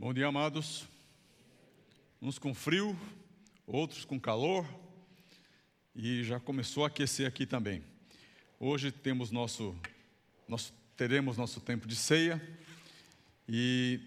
Bom 0.00 0.14
dia, 0.14 0.28
amados. 0.28 0.84
Uns 2.22 2.38
com 2.38 2.54
frio, 2.54 2.96
outros 3.66 4.04
com 4.04 4.20
calor, 4.20 4.64
e 5.92 6.22
já 6.22 6.38
começou 6.38 6.84
a 6.84 6.86
aquecer 6.86 7.26
aqui 7.26 7.44
também. 7.44 7.82
Hoje 8.60 8.92
temos 8.92 9.32
nosso, 9.32 9.74
nosso, 10.46 10.72
teremos 10.96 11.36
nosso 11.36 11.60
tempo 11.60 11.88
de 11.88 11.96
ceia, 11.96 12.40
e 13.48 13.98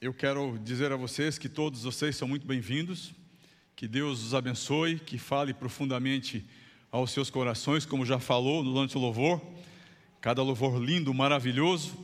eu 0.00 0.14
quero 0.14 0.56
dizer 0.62 0.92
a 0.92 0.96
vocês 0.96 1.38
que 1.38 1.48
todos 1.48 1.82
vocês 1.82 2.14
são 2.14 2.28
muito 2.28 2.46
bem-vindos, 2.46 3.12
que 3.74 3.88
Deus 3.88 4.22
os 4.22 4.34
abençoe, 4.34 5.00
que 5.00 5.18
fale 5.18 5.52
profundamente 5.52 6.46
aos 6.88 7.10
seus 7.10 7.30
corações, 7.30 7.84
como 7.84 8.06
já 8.06 8.20
falou 8.20 8.62
durante 8.62 8.96
o 8.96 9.00
louvor, 9.00 9.44
cada 10.20 10.40
louvor 10.40 10.80
lindo, 10.80 11.12
maravilhoso. 11.12 11.98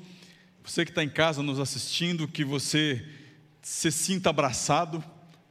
Você 0.65 0.85
que 0.85 0.91
está 0.91 1.05
em 1.05 1.09
casa 1.09 1.41
nos 1.41 1.61
assistindo, 1.61 2.27
que 2.27 2.45
você 2.45 3.18
se 3.69 3.93
sinta 3.93 4.31
abraçado 4.31 5.05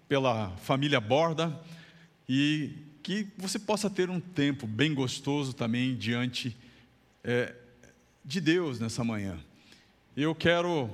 pela 0.09 0.49
família 0.58 0.99
Borda 0.99 1.55
e 2.27 2.73
que 3.03 3.27
você 3.38 3.59
possa 3.59 3.91
ter 3.91 4.09
um 4.09 4.20
tempo 4.20 4.66
bem 4.66 4.91
gostoso 4.91 5.53
também 5.53 5.95
diante 5.95 6.58
é, 7.23 7.53
de 8.25 8.41
Deus 8.41 8.80
nessa 8.80 9.03
manhã. 9.03 9.39
Eu 10.16 10.34
quero, 10.34 10.89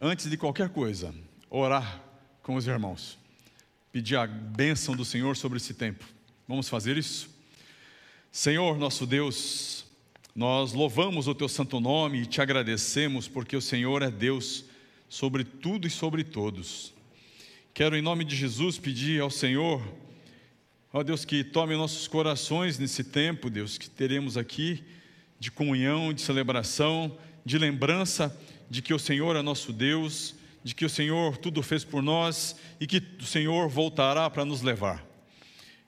antes 0.00 0.30
de 0.30 0.36
qualquer 0.36 0.68
coisa, 0.68 1.12
orar 1.50 2.00
com 2.40 2.54
os 2.54 2.68
irmãos, 2.68 3.18
pedir 3.90 4.14
a 4.14 4.28
bênção 4.28 4.94
do 4.94 5.04
Senhor 5.04 5.36
sobre 5.36 5.56
esse 5.56 5.74
tempo. 5.74 6.04
Vamos 6.46 6.68
fazer 6.68 6.96
isso? 6.96 7.28
Senhor, 8.30 8.78
nosso 8.78 9.08
Deus, 9.08 9.84
nós 10.36 10.72
louvamos 10.72 11.26
o 11.26 11.34
teu 11.34 11.48
santo 11.48 11.80
nome 11.80 12.22
e 12.22 12.26
te 12.26 12.40
agradecemos 12.40 13.26
porque 13.26 13.56
o 13.56 13.60
Senhor 13.60 14.02
é 14.02 14.10
Deus 14.10 14.66
sobre 15.08 15.44
tudo 15.44 15.86
e 15.86 15.90
sobre 15.90 16.24
todos. 16.24 16.94
Quero, 17.72 17.96
em 17.96 18.02
nome 18.02 18.24
de 18.24 18.34
Jesus, 18.34 18.78
pedir 18.78 19.20
ao 19.20 19.30
Senhor, 19.30 19.82
ó 20.92 21.02
Deus, 21.02 21.24
que 21.24 21.44
tome 21.44 21.76
nossos 21.76 22.08
corações 22.08 22.78
nesse 22.78 23.04
tempo, 23.04 23.50
Deus, 23.50 23.76
que 23.76 23.88
teremos 23.88 24.36
aqui, 24.36 24.82
de 25.38 25.50
comunhão, 25.50 26.12
de 26.12 26.22
celebração, 26.22 27.16
de 27.44 27.58
lembrança 27.58 28.36
de 28.70 28.82
que 28.82 28.94
o 28.94 28.98
Senhor 28.98 29.36
é 29.36 29.42
nosso 29.42 29.72
Deus, 29.72 30.34
de 30.64 30.74
que 30.74 30.84
o 30.84 30.90
Senhor 30.90 31.36
tudo 31.36 31.62
fez 31.62 31.84
por 31.84 32.02
nós 32.02 32.56
e 32.80 32.86
que 32.86 33.02
o 33.20 33.24
Senhor 33.24 33.68
voltará 33.68 34.28
para 34.28 34.44
nos 34.44 34.62
levar. 34.62 35.06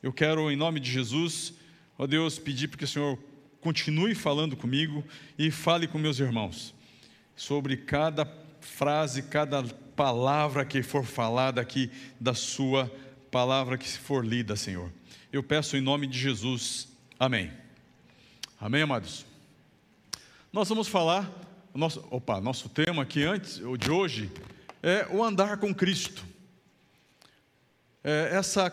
Eu 0.03 0.13
quero, 0.13 0.51
em 0.51 0.57
nome 0.57 0.79
de 0.79 0.91
Jesus, 0.91 1.55
ó 1.99 2.07
Deus, 2.07 2.39
pedir 2.39 2.69
para 2.69 2.79
que 2.79 2.85
o 2.85 2.89
Senhor 2.89 3.19
continue 3.61 4.15
falando 4.15 4.57
comigo 4.57 5.05
e 5.37 5.51
fale 5.51 5.89
com 5.89 5.99
meus 5.99 6.21
irmãos 6.21 6.75
sobre 7.35 7.77
cada 7.77 8.25
frase, 8.69 9.23
cada 9.23 9.63
palavra 9.97 10.65
que 10.65 10.83
for 10.83 11.05
falada 11.05 11.61
aqui 11.61 11.91
da 12.21 12.35
Sua 12.35 12.91
palavra 13.31 13.77
que 13.77 13.89
for 13.89 14.25
lida, 14.25 14.57
Senhor. 14.57 14.93
Eu 15.33 15.43
peço 15.43 15.77
em 15.77 15.81
nome 15.81 16.07
de 16.07 16.19
Jesus. 16.19 16.89
Amém. 17.19 17.53
Amém, 18.61 18.83
amados? 18.83 19.27
Nós 20.53 20.69
vamos 20.69 20.89
falar, 20.89 21.31
nosso, 21.75 22.07
opa, 22.11 22.41
nosso 22.41 22.69
tema 22.69 23.03
aqui 23.03 23.25
antes, 23.25 23.61
de 23.79 23.91
hoje, 23.91 24.31
é 24.83 25.07
o 25.11 25.23
andar 25.23 25.59
com 25.59 25.75
Cristo. 25.75 26.25
É 28.03 28.31
essa, 28.33 28.73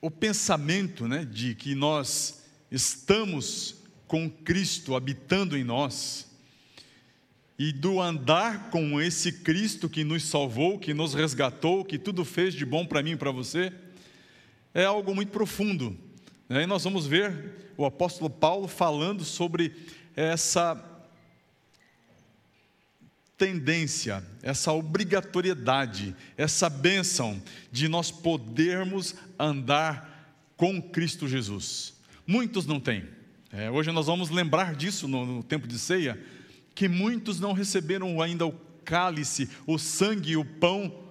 o 0.00 0.10
pensamento 0.10 1.08
né, 1.08 1.24
de 1.24 1.54
que 1.54 1.74
nós 1.74 2.44
estamos 2.70 3.76
com 4.06 4.28
Cristo 4.28 4.94
habitando 4.94 5.56
em 5.56 5.64
nós 5.64 6.33
e 7.58 7.72
do 7.72 8.00
andar 8.00 8.70
com 8.70 9.00
esse 9.00 9.30
Cristo 9.30 9.88
que 9.88 10.02
nos 10.02 10.24
salvou, 10.24 10.78
que 10.78 10.92
nos 10.92 11.14
resgatou, 11.14 11.84
que 11.84 11.98
tudo 11.98 12.24
fez 12.24 12.52
de 12.54 12.64
bom 12.64 12.84
para 12.84 13.02
mim 13.02 13.12
e 13.12 13.16
para 13.16 13.30
você, 13.30 13.72
é 14.72 14.84
algo 14.84 15.14
muito 15.14 15.30
profundo. 15.30 15.96
Né? 16.48 16.64
E 16.64 16.66
nós 16.66 16.82
vamos 16.82 17.06
ver 17.06 17.72
o 17.76 17.84
apóstolo 17.84 18.28
Paulo 18.28 18.66
falando 18.66 19.24
sobre 19.24 19.72
essa 20.16 20.92
tendência, 23.38 24.24
essa 24.42 24.72
obrigatoriedade, 24.72 26.14
essa 26.36 26.68
bênção 26.68 27.40
de 27.70 27.88
nós 27.88 28.10
podermos 28.10 29.14
andar 29.38 30.42
com 30.56 30.80
Cristo 30.80 31.28
Jesus. 31.28 31.94
Muitos 32.26 32.66
não 32.66 32.80
têm. 32.80 33.04
É, 33.52 33.70
hoje 33.70 33.92
nós 33.92 34.06
vamos 34.06 34.30
lembrar 34.30 34.74
disso 34.74 35.06
no, 35.06 35.24
no 35.24 35.42
tempo 35.42 35.68
de 35.68 35.78
ceia 35.78 36.18
que 36.74 36.88
muitos 36.88 37.38
não 37.40 37.52
receberam 37.52 38.20
ainda 38.20 38.46
o 38.46 38.52
cálice, 38.84 39.48
o 39.66 39.78
sangue 39.78 40.32
e 40.32 40.36
o 40.36 40.44
pão, 40.44 41.04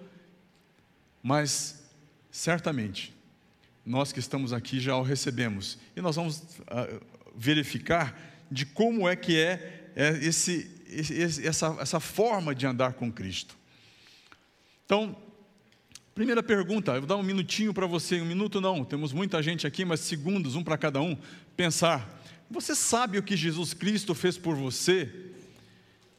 mas 1.22 1.84
certamente 2.32 3.14
nós 3.86 4.12
que 4.12 4.20
estamos 4.20 4.54
aqui 4.54 4.80
já 4.80 4.96
o 4.96 5.02
recebemos 5.02 5.78
e 5.96 6.02
nós 6.02 6.16
vamos 6.16 6.38
uh, 6.38 7.02
verificar 7.36 8.18
de 8.50 8.66
como 8.66 9.08
é 9.08 9.16
que 9.16 9.38
é, 9.40 9.92
é 9.96 10.10
esse, 10.22 10.70
esse, 10.88 11.46
essa, 11.46 11.78
essa 11.80 12.00
forma 12.00 12.54
de 12.54 12.66
andar 12.66 12.94
com 12.94 13.12
Cristo. 13.12 13.58
Então, 14.86 15.18
primeira 16.14 16.44
pergunta, 16.44 16.92
eu 16.92 17.02
vou 17.02 17.08
dar 17.08 17.18
um 17.18 17.24
minutinho 17.24 17.74
para 17.74 17.88
você, 17.88 18.22
um 18.22 18.26
minuto 18.26 18.62
não, 18.62 18.86
temos 18.86 19.12
muita 19.12 19.42
gente 19.42 19.66
aqui, 19.66 19.84
mas 19.84 20.02
segundos, 20.02 20.56
um 20.56 20.64
para 20.64 20.78
cada 20.78 21.02
um, 21.02 21.18
pensar. 21.58 22.22
Você 22.50 22.76
sabe 22.76 23.18
o 23.18 23.24
que 23.24 23.36
Jesus 23.36 23.74
Cristo 23.74 24.14
fez 24.14 24.38
por 24.38 24.56
você 24.56 25.33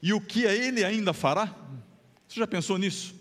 e 0.05 0.13
o 0.13 0.21
que 0.21 0.45
ele 0.45 0.85
ainda 0.85 1.15
fará? 1.15 1.47
Você 2.29 2.39
já 2.39 2.47
pensou 2.47 2.77
nisso? 2.77 3.15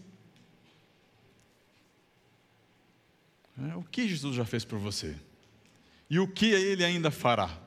É, 3.58 3.74
o 3.78 3.84
que 3.84 4.06
Jesus 4.06 4.36
já 4.36 4.44
fez 4.44 4.66
por 4.66 4.78
você? 4.78 5.16
E 6.10 6.20
o 6.20 6.28
que 6.28 6.48
ele 6.48 6.84
ainda 6.84 7.10
fará? 7.10 7.58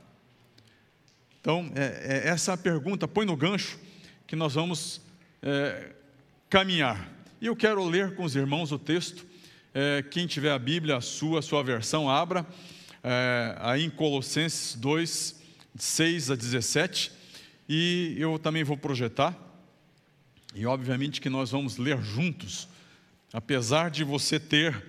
Então, 1.40 1.72
é, 1.74 2.26
é, 2.26 2.28
essa 2.28 2.52
é 2.52 2.56
pergunta, 2.58 3.08
põe 3.08 3.24
no 3.24 3.34
gancho 3.34 3.78
que 4.26 4.36
nós 4.36 4.52
vamos 4.52 5.00
é, 5.40 5.92
caminhar. 6.50 7.10
E 7.40 7.46
eu 7.46 7.56
quero 7.56 7.82
ler 7.88 8.14
com 8.16 8.22
os 8.22 8.36
irmãos 8.36 8.70
o 8.70 8.78
texto. 8.78 9.24
É, 9.72 10.02
quem 10.02 10.26
tiver 10.26 10.52
a 10.52 10.58
Bíblia, 10.58 10.98
a 10.98 11.00
sua, 11.00 11.38
a 11.38 11.42
sua 11.42 11.62
versão, 11.62 12.10
abra 12.10 12.46
é, 13.02 13.56
aí 13.60 13.82
em 13.82 13.88
Colossenses 13.88 14.74
2, 14.74 15.40
6 15.74 16.30
a 16.32 16.34
17. 16.34 17.15
E 17.68 18.14
eu 18.18 18.38
também 18.38 18.62
vou 18.62 18.76
projetar, 18.76 19.36
e 20.54 20.64
obviamente 20.64 21.20
que 21.20 21.28
nós 21.28 21.50
vamos 21.50 21.76
ler 21.76 22.00
juntos, 22.00 22.68
apesar 23.32 23.90
de 23.90 24.04
você 24.04 24.38
ter 24.38 24.84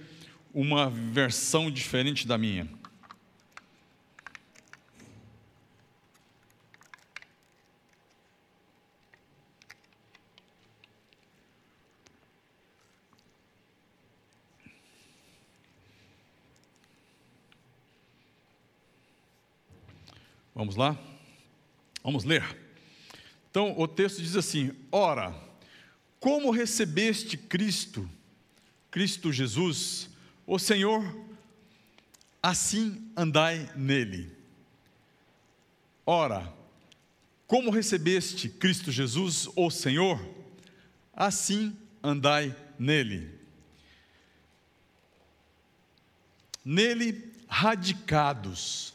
uma 0.53 0.89
versão 0.89 1.69
diferente 1.71 2.27
da 2.27 2.37
minha. 2.37 2.67
Vamos 20.55 20.75
lá? 20.75 20.97
Vamos 22.03 22.23
ler. 22.23 22.66
Então, 23.49 23.73
o 23.77 23.87
texto 23.87 24.21
diz 24.21 24.35
assim: 24.35 24.71
Ora, 24.91 25.35
como 26.19 26.51
recebeste 26.51 27.37
Cristo, 27.37 28.09
Cristo 28.91 29.31
Jesus, 29.31 30.09
o 30.45 30.57
Senhor, 30.57 31.03
assim 32.41 33.11
andai 33.15 33.69
nele. 33.75 34.31
Ora, 36.05 36.53
como 37.45 37.71
recebeste 37.71 38.49
Cristo 38.49 38.91
Jesus, 38.91 39.47
o 39.55 39.69
Senhor, 39.69 40.19
assim 41.13 41.75
andai 42.03 42.55
nele. 42.77 43.37
Nele 46.63 47.33
radicados 47.47 48.93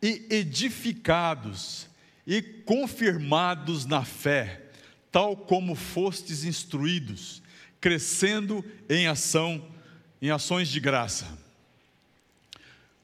e 0.00 0.26
edificados 0.30 1.89
e 2.26 2.42
confirmados 2.42 3.86
na 3.86 4.04
fé, 4.04 4.62
tal 5.10 5.36
como 5.36 5.74
fostes 5.74 6.44
instruídos, 6.44 7.42
crescendo 7.80 8.64
em 8.88 9.06
ação, 9.06 9.66
em 10.20 10.30
ações 10.30 10.68
de 10.68 10.80
graça. 10.80 11.26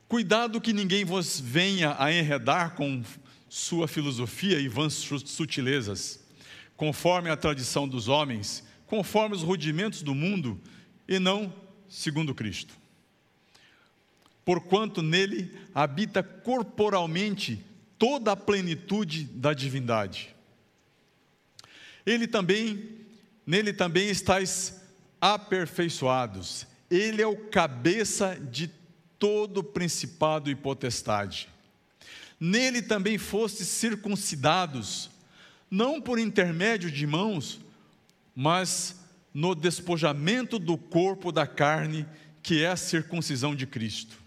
Cuidado 0.09 0.61
que 0.61 0.73
ninguém 0.73 1.05
vos 1.05 1.41
venha 1.41 1.97
a 1.99 2.13
enredar 2.13 2.75
com 2.75 3.03
sua 3.49 3.89
filosofia 3.89 4.61
e 4.61 4.69
vãs 4.69 4.93
sutilezas, 4.93 6.21
conforme 6.77 7.31
a 7.31 7.37
tradição 7.37 7.89
dos 7.89 8.07
homens, 8.07 8.63
conforme 8.87 9.35
os 9.35 9.43
rudimentos 9.43 10.03
do 10.03 10.15
mundo, 10.15 10.61
e 11.09 11.19
não 11.19 11.53
segundo 11.89 12.35
Cristo. 12.35 12.75
Porquanto 14.45 15.03
nele 15.03 15.53
habita 15.75 16.23
corporalmente 16.23 17.65
toda 17.99 18.33
a 18.33 18.37
plenitude 18.37 19.25
da 19.25 19.53
divindade. 19.53 20.35
Ele 22.05 22.27
também 22.27 22.97
nele 23.47 23.73
também 23.73 24.09
estáis 24.09 24.83
aperfeiçoados. 25.21 26.67
Ele 26.91 27.23
é 27.23 27.27
o 27.27 27.37
cabeça 27.37 28.35
de 28.35 28.69
todo 29.19 29.63
principado 29.63 30.51
e 30.51 30.55
potestade. 30.55 31.49
Nele 32.39 32.83
também 32.83 33.17
fostes 33.17 33.69
circuncidados, 33.69 35.11
não 35.71 36.01
por 36.01 36.19
intermédio 36.19 36.91
de 36.91 37.07
mãos, 37.07 37.61
mas 38.35 39.01
no 39.33 39.55
despojamento 39.55 40.59
do 40.59 40.77
corpo 40.77 41.33
da 41.33 41.47
carne, 41.47 42.07
que 42.43 42.63
é 42.63 42.69
a 42.69 42.77
circuncisão 42.77 43.55
de 43.55 43.67
Cristo. 43.67 44.19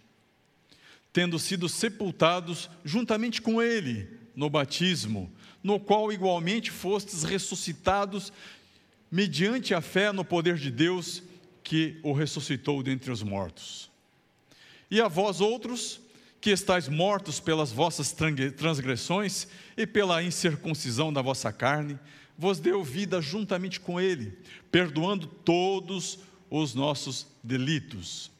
Tendo 1.11 1.39
sido 1.39 1.67
sepultados 1.67 2.69
juntamente 2.83 3.41
com 3.41 3.61
Ele 3.61 4.07
no 4.35 4.49
batismo, 4.49 5.31
no 5.63 5.79
qual 5.79 6.11
igualmente 6.11 6.71
fostes 6.71 7.23
ressuscitados 7.23 8.31
mediante 9.11 9.73
a 9.73 9.81
fé 9.81 10.11
no 10.11 10.23
poder 10.23 10.55
de 10.55 10.71
Deus 10.71 11.23
que 11.63 11.99
o 12.03 12.13
ressuscitou 12.13 12.81
dentre 12.81 13.11
os 13.11 13.21
mortos. 13.21 13.89
E 14.89 15.01
a 15.01 15.07
vós 15.07 15.41
outros, 15.41 15.99
que 16.41 16.51
estáis 16.51 16.87
mortos 16.87 17.39
pelas 17.39 17.71
vossas 17.71 18.15
transgressões 18.55 19.47
e 19.75 19.85
pela 19.85 20.23
incircuncisão 20.23 21.11
da 21.11 21.21
vossa 21.21 21.51
carne, 21.51 21.99
vos 22.37 22.59
deu 22.59 22.83
vida 22.83 23.21
juntamente 23.21 23.79
com 23.79 23.99
Ele, 23.99 24.37
perdoando 24.71 25.27
todos 25.27 26.19
os 26.49 26.73
nossos 26.73 27.27
delitos, 27.43 28.31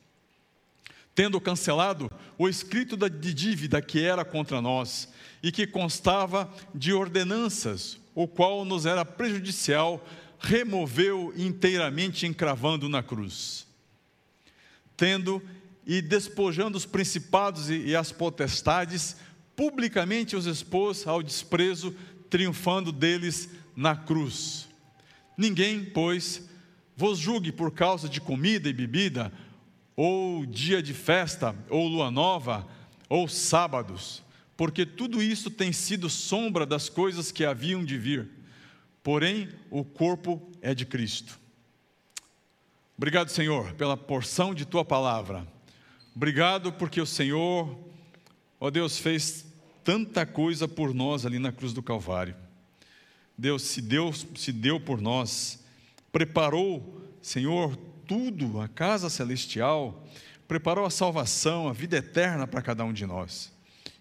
tendo 1.19 1.42
cancelado 1.42 2.10
o 2.38 2.48
escrito 2.48 2.95
de 2.95 3.33
dívida 3.33 3.81
que 3.81 4.01
era 4.01 4.24
contra 4.24 4.62
nós 4.62 5.10
e 5.44 5.51
que 5.51 5.68
constava 5.68 6.50
de 6.74 6.94
ordenanças, 6.94 8.00
o 8.16 8.25
qual 8.25 8.63
nos 8.63 8.86
era 8.86 9.04
prejudicial, 9.04 10.01
removeu 10.39 11.33
inteiramente, 11.36 12.25
encravando 12.25 12.88
na 12.88 13.04
cruz. 13.04 13.68
Tendo 14.95 15.44
e 15.86 16.01
despojando 16.01 16.77
os 16.77 16.86
principados 16.86 17.69
e, 17.69 17.94
as 17.98 18.13
potestades, 18.13 19.18
publicamente 19.57 20.38
os 20.38 20.45
expôs 20.45 21.06
ao 21.06 21.21
desprezo, 21.21 21.94
triunfando 22.30 22.94
deles 22.94 23.50
na 23.75 23.94
cruz. 23.94 24.69
Ninguém, 25.38 25.83
pois, 25.83 26.48
vos 26.95 27.19
julgue 27.19 27.51
por 27.51 27.71
causa 27.71 28.07
de 28.07 28.21
comida 28.21 28.69
e 28.69 28.74
bebida, 28.74 29.33
ou 30.01 30.46
dia 30.46 30.81
de 30.81 30.94
festa, 30.94 31.54
ou 31.69 31.86
lua 31.86 32.10
nova, 32.10 32.66
ou 33.10 33.28
sábados, 33.28 34.24
porque 34.56 34.86
tudo 34.86 35.22
isso 35.22 35.51
tem 35.51 35.74
sido 35.74 36.10
sombra 36.10 36.66
das 36.66 36.88
coisas 36.88 37.34
que 37.34 37.44
haviam 37.44 37.84
de 37.84 37.98
vir. 37.98 38.30
Porém, 39.04 39.50
o 39.69 39.84
corpo 39.84 40.42
é 40.62 40.74
de 40.74 40.86
Cristo. 40.86 41.38
Obrigado, 42.98 43.28
Senhor, 43.28 43.74
pela 43.74 43.98
porção 43.98 44.56
de 44.56 44.63
tua 44.63 44.86
palavra. 44.86 45.46
Obrigado 46.16 46.72
porque 46.72 47.02
o 47.02 47.06
Senhor, 47.06 47.78
ó 48.57 48.69
Deus, 48.69 48.98
fez 48.98 49.48
tanta 49.84 50.25
coisa 50.25 50.66
por 50.66 50.94
nós 50.94 51.25
ali 51.25 51.40
na 51.40 51.52
cruz 51.52 51.74
do 51.74 51.84
Calvário. 51.84 52.38
Deus 53.38 53.63
se 53.63 53.81
deu, 53.81 54.13
se 54.13 54.54
deu 54.54 54.80
por 54.80 55.02
nós, 55.02 55.62
preparou, 56.10 57.06
Senhor, 57.22 57.78
tudo, 58.10 58.60
a 58.60 58.68
casa 58.68 59.08
celestial, 59.08 60.04
preparou 60.48 60.84
a 60.84 60.90
salvação, 60.90 61.70
a 61.70 61.74
vida 61.74 61.98
eterna 61.98 62.48
para 62.48 62.60
cada 62.60 62.84
um 62.84 62.92
de 62.92 63.06
nós. 63.06 63.54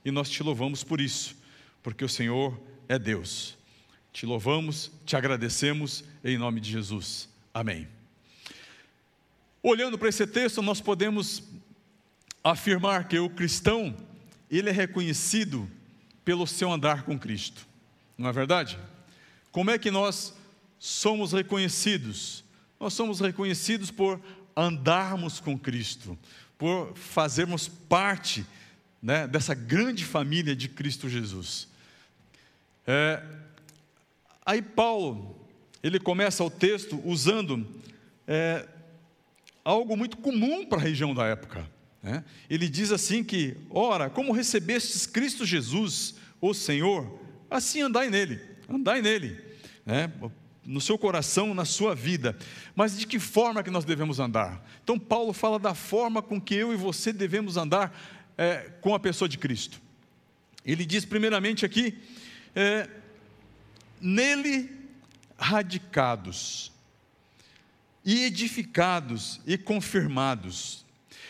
E 0.02 0.10
nós 0.10 0.30
te 0.30 0.42
louvamos 0.42 0.82
por 0.82 0.98
isso, 0.98 1.36
porque 1.82 2.02
o 2.02 2.08
Senhor 2.08 2.58
é 2.88 2.98
Deus. 2.98 3.58
Te 4.10 4.24
louvamos, 4.24 4.90
te 5.04 5.14
agradecemos 5.14 6.02
em 6.24 6.38
nome 6.38 6.58
de 6.58 6.70
Jesus. 6.70 7.28
Amém. 7.52 7.86
Olhando 9.62 9.98
para 9.98 10.08
esse 10.08 10.26
texto, 10.26 10.62
nós 10.62 10.80
podemos 10.80 11.42
afirmar 12.42 13.08
que 13.08 13.18
o 13.18 13.28
cristão, 13.28 13.94
ele 14.50 14.70
é 14.70 14.72
reconhecido 14.72 15.70
pelo 16.24 16.46
seu 16.46 16.72
andar 16.72 17.02
com 17.02 17.18
Cristo. 17.18 17.66
Não 18.16 18.30
é 18.30 18.32
verdade? 18.32 18.78
Como 19.52 19.70
é 19.70 19.78
que 19.78 19.90
nós 19.90 20.32
somos 20.78 21.34
reconhecidos? 21.34 22.47
Nós 22.78 22.94
somos 22.94 23.20
reconhecidos 23.20 23.90
por 23.90 24.20
andarmos 24.56 25.40
com 25.40 25.58
Cristo, 25.58 26.18
por 26.56 26.96
fazermos 26.96 27.68
parte 27.68 28.44
né, 29.02 29.26
dessa 29.26 29.54
grande 29.54 30.04
família 30.04 30.54
de 30.54 30.68
Cristo 30.68 31.08
Jesus. 31.08 31.68
É, 32.86 33.22
aí 34.44 34.62
Paulo, 34.62 35.38
ele 35.82 36.00
começa 36.00 36.42
o 36.42 36.50
texto 36.50 37.00
usando 37.04 37.66
é, 38.26 38.66
algo 39.64 39.96
muito 39.96 40.16
comum 40.16 40.66
para 40.66 40.78
a 40.78 40.82
região 40.82 41.14
da 41.14 41.26
época. 41.26 41.68
Né? 42.02 42.24
Ele 42.48 42.68
diz 42.68 42.90
assim 42.90 43.22
que, 43.22 43.56
ora, 43.70 44.08
como 44.08 44.32
recebestes 44.32 45.06
Cristo 45.06 45.44
Jesus, 45.44 46.14
o 46.40 46.54
Senhor, 46.54 47.20
assim 47.50 47.82
andai 47.82 48.08
nele, 48.08 48.40
andai 48.68 49.02
nele, 49.02 49.38
né? 49.84 50.10
No 50.68 50.80
seu 50.80 50.98
coração, 50.98 51.54
na 51.54 51.64
sua 51.64 51.94
vida. 51.94 52.36
Mas 52.76 52.98
de 52.98 53.06
que 53.06 53.18
forma 53.18 53.62
que 53.62 53.70
nós 53.70 53.84
devemos 53.84 54.20
andar? 54.20 54.62
Então 54.84 54.98
Paulo 54.98 55.32
fala 55.32 55.58
da 55.58 55.74
forma 55.74 56.20
com 56.20 56.40
que 56.40 56.54
eu 56.54 56.72
e 56.72 56.76
você 56.76 57.12
devemos 57.12 57.56
andar 57.56 57.98
é, 58.36 58.70
com 58.80 58.94
a 58.94 59.00
pessoa 59.00 59.28
de 59.28 59.38
Cristo. 59.38 59.80
Ele 60.64 60.84
diz 60.84 61.04
primeiramente 61.04 61.64
aqui, 61.64 61.98
é, 62.54 62.88
nele 64.00 64.70
radicados, 65.38 66.70
e 68.04 68.24
edificados 68.24 69.40
e 69.46 69.56
confirmados 69.56 70.84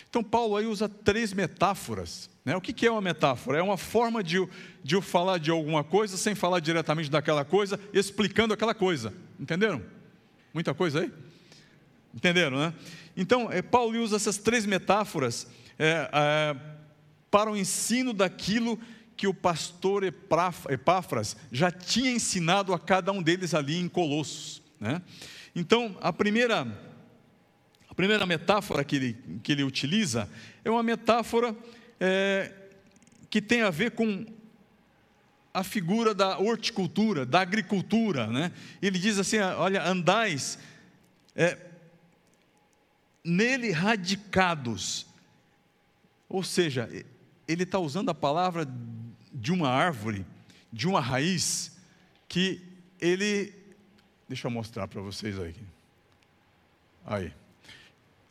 então, 0.08 0.24
Paulo 0.24 0.56
aí 0.56 0.66
usa 0.66 0.88
três 0.88 1.32
metáforas. 1.32 2.30
Né? 2.44 2.56
O 2.56 2.60
que 2.60 2.86
é 2.86 2.90
uma 2.90 3.00
metáfora? 3.00 3.58
É 3.58 3.62
uma 3.62 3.76
forma 3.76 4.22
de, 4.22 4.46
de 4.82 4.94
eu 4.94 5.02
falar 5.02 5.38
de 5.38 5.50
alguma 5.50 5.84
coisa 5.84 6.16
sem 6.16 6.34
falar 6.34 6.60
diretamente 6.60 7.10
daquela 7.10 7.44
coisa, 7.44 7.78
explicando 7.92 8.54
aquela 8.54 8.74
coisa. 8.74 9.12
Entenderam? 9.38 9.82
Muita 10.52 10.74
coisa 10.74 11.00
aí? 11.00 11.12
Entenderam, 12.14 12.58
né? 12.58 12.74
Então, 13.16 13.50
é, 13.50 13.62
Paulo 13.62 13.98
usa 14.00 14.16
essas 14.16 14.38
três 14.38 14.64
metáforas 14.64 15.46
é, 15.78 16.08
é, 16.12 16.56
para 17.30 17.50
o 17.50 17.56
ensino 17.56 18.12
daquilo 18.12 18.78
que 19.16 19.26
o 19.26 19.34
pastor 19.34 20.04
Epáfras 20.04 21.36
já 21.50 21.70
tinha 21.70 22.10
ensinado 22.10 22.72
a 22.72 22.78
cada 22.78 23.10
um 23.12 23.22
deles 23.22 23.52
ali 23.52 23.76
em 23.76 23.88
Colossos. 23.88 24.62
Né? 24.80 25.02
Então, 25.54 25.96
a 26.00 26.12
primeira 26.12 26.66
primeira 27.98 28.24
metáfora 28.24 28.84
que 28.84 28.94
ele, 28.94 29.16
que 29.42 29.50
ele 29.50 29.64
utiliza 29.64 30.30
é 30.64 30.70
uma 30.70 30.84
metáfora 30.84 31.52
é, 31.98 32.52
que 33.28 33.42
tem 33.42 33.62
a 33.62 33.70
ver 33.70 33.90
com 33.90 34.24
a 35.58 35.64
figura 35.64 36.14
da 36.14 36.38
horticultura, 36.38 37.26
da 37.26 37.40
agricultura. 37.40 38.26
Né? 38.26 38.52
Ele 38.80 38.98
diz 38.98 39.18
assim: 39.18 39.38
olha, 39.38 39.82
andais 39.82 40.58
é, 41.34 41.58
nele 43.24 43.70
radicados. 43.70 45.06
Ou 46.28 46.42
seja, 46.42 46.88
ele 47.46 47.62
está 47.62 47.78
usando 47.78 48.10
a 48.10 48.14
palavra 48.14 48.68
de 49.32 49.52
uma 49.52 49.68
árvore, 49.68 50.24
de 50.72 50.86
uma 50.86 51.00
raiz, 51.00 51.76
que 52.28 52.62
ele. 53.00 53.52
Deixa 54.28 54.46
eu 54.46 54.50
mostrar 54.50 54.86
para 54.86 55.00
vocês 55.00 55.38
aqui. 55.38 55.62
Aí 57.04 57.32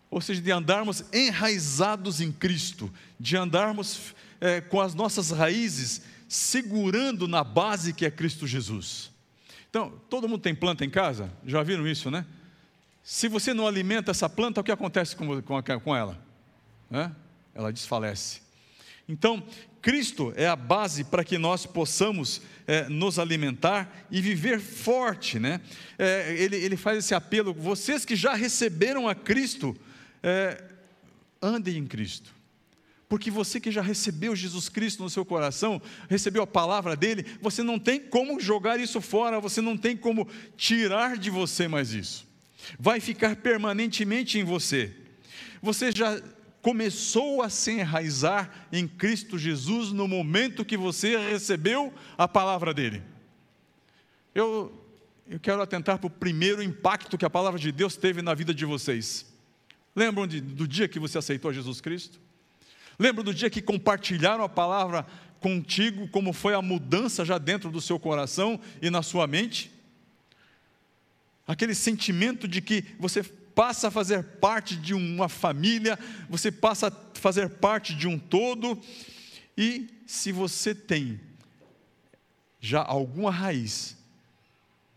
ou 0.10 0.22
seja, 0.22 0.42
de 0.42 0.52
andarmos 0.52 1.04
enraizados 1.14 2.22
em 2.22 2.32
Cristo, 2.32 2.92
de 3.20 3.36
andarmos 3.36 4.16
é, 4.40 4.62
com 4.62 4.80
as 4.80 4.94
nossas 4.94 5.32
raízes 5.32 6.02
segurando 6.28 7.28
na 7.28 7.44
base 7.44 7.94
que 7.94 8.06
é 8.06 8.12
Cristo 8.12 8.46
Jesus. 8.46 9.12
Então, 9.70 9.92
todo 10.10 10.28
mundo 10.28 10.42
tem 10.42 10.56
planta 10.56 10.84
em 10.84 10.90
casa? 10.90 11.32
Já 11.46 11.62
viram 11.64 11.88
isso, 11.88 12.10
né? 12.10 12.26
Se 13.04 13.28
você 13.28 13.54
não 13.54 13.68
alimenta 13.68 14.12
essa 14.12 14.30
planta, 14.30 14.60
o 14.60 14.64
que 14.64 14.72
acontece 14.72 15.16
com, 15.16 15.42
com, 15.42 15.62
com 15.62 15.96
ela? 15.96 16.18
É? 16.92 17.10
Ela 17.56 17.72
desfalece. 17.72 18.42
Então, 19.08 19.44
Cristo 19.82 20.34
é 20.36 20.48
a 20.48 20.56
base 20.56 21.06
para 21.06 21.24
que 21.24 21.38
nós 21.38 21.66
possamos 21.66 22.42
é, 22.68 22.90
nos 22.90 23.18
alimentar 23.18 24.06
e 24.12 24.22
viver 24.22 24.60
forte, 24.60 25.40
né? 25.40 25.62
É, 25.98 26.36
ele, 26.38 26.58
ele 26.58 26.76
faz 26.76 26.98
esse 26.98 27.16
apelo: 27.16 27.54
vocês 27.54 28.04
que 28.04 28.16
já 28.16 28.34
receberam 28.34 29.08
a 29.08 29.16
Cristo, 29.16 29.76
é, 30.22 30.62
ande 31.42 31.78
em 31.78 31.88
Cristo. 31.88 32.36
Porque 33.10 33.32
você 33.32 33.60
que 33.60 33.72
já 33.72 33.82
recebeu 33.82 34.36
Jesus 34.36 34.68
Cristo 34.68 35.02
no 35.02 35.10
seu 35.10 35.24
coração, 35.24 35.82
recebeu 36.10 36.44
a 36.44 36.48
palavra 36.48 36.96
dele, 36.96 37.26
você 37.42 37.64
não 37.64 37.80
tem 37.80 38.00
como 38.00 38.40
jogar 38.40 38.80
isso 38.80 39.00
fora, 39.00 39.40
você 39.40 39.62
não 39.62 39.78
tem 39.78 39.96
como 39.96 40.28
tirar 40.58 41.18
de 41.18 41.30
você 41.30 41.68
mais 41.68 41.94
isso. 41.94 42.28
Vai 42.78 43.00
ficar 43.00 43.38
permanentemente 43.38 44.38
em 44.38 44.44
você. 44.44 44.94
Você 45.62 45.92
já 45.92 46.22
começou 46.62 47.42
a 47.42 47.50
se 47.50 47.72
enraizar 47.72 48.68
em 48.74 48.86
Cristo 48.86 49.38
Jesus 49.38 49.94
no 49.94 50.06
momento 50.06 50.66
que 50.66 50.76
você 50.76 51.18
recebeu 51.18 51.94
a 52.18 52.28
palavra 52.28 52.74
dele. 52.74 53.02
Eu, 54.36 54.86
eu 55.30 55.40
quero 55.40 55.62
atentar 55.62 55.98
para 55.98 56.08
o 56.08 56.10
primeiro 56.10 56.62
impacto 56.62 57.18
que 57.18 57.24
a 57.24 57.30
palavra 57.30 57.58
de 57.58 57.72
Deus 57.72 57.96
teve 57.96 58.22
na 58.22 58.34
vida 58.34 58.54
de 58.54 58.66
vocês. 58.66 59.26
Lembram 59.96 60.28
de, 60.28 60.42
do 60.42 60.68
dia 60.68 60.90
que 60.90 61.00
você 61.00 61.18
aceitou 61.18 61.54
Jesus 61.54 61.80
Cristo? 61.80 62.20
Lembram 63.00 63.24
do 63.24 63.34
dia 63.34 63.50
que 63.50 63.62
compartilharam 63.62 64.44
a 64.44 64.50
palavra 64.50 65.06
contigo, 65.40 66.08
como 66.08 66.34
foi 66.34 66.54
a 66.54 66.62
mudança 66.62 67.24
já 67.24 67.38
dentro 67.38 67.70
do 67.70 67.80
seu 67.80 68.00
coração 68.00 68.60
e 68.82 68.90
na 68.90 69.04
sua 69.04 69.28
mente? 69.28 69.72
Aquele 71.48 71.76
sentimento 71.76 72.48
de 72.48 72.62
que 72.62 72.84
você 73.00 73.24
passa 73.24 73.88
a 73.88 73.92
fazer 73.92 74.24
parte 74.24 74.76
de 74.76 74.94
uma 74.94 75.30
família, 75.30 75.98
você 76.30 76.52
passa 76.52 76.88
a 76.88 76.92
fazer 77.20 77.50
parte 77.50 77.96
de 77.96 78.08
um 78.08 78.20
todo, 78.20 78.80
e 79.58 79.88
se 80.06 80.32
você 80.32 80.76
tem 80.76 81.20
já 82.60 82.84
alguma 82.84 83.32
raiz 83.32 83.98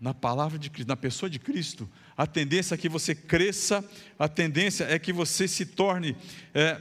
na 0.01 0.13
palavra 0.13 0.59
de 0.59 0.71
Cristo, 0.71 0.89
na 0.89 0.97
pessoa 0.97 1.29
de 1.29 1.39
Cristo, 1.39 1.89
a 2.17 2.27
tendência 2.27 2.75
é 2.75 2.79
que 2.79 2.89
você 2.89 3.15
cresça, 3.15 3.85
a 4.19 4.29
tendência 4.29 4.85
é 4.85 4.99
que 4.99 5.13
você 5.13 5.47
se 5.47 5.65
torne 5.65 6.17
é, 6.55 6.81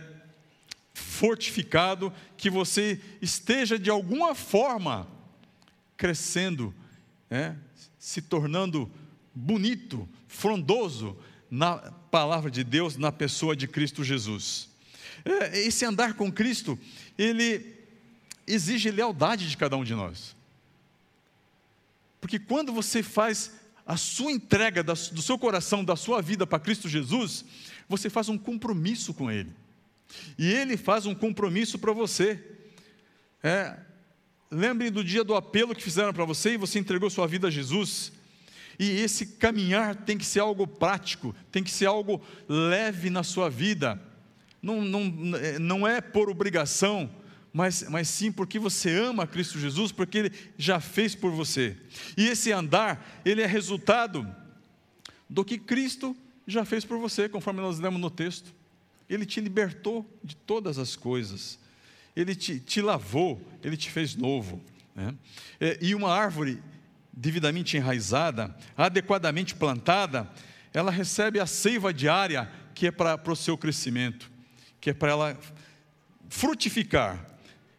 fortificado, 1.00 2.14
que 2.38 2.50
você 2.50 3.00
esteja 3.22 3.80
de 3.80 3.90
alguma 3.90 4.36
forma 4.36 5.08
crescendo, 5.98 6.74
é, 7.30 7.56
se 7.98 8.22
tornando 8.22 8.90
bonito, 9.34 10.08
frondoso 10.28 11.18
na 11.50 11.78
palavra 12.12 12.52
de 12.52 12.64
Deus, 12.64 12.98
na 12.98 13.12
pessoa 13.12 13.56
de 13.56 13.68
Cristo 13.68 14.04
Jesus. 14.04 14.70
É, 15.26 15.60
esse 15.60 15.84
andar 15.86 16.14
com 16.14 16.32
Cristo, 16.32 16.78
ele 17.18 17.76
exige 18.46 18.92
lealdade 18.92 19.50
de 19.50 19.58
cada 19.58 19.76
um 19.78 19.84
de 19.84 19.94
nós. 19.94 20.36
Porque 22.22 22.40
quando 22.40 22.74
você 22.74 23.02
faz 23.02 23.54
a 23.86 23.98
sua 23.98 24.32
entrega 24.32 24.84
do 24.84 25.22
seu 25.22 25.38
coração, 25.38 25.84
da 25.84 25.96
sua 25.96 26.22
vida 26.22 26.46
para 26.46 26.60
Cristo 26.60 26.88
Jesus, 26.88 27.44
você 27.88 28.10
faz 28.10 28.30
um 28.30 28.38
compromisso 28.38 29.14
com 29.14 29.32
Ele. 29.32 29.52
E 30.38 30.52
Ele 30.52 30.78
faz 30.78 31.06
um 31.06 31.16
compromisso 31.16 31.78
para 31.78 31.92
você. 31.92 32.44
É, 33.44 33.78
lembre 34.52 34.90
do 34.90 35.04
dia 35.04 35.24
do 35.24 35.36
apelo 35.36 35.76
que 35.76 35.84
fizeram 35.84 36.14
para 36.14 36.26
você 36.26 36.54
e 36.54 36.58
você 36.58 36.80
entregou 36.80 37.10
sua 37.10 37.28
vida 37.28 37.48
a 37.48 37.52
Jesus. 37.52 38.12
E 38.80 38.90
esse 39.02 39.26
caminhar 39.26 39.94
tem 39.94 40.18
que 40.18 40.26
ser 40.26 40.40
algo 40.40 40.66
prático, 40.66 41.36
tem 41.52 41.64
que 41.64 41.72
ser 41.72 41.86
algo 41.86 42.22
leve 42.48 43.10
na 43.10 43.24
sua 43.24 43.50
vida. 43.50 44.02
Não, 44.62 44.82
não, 44.82 45.06
não 45.60 45.88
é 45.88 46.00
por 46.00 46.30
obrigação, 46.30 47.10
mas, 47.52 47.84
mas 47.90 48.08
sim 48.08 48.32
porque 48.32 48.58
você 48.58 48.98
ama 48.98 49.28
Cristo 49.28 49.60
Jesus, 49.60 49.92
porque 49.92 50.18
Ele 50.18 50.32
já 50.58 50.80
fez 50.80 51.16
por 51.16 51.32
você. 51.32 51.76
E 52.16 52.28
esse 52.28 52.52
andar, 52.52 53.22
ele 53.26 53.42
é 53.42 53.46
resultado 53.46 54.28
do 55.30 55.44
que 55.44 55.58
Cristo 55.58 56.16
já 56.48 56.64
fez 56.66 56.86
por 56.86 56.98
você, 56.98 57.28
conforme 57.28 57.62
nós 57.62 57.80
lemos 57.80 58.00
no 58.00 58.10
texto. 58.10 58.54
Ele 59.10 59.26
te 59.26 59.42
libertou 59.42 60.06
de 60.24 60.36
todas 60.36 60.78
as 60.78 60.96
coisas, 60.96 61.58
Ele 62.16 62.36
te, 62.36 62.60
te 62.60 62.82
lavou, 62.82 63.42
Ele 63.64 63.76
te 63.76 63.90
fez 63.90 64.16
novo. 64.16 64.62
Né? 64.96 65.16
É, 65.60 65.78
e 65.82 65.96
uma 65.96 66.14
árvore 66.14 66.62
devidamente 67.12 67.76
enraizada, 67.76 68.56
adequadamente 68.78 69.56
plantada, 69.56 70.30
ela 70.74 70.92
recebe 70.92 71.40
a 71.40 71.46
seiva 71.46 71.94
diária 71.94 72.50
que 72.74 72.88
é 72.88 72.92
para, 72.92 73.20
o 73.26 73.36
seu 73.36 73.58
crescimento, 73.58 74.32
que 74.80 74.92
é 74.92 74.94
para 74.94 75.12
ela 75.12 75.40
frutificar. 76.30 77.26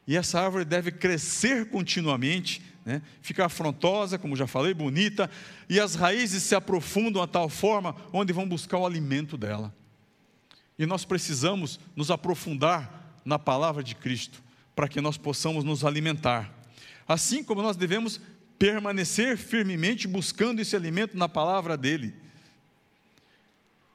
E 0.07 0.17
essa 0.17 0.41
árvore 0.41 0.65
deve 0.65 0.91
crescer 0.91 1.71
continuamente, 1.71 2.61
né? 2.85 3.01
ficar 3.23 3.47
afrontosa, 3.47 4.19
como 4.19 4.37
já 4.37 4.47
falei, 4.47 4.75
bonita, 4.75 5.31
e 5.69 5.79
as 5.79 5.95
raízes 5.95 6.43
se 6.43 6.55
aprofundam 6.55 7.23
a 7.23 7.27
tal 7.27 7.49
forma 7.49 7.95
onde 8.13 8.33
vão 8.33 8.47
buscar 8.47 8.79
o 8.79 8.85
alimento 8.85 9.39
dela. 9.39 9.73
E 10.81 10.87
nós 10.87 11.05
precisamos 11.05 11.79
nos 11.95 12.11
aprofundar 12.11 13.21
na 13.23 13.39
palavra 13.39 13.85
de 13.85 13.95
Cristo, 13.95 14.43
para 14.75 14.89
que 14.89 14.99
nós 14.99 15.19
possamos 15.19 15.63
nos 15.63 15.85
alimentar. 15.85 16.51
Assim 17.07 17.45
como 17.45 17.61
nós 17.61 17.77
devemos 17.77 18.19
permanecer 18.59 19.37
firmemente 19.37 20.09
buscando 20.09 20.59
esse 20.59 20.75
alimento 20.75 21.19
na 21.19 21.29
palavra 21.29 21.77
dele. 21.77 22.15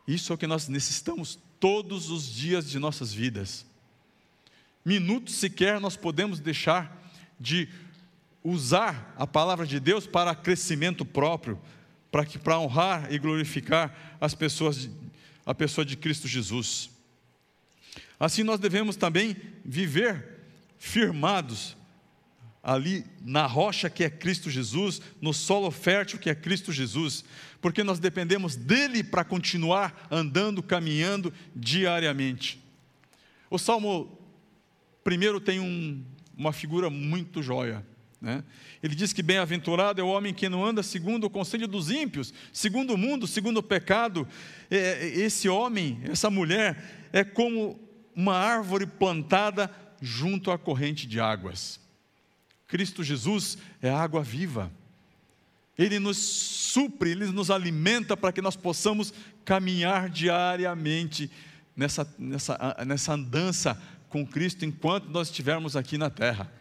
Isso 0.08 0.32
é 0.32 0.36
o 0.36 0.38
que 0.38 0.46
nós 0.46 0.68
necessitamos 0.68 1.39
todos 1.60 2.12
os 2.12 2.32
dias 2.32 2.70
de 2.70 2.77
nossas 2.77 3.12
vidas. 3.12 3.65
Minutos 4.86 5.34
sequer 5.34 5.80
nós 5.80 5.98
podemos 5.98 6.39
deixar 6.39 7.04
de 7.39 7.68
usar 8.44 9.15
a 9.18 9.25
palavra 9.25 9.65
de 9.65 9.80
Deus 9.80 10.06
para 10.06 10.36
crescimento 10.36 11.04
próprio, 11.04 11.60
para 12.12 12.24
que 12.27 12.38
para 12.38 12.60
honrar 12.60 13.12
e 13.12 13.18
glorificar 13.18 14.18
as 14.22 14.36
pessoas 14.36 14.88
a 15.45 15.53
pessoa 15.53 15.85
de 15.85 15.95
Cristo 15.95 16.27
Jesus. 16.27 16.89
Assim 18.19 18.43
nós 18.43 18.59
devemos 18.59 18.95
também 18.95 19.35
viver 19.63 20.39
firmados 20.77 21.75
ali 22.63 23.05
na 23.21 23.45
rocha 23.45 23.89
que 23.89 24.03
é 24.03 24.09
Cristo 24.09 24.49
Jesus, 24.49 24.99
no 25.21 25.33
solo 25.33 25.69
fértil 25.69 26.17
que 26.17 26.29
é 26.29 26.35
Cristo 26.35 26.71
Jesus, 26.71 27.23
porque 27.61 27.83
nós 27.83 27.99
dependemos 27.99 28.55
dele 28.55 29.03
para 29.03 29.23
continuar 29.23 30.07
andando, 30.09 30.63
caminhando 30.63 31.31
diariamente. 31.55 32.59
O 33.51 33.59
Salmo 33.59 34.17
primeiro 35.03 35.39
tem 35.39 35.59
um, 35.59 36.03
uma 36.35 36.51
figura 36.51 36.89
muito 36.89 37.43
joia. 37.43 37.85
Né? 38.22 38.43
Ele 38.81 38.95
diz 38.95 39.13
que 39.13 39.22
bem-aventurado 39.22 40.00
é 40.00 40.03
o 40.03 40.07
homem 40.07 40.34
que 40.34 40.50
não 40.50 40.65
anda 40.65 40.81
segundo 40.81 41.25
o 41.25 41.29
conselho 41.29 41.67
dos 41.67 41.89
ímpios, 41.91 42.34
segundo 42.51 42.93
o 42.93 42.98
mundo, 42.98 43.27
segundo 43.27 43.57
o 43.57 43.63
pecado. 43.63 44.27
É, 44.69 45.07
esse 45.07 45.50
homem, 45.50 46.00
essa 46.03 46.29
mulher, 46.29 47.10
é 47.12 47.24
como 47.24 47.79
uma 48.15 48.36
árvore 48.36 48.86
plantada 48.86 49.69
junto 50.01 50.51
à 50.51 50.57
corrente 50.57 51.07
de 51.07 51.19
águas. 51.19 51.79
Cristo 52.67 53.03
Jesus 53.03 53.57
é 53.81 53.89
a 53.89 54.00
água 54.00 54.24
viva. 54.24 54.72
Ele 55.77 56.00
nos 56.00 56.17
supre, 56.17 57.12
ele 57.12 57.25
nos 57.27 57.51
alimenta 57.51 58.15
para 58.15 58.31
que 58.31 58.41
nós 58.41 58.55
possamos 58.55 59.13
caminhar 59.43 60.10
diariamente 60.10 61.29
nessa, 61.75 62.07
nessa, 62.17 62.77
nessa 62.86 63.13
andança 63.13 63.79
com 64.10 64.25
Cristo 64.25 64.63
enquanto 64.63 65.10
nós 65.10 65.27
estivermos 65.27 65.75
aqui 65.75 65.98
na 65.98 66.10
terra. 66.10 66.51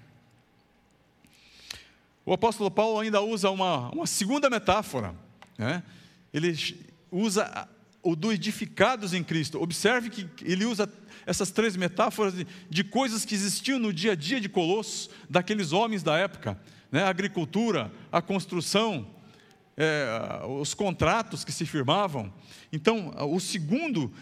O 2.27 2.33
apóstolo 2.33 2.71
Paulo 2.71 3.01
ainda 3.01 3.21
usa 3.21 3.51
uma, 3.51 3.91
uma 3.91 4.07
segunda 4.07 4.49
metáfora. 4.49 5.15
Né? 5.59 5.83
Ele 6.33 6.57
usa 7.11 7.69
o 8.03 8.17
do 8.17 8.33
edificados 8.33 9.13
em 9.13 9.23
Cristo. 9.23 9.61
Observe 9.61 10.11
que 10.11 10.29
ele 10.43 10.65
usa 10.65 10.91
essas 11.27 11.51
três 11.51 11.77
metáforas 11.77 12.35
de, 12.35 12.47
de, 12.69 12.85
coisas 12.85 13.25
que 13.25 13.35
existiam 13.35 13.79
no 13.79 13.93
dia 13.93 14.13
a 14.13 14.15
dia 14.15 14.41
de 14.41 14.49
Colossos, 14.49 15.09
daqueles 15.29 15.73
homens 15.73 16.03
da 16.03 16.17
época, 16.19 16.59
né? 16.93 17.03
a 17.03 17.09
agricultura, 17.09 17.91
a 18.13 18.21
construção, 18.21 19.07
é, 19.77 20.43
os 20.61 20.75
contratos 20.75 21.45
que 21.45 21.53
se 21.53 21.65
firmavam. 21.65 22.33
Então, 22.71 23.15
o 23.33 23.41
segundo, 23.41 24.13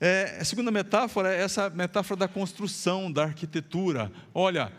é, 0.00 0.38
a 0.40 0.44
segunda 0.44 0.70
metáfora 0.70 1.34
é 1.34 1.42
essa 1.42 1.68
metáfora 1.70 2.20
da 2.20 2.28
construção, 2.28 3.10
da 3.10 3.24
arquitetura. 3.24 4.12
Olha, 4.32 4.72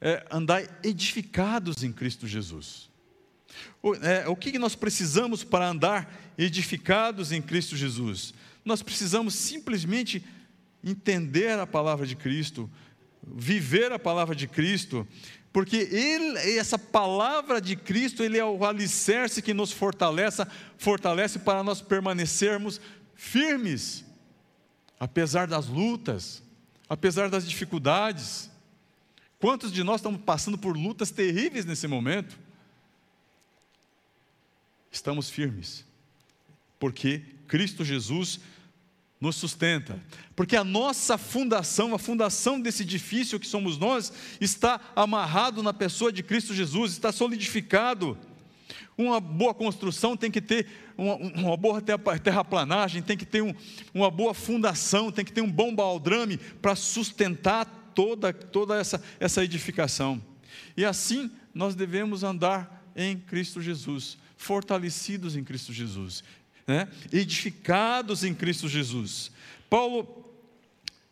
é, 0.00 0.26
andar 0.30 0.62
edificados 0.82 1.82
em 1.82 1.92
Cristo 1.92 2.26
Jesus. 2.26 2.88
O, 3.82 3.94
é, 3.94 4.28
o 4.28 4.36
que 4.36 4.58
nós 4.58 4.74
precisamos 4.74 5.44
para 5.44 5.68
andar 5.68 6.32
edificados 6.38 7.32
em 7.32 7.42
Cristo 7.42 7.76
Jesus? 7.76 8.32
Nós 8.64 8.82
precisamos 8.82 9.34
simplesmente 9.34 10.24
entender 10.82 11.58
a 11.58 11.66
palavra 11.66 12.06
de 12.06 12.16
Cristo, 12.16 12.70
viver 13.22 13.92
a 13.92 13.98
palavra 13.98 14.34
de 14.34 14.46
Cristo, 14.46 15.06
porque 15.52 15.76
ele, 15.76 16.38
essa 16.58 16.78
palavra 16.78 17.60
de 17.60 17.74
Cristo, 17.74 18.22
ele 18.22 18.38
é 18.38 18.44
o 18.44 18.64
alicerce 18.64 19.42
que 19.42 19.52
nos 19.52 19.72
fortalece, 19.72 20.46
fortalece 20.78 21.40
para 21.40 21.62
nós 21.62 21.80
permanecermos 21.82 22.80
firmes, 23.14 24.04
apesar 24.98 25.46
das 25.46 25.66
lutas, 25.66 26.42
apesar 26.88 27.28
das 27.28 27.48
dificuldades. 27.48 28.49
Quantos 29.40 29.72
de 29.72 29.82
nós 29.82 29.96
estamos 29.96 30.20
passando 30.20 30.58
por 30.58 30.76
lutas 30.76 31.10
terríveis 31.10 31.64
nesse 31.64 31.88
momento? 31.88 32.38
Estamos 34.92 35.30
firmes, 35.30 35.84
porque 36.78 37.22
Cristo 37.48 37.82
Jesus 37.82 38.38
nos 39.18 39.36
sustenta, 39.36 39.98
porque 40.36 40.56
a 40.56 40.64
nossa 40.64 41.16
fundação, 41.16 41.94
a 41.94 41.98
fundação 41.98 42.60
desse 42.60 42.82
edifício 42.82 43.40
que 43.40 43.46
somos 43.46 43.78
nós, 43.78 44.12
está 44.40 44.78
amarrado 44.94 45.62
na 45.62 45.72
pessoa 45.72 46.12
de 46.12 46.22
Cristo 46.22 46.54
Jesus, 46.54 46.92
está 46.92 47.10
solidificado. 47.10 48.18
Uma 48.96 49.20
boa 49.20 49.54
construção 49.54 50.16
tem 50.16 50.30
que 50.30 50.42
ter 50.42 50.66
uma, 50.98 51.14
uma 51.14 51.56
boa 51.56 51.82
terraplanagem, 52.22 53.02
tem 53.02 53.16
que 53.16 53.24
ter 53.24 53.42
um, 53.42 53.54
uma 53.94 54.10
boa 54.10 54.34
fundação, 54.34 55.10
tem 55.10 55.24
que 55.24 55.32
ter 55.32 55.40
um 55.40 55.50
bom 55.50 55.74
baldrame 55.74 56.36
para 56.36 56.74
sustentar 56.76 57.79
toda, 58.00 58.32
toda 58.32 58.76
essa, 58.76 59.02
essa 59.20 59.44
edificação. 59.44 60.22
E 60.74 60.86
assim 60.86 61.30
nós 61.54 61.74
devemos 61.74 62.24
andar 62.24 62.90
em 62.96 63.18
Cristo 63.18 63.60
Jesus, 63.60 64.16
fortalecidos 64.38 65.36
em 65.36 65.44
Cristo 65.44 65.70
Jesus, 65.70 66.24
né? 66.66 66.88
edificados 67.12 68.24
em 68.24 68.34
Cristo 68.34 68.70
Jesus. 68.70 69.30
Paulo, 69.68 70.32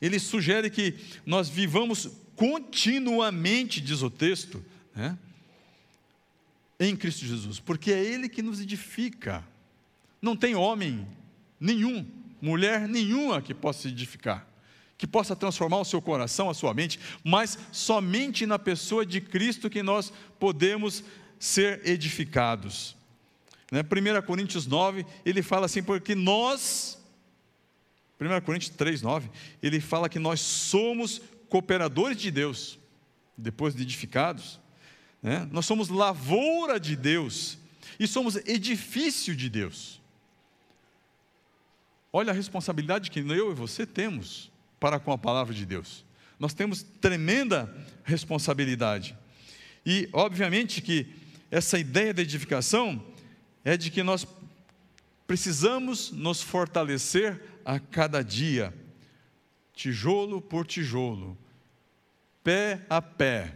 ele 0.01 0.19
sugere 0.19 0.71
que 0.71 0.95
nós 1.27 1.51
vivamos 1.51 2.09
continuamente, 2.35 3.83
diz 3.83 4.01
o 4.01 4.09
texto, 4.09 4.65
né? 4.97 5.19
em 6.81 6.97
Cristo 6.97 7.27
Jesus, 7.27 7.61
porque 7.61 7.93
é 7.93 8.03
Ele 8.03 8.31
que 8.31 8.41
nos 8.41 8.63
edifica. 8.63 9.45
Não 10.23 10.35
tem 10.35 10.55
homem 10.55 11.07
nenhum, 11.61 12.07
mulher 12.41 12.89
nenhuma 12.89 13.43
que 13.43 13.53
possa 13.53 13.89
edificar, 13.89 14.49
que 14.99 15.07
possa 15.07 15.37
transformar 15.37 15.79
o 15.79 15.85
seu 15.85 16.03
coração, 16.03 16.51
a 16.51 16.55
sua 16.55 16.75
mente, 16.75 16.99
mas 17.23 17.57
somente 17.71 18.45
na 18.45 18.59
pessoa 18.59 19.07
de 19.07 19.21
Cristo 19.21 19.71
que 19.71 19.81
nós 19.81 20.13
podemos 20.41 21.05
ser 21.39 21.87
edificados. 21.87 22.97
Né? 23.71 23.81
1 23.81 24.27
Coríntios 24.27 24.67
9, 24.67 25.07
ele 25.25 25.41
fala 25.41 25.67
assim, 25.67 25.85
porque 25.85 26.17
nós, 26.17 26.99
1 28.21 28.45
Coríntios 28.45 28.75
3, 28.77 29.01
9, 29.01 29.31
ele 29.63 29.81
fala 29.81 30.09
que 30.09 30.19
nós 30.19 30.41
somos 30.41 31.23
cooperadores 31.49 32.17
de 32.17 32.33
Deus, 32.33 32.77
depois 33.37 33.77
de 33.77 33.83
edificados, 33.83 34.59
né? 35.23 35.49
nós 35.53 35.65
somos 35.65 35.89
lavoura 35.89 36.81
de 36.81 36.97
Deus 36.97 37.57
e 38.01 38.09
somos 38.09 38.35
edifício 38.35 39.35
de 39.37 39.49
Deus. 39.49 40.01
Olha 42.13 42.33
a 42.33 42.35
responsabilidade 42.35 43.13
que 43.13 43.21
eu 43.21 43.53
e 43.53 43.55
você 43.55 43.87
temos 43.87 44.51
para 44.79 44.99
com 44.99 45.13
a 45.13 45.19
palavra 45.19 45.55
de 45.55 45.67
Deus. 45.67 46.05
Nós 46.39 46.55
temos 46.55 46.83
tremenda 46.83 47.75
responsabilidade. 48.05 49.17
E, 49.85 50.09
obviamente, 50.13 50.81
que 50.81 51.07
essa 51.51 51.79
ideia 51.79 52.15
da 52.15 52.23
edificação 52.23 53.05
é 53.65 53.77
de 53.77 53.91
que 53.91 54.03
nós 54.03 54.27
precisamos 55.27 56.11
nos 56.11 56.41
fortalecer 56.43 57.41
a 57.65 57.79
cada 57.79 58.23
dia, 58.23 58.73
tijolo 59.75 60.41
por 60.41 60.67
tijolo, 60.67 61.37
pé 62.43 62.81
a 62.89 63.03
pé, 63.03 63.55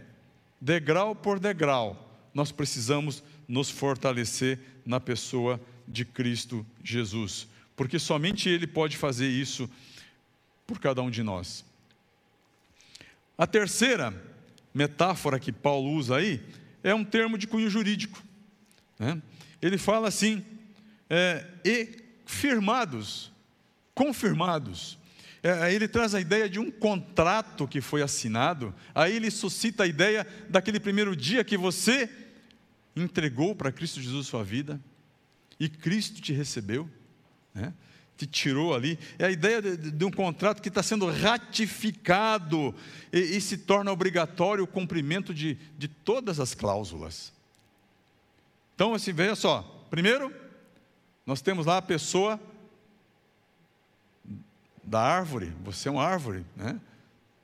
degrau 0.61 1.15
por 1.15 1.39
degrau, 1.39 2.29
nós 2.33 2.51
precisamos 2.51 3.23
nos 3.47 3.69
fortalecer 3.69 4.59
na 4.85 4.99
pessoa 4.99 5.59
de 5.87 6.05
Cristo 6.05 6.65
Jesus, 6.83 7.47
porque 7.75 7.97
somente 7.97 8.49
Ele 8.49 8.67
pode 8.67 8.97
fazer 8.97 9.27
isso 9.27 9.69
por 10.65 10.79
cada 10.79 11.01
um 11.01 11.09
de 11.09 11.23
nós. 11.23 11.65
A 13.37 13.47
terceira 13.47 14.13
metáfora 14.73 15.39
que 15.39 15.51
Paulo 15.51 15.91
usa 15.91 16.17
aí 16.17 16.43
é 16.83 16.93
um 16.93 17.03
termo 17.03 17.37
de 17.37 17.47
cunho 17.47 17.69
jurídico. 17.69 18.21
Né? 18.97 19.21
Ele 19.61 19.77
fala 19.77 20.07
assim, 20.07 20.43
é, 21.09 21.45
e 21.63 22.03
firmados, 22.25 23.31
confirmados. 23.93 24.97
É, 25.41 25.73
ele 25.73 25.87
traz 25.87 26.15
a 26.15 26.21
ideia 26.21 26.47
de 26.47 26.59
um 26.59 26.71
contrato 26.71 27.67
que 27.67 27.81
foi 27.81 28.01
assinado, 28.01 28.73
aí 28.95 29.15
ele 29.15 29.29
suscita 29.29 29.83
a 29.83 29.87
ideia 29.87 30.25
daquele 30.49 30.79
primeiro 30.79 31.15
dia 31.15 31.43
que 31.43 31.57
você 31.57 32.09
entregou 32.95 33.55
para 33.55 33.71
Cristo 33.71 34.01
Jesus 34.01 34.27
sua 34.27 34.43
vida, 34.43 34.79
e 35.59 35.67
Cristo 35.67 36.21
te 36.21 36.33
recebeu, 36.33 36.89
né? 37.53 37.73
Te 38.17 38.27
tirou 38.27 38.73
ali. 38.73 38.97
É 39.17 39.25
a 39.25 39.31
ideia 39.31 39.61
de, 39.61 39.91
de 39.91 40.05
um 40.05 40.11
contrato 40.11 40.61
que 40.61 40.69
está 40.69 40.83
sendo 40.83 41.09
ratificado 41.09 42.73
e, 43.11 43.19
e, 43.19 43.41
se 43.41 43.57
torna 43.57 43.91
obrigatório 43.91 44.63
o 44.63 44.67
cumprimento 44.67 45.33
de, 45.33 45.55
de 45.77 45.87
todas 45.87 46.39
as 46.39 46.53
cláusulas. 46.53 47.33
Então, 48.75 48.93
assim, 48.93 49.13
veja 49.13 49.35
só. 49.35 49.61
Primeiro, 49.89 50.33
nós 51.25 51.41
temos 51.41 51.65
lá 51.65 51.77
a 51.77 51.81
pessoa 51.81 52.39
da 54.83 55.01
árvore, 55.01 55.53
você 55.63 55.87
é 55.87 55.91
uma 55.91 56.03
árvore, 56.03 56.45
né? 56.55 56.79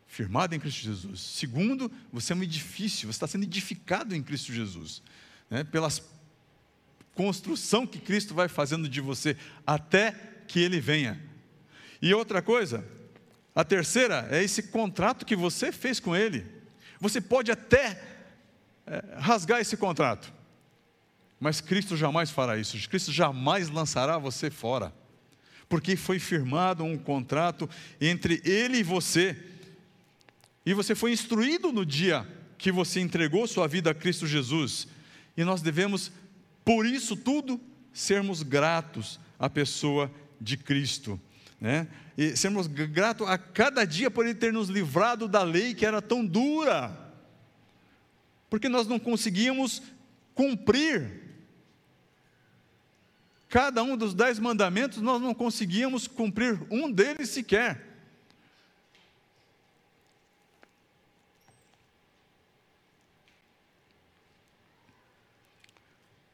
firmada 0.06 0.56
em 0.56 0.60
Cristo 0.60 0.82
Jesus. 0.82 1.22
Segundo, 1.22 1.90
você 2.12 2.34
é 2.34 2.36
um 2.36 2.44
edifício, 2.44 3.08
você 3.08 3.16
está 3.16 3.28
sendo 3.28 3.44
edificado 3.44 4.16
em 4.16 4.24
Cristo 4.24 4.52
Jesus, 4.52 5.02
né? 5.50 5.64
pelas 5.64 6.04
construção 7.20 7.86
que 7.86 8.00
Cristo 8.00 8.34
vai 8.34 8.48
fazendo 8.48 8.88
de 8.88 9.02
você 9.02 9.36
até 9.68 10.29
que 10.50 10.60
Ele 10.60 10.82
venha. 10.82 11.22
E 12.02 12.14
outra 12.14 12.42
coisa, 12.42 12.84
a 13.56 13.64
terceira 13.64 14.28
é 14.30 14.44
esse 14.44 14.64
contrato 14.64 15.26
que 15.26 15.36
você 15.36 15.72
fez 15.72 16.00
com 16.00 16.16
Ele. 16.16 16.46
Você 17.00 17.22
pode 17.22 17.52
até 17.52 18.02
é, 18.86 19.04
rasgar 19.18 19.62
esse 19.62 19.78
contrato, 19.78 20.34
mas 21.40 21.62
Cristo 21.62 21.96
jamais 21.96 22.30
fará 22.30 22.58
isso. 22.58 22.78
Cristo 22.90 23.14
jamais 23.14 23.70
lançará 23.70 24.18
você 24.18 24.52
fora 24.52 24.94
porque 25.70 25.96
foi 25.96 26.18
firmado 26.18 26.84
um 26.84 26.98
contrato 26.98 27.70
entre 28.02 28.42
ele 28.44 28.80
e 28.80 28.84
você. 28.84 29.38
E 30.66 30.74
você 30.74 30.96
foi 30.96 31.14
instruído 31.14 31.72
no 31.72 31.86
dia 31.86 32.28
que 32.58 32.72
você 32.72 33.00
entregou 33.00 33.48
sua 33.48 33.68
vida 33.68 33.92
a 33.92 33.94
Cristo 33.94 34.26
Jesus. 34.26 34.88
E 35.38 35.44
nós 35.44 35.62
devemos, 35.62 36.12
por 36.66 36.86
isso 36.86 37.16
tudo, 37.16 37.62
sermos 37.94 38.42
gratos 38.42 39.20
à 39.38 39.48
pessoa 39.48 40.12
de 40.40 40.58
Cristo. 40.58 41.20
Né? 41.60 41.88
E 42.18 42.36
sermos 42.36 42.68
gratos 42.68 43.28
a 43.28 43.38
cada 43.38 43.86
dia 43.86 44.10
por 44.10 44.26
Ele 44.26 44.36
ter 44.36 44.54
nos 44.54 44.70
livrado 44.70 45.28
da 45.28 45.44
lei 45.44 45.74
que 45.74 45.86
era 45.86 46.02
tão 46.02 46.26
dura, 46.26 46.96
porque 48.50 48.70
nós 48.70 48.88
não 48.88 49.00
conseguíamos 49.00 49.82
cumprir 50.34 51.30
cada 53.50 53.82
um 53.82 53.98
dos 53.98 54.14
dez 54.14 54.38
mandamentos, 54.38 55.02
nós 55.02 55.22
não 55.22 55.34
conseguíamos 55.34 56.08
cumprir 56.08 56.62
um 56.70 56.90
deles 56.90 57.30
sequer. 57.30 57.90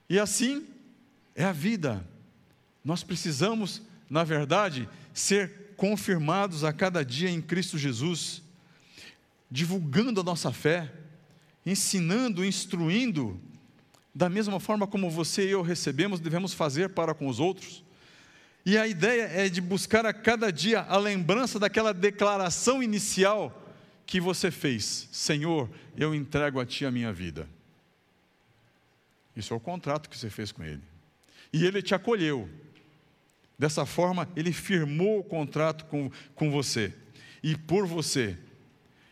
E 0.10 0.20
assim 0.20 0.68
é 1.34 1.44
a 1.44 1.52
vida. 1.52 2.06
Nós 2.84 3.04
precisamos, 3.04 3.82
na 4.10 4.24
verdade, 4.24 4.88
ser 5.13 5.74
confirmados 5.76 6.63
a 6.63 6.72
cada 6.72 7.04
dia 7.04 7.30
em 7.30 7.41
Cristo 7.41 7.78
Jesus, 7.78 8.41
divulgando 9.50 10.22
a 10.22 10.24
nossa 10.24 10.52
fé, 10.52 10.91
ensinando, 11.65 12.46
instruindo, 12.46 13.39
da 14.13 14.30
mesma 14.30 14.60
forma 14.60 14.88
como 14.88 15.10
você 15.10 15.48
e 15.48 15.52
eu 15.52 15.62
recebemos, 15.62 16.20
devemos 16.20 16.54
fazer 16.54 16.89
para 16.89 17.13
com 17.13 17.28
os 17.28 17.39
outros. 17.39 17.84
E 18.65 18.78
a 18.78 18.88
ideia 18.88 19.24
é 19.24 19.50
de 19.50 19.62
buscar 19.62 20.06
a 20.06 20.13
cada 20.13 20.52
dia 20.52 20.82
a 20.82 20.98
lembrança 20.98 21.60
daquela 21.60 21.94
declaração 21.94 22.82
inicial 22.82 23.62
que 24.06 24.20
você 24.20 24.50
fez: 24.50 25.10
Senhor, 25.12 25.70
eu 25.98 26.15
entrego 26.15 26.60
a 26.60 26.65
Ti 26.65 26.86
a 26.86 26.91
minha 26.91 27.12
vida. 27.12 27.48
Isso 29.36 29.54
é 29.54 29.58
o 29.58 29.60
contrato 29.60 30.10
que 30.10 30.18
você 30.18 30.30
fez 30.30 30.52
com 30.52 30.63
Ele. 30.63 30.82
E 31.52 31.65
Ele 31.65 31.82
te 31.82 31.94
acolheu. 31.94 32.50
Dessa 33.58 33.86
forma, 33.86 34.28
Ele 34.36 34.52
firmou 34.52 35.20
o 35.20 35.24
contrato 35.24 35.86
com, 35.86 36.12
com 36.34 36.52
você 36.52 36.94
e 37.41 37.56
por 37.56 37.86
você. 37.86 38.38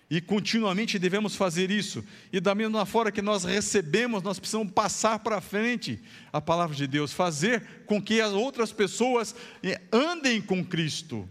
E 0.10 0.21
continuamente 0.21 0.99
devemos 0.99 1.36
fazer 1.36 1.71
isso. 1.71 2.03
E 2.32 2.39
da 2.39 2.53
mesma 2.53 2.86
forma 2.86 3.12
que 3.12 3.21
nós 3.21 3.43
recebemos, 3.45 4.21
nós 4.21 4.38
precisamos 4.38 4.71
passar 4.71 5.19
para 5.19 5.41
frente 5.41 5.99
a 6.32 6.39
palavra 6.39 6.75
de 6.75 6.86
Deus, 6.86 7.13
fazer 7.13 7.63
com 7.86 8.01
que 8.01 8.21
as 8.21 8.32
outras 8.32 8.71
pessoas 8.71 9.36
eh, 9.63 9.82
andem 9.91 10.41
com 10.41 10.63
Cristo. 10.63 11.27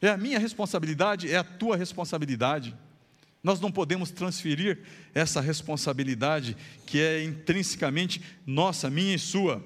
É 0.00 0.08
a 0.08 0.16
minha 0.16 0.38
responsabilidade, 0.38 1.30
é 1.30 1.36
a 1.36 1.44
tua 1.44 1.76
responsabilidade. 1.76 2.74
Nós 3.42 3.60
não 3.60 3.70
podemos 3.70 4.10
transferir 4.10 4.78
essa 5.14 5.40
responsabilidade 5.40 6.56
que 6.86 7.00
é 7.00 7.22
intrinsecamente 7.24 8.22
nossa, 8.46 8.88
minha 8.88 9.14
e 9.14 9.18
sua, 9.18 9.62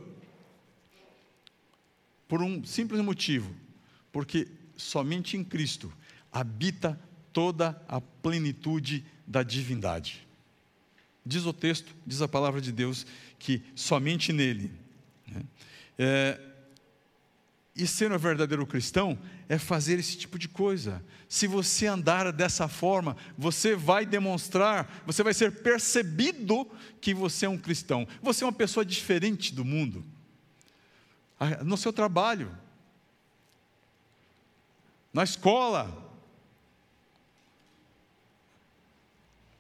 por 2.30 2.40
um 2.40 2.64
simples 2.64 3.00
motivo, 3.02 3.52
porque 4.12 4.46
somente 4.76 5.36
em 5.36 5.42
Cristo 5.42 5.92
habita 6.30 6.96
toda 7.32 7.82
a 7.88 8.00
plenitude 8.00 9.04
da 9.26 9.42
divindade. 9.42 10.24
Diz 11.26 11.44
o 11.44 11.52
texto, 11.52 11.92
diz 12.06 12.22
a 12.22 12.28
palavra 12.28 12.60
de 12.60 12.70
Deus, 12.70 13.04
que 13.36 13.60
somente 13.74 14.32
nele. 14.32 14.70
Né? 15.26 15.42
É, 15.98 16.40
e 17.74 17.84
ser 17.84 18.12
um 18.12 18.18
verdadeiro 18.18 18.64
cristão 18.64 19.18
é 19.48 19.58
fazer 19.58 19.98
esse 19.98 20.16
tipo 20.16 20.38
de 20.38 20.48
coisa. 20.48 21.04
Se 21.28 21.48
você 21.48 21.88
andar 21.88 22.32
dessa 22.32 22.68
forma, 22.68 23.16
você 23.36 23.74
vai 23.74 24.06
demonstrar, 24.06 25.02
você 25.04 25.24
vai 25.24 25.34
ser 25.34 25.62
percebido 25.62 26.64
que 27.00 27.12
você 27.12 27.46
é 27.46 27.48
um 27.48 27.58
cristão. 27.58 28.06
Você 28.22 28.44
é 28.44 28.46
uma 28.46 28.52
pessoa 28.52 28.84
diferente 28.84 29.52
do 29.52 29.64
mundo. 29.64 30.04
No 31.64 31.76
seu 31.76 31.92
trabalho, 31.92 32.54
na 35.12 35.24
escola, 35.24 36.10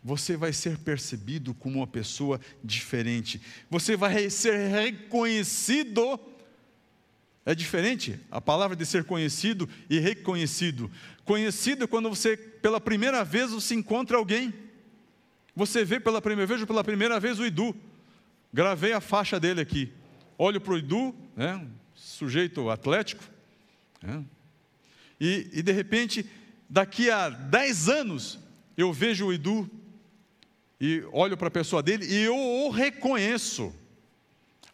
você 0.02 0.36
vai 0.36 0.52
ser 0.52 0.78
percebido 0.78 1.54
como 1.54 1.78
uma 1.78 1.86
pessoa 1.86 2.40
diferente. 2.62 3.40
Você 3.70 3.96
vai 3.96 4.28
ser 4.30 4.68
reconhecido. 4.68 6.20
É 7.44 7.54
diferente 7.54 8.20
a 8.30 8.40
palavra 8.40 8.76
de 8.76 8.84
ser 8.84 9.04
conhecido 9.04 9.68
e 9.88 9.98
reconhecido. 9.98 10.90
Conhecido 11.24 11.84
é 11.84 11.86
quando 11.86 12.08
você, 12.08 12.36
pela 12.36 12.80
primeira 12.80 13.24
vez, 13.24 13.50
você 13.50 13.74
encontra 13.74 14.16
alguém. 14.16 14.52
Você 15.56 15.84
vê 15.84 15.98
pela 15.98 16.22
primeira 16.22 16.46
vez, 16.46 16.64
pela 16.64 16.84
primeira 16.84 17.18
vez 17.18 17.38
o 17.38 17.46
Idu. 17.46 17.74
Gravei 18.52 18.92
a 18.92 19.00
faixa 19.00 19.40
dele 19.40 19.60
aqui. 19.60 19.92
Olho 20.42 20.58
para 20.58 20.72
o 20.72 20.78
Idu, 20.78 21.14
né, 21.36 21.68
sujeito 21.94 22.70
atlético. 22.70 23.22
Né, 24.00 24.24
e, 25.20 25.50
e 25.52 25.62
de 25.62 25.70
repente, 25.70 26.24
daqui 26.66 27.10
a 27.10 27.28
10 27.28 27.88
anos, 27.90 28.38
eu 28.74 28.90
vejo 28.90 29.26
o 29.26 29.34
Idu 29.34 29.70
e 30.80 31.04
olho 31.12 31.36
para 31.36 31.48
a 31.48 31.50
pessoa 31.50 31.82
dele 31.82 32.06
e 32.06 32.22
eu 32.22 32.34
o 32.34 32.70
reconheço. 32.70 33.70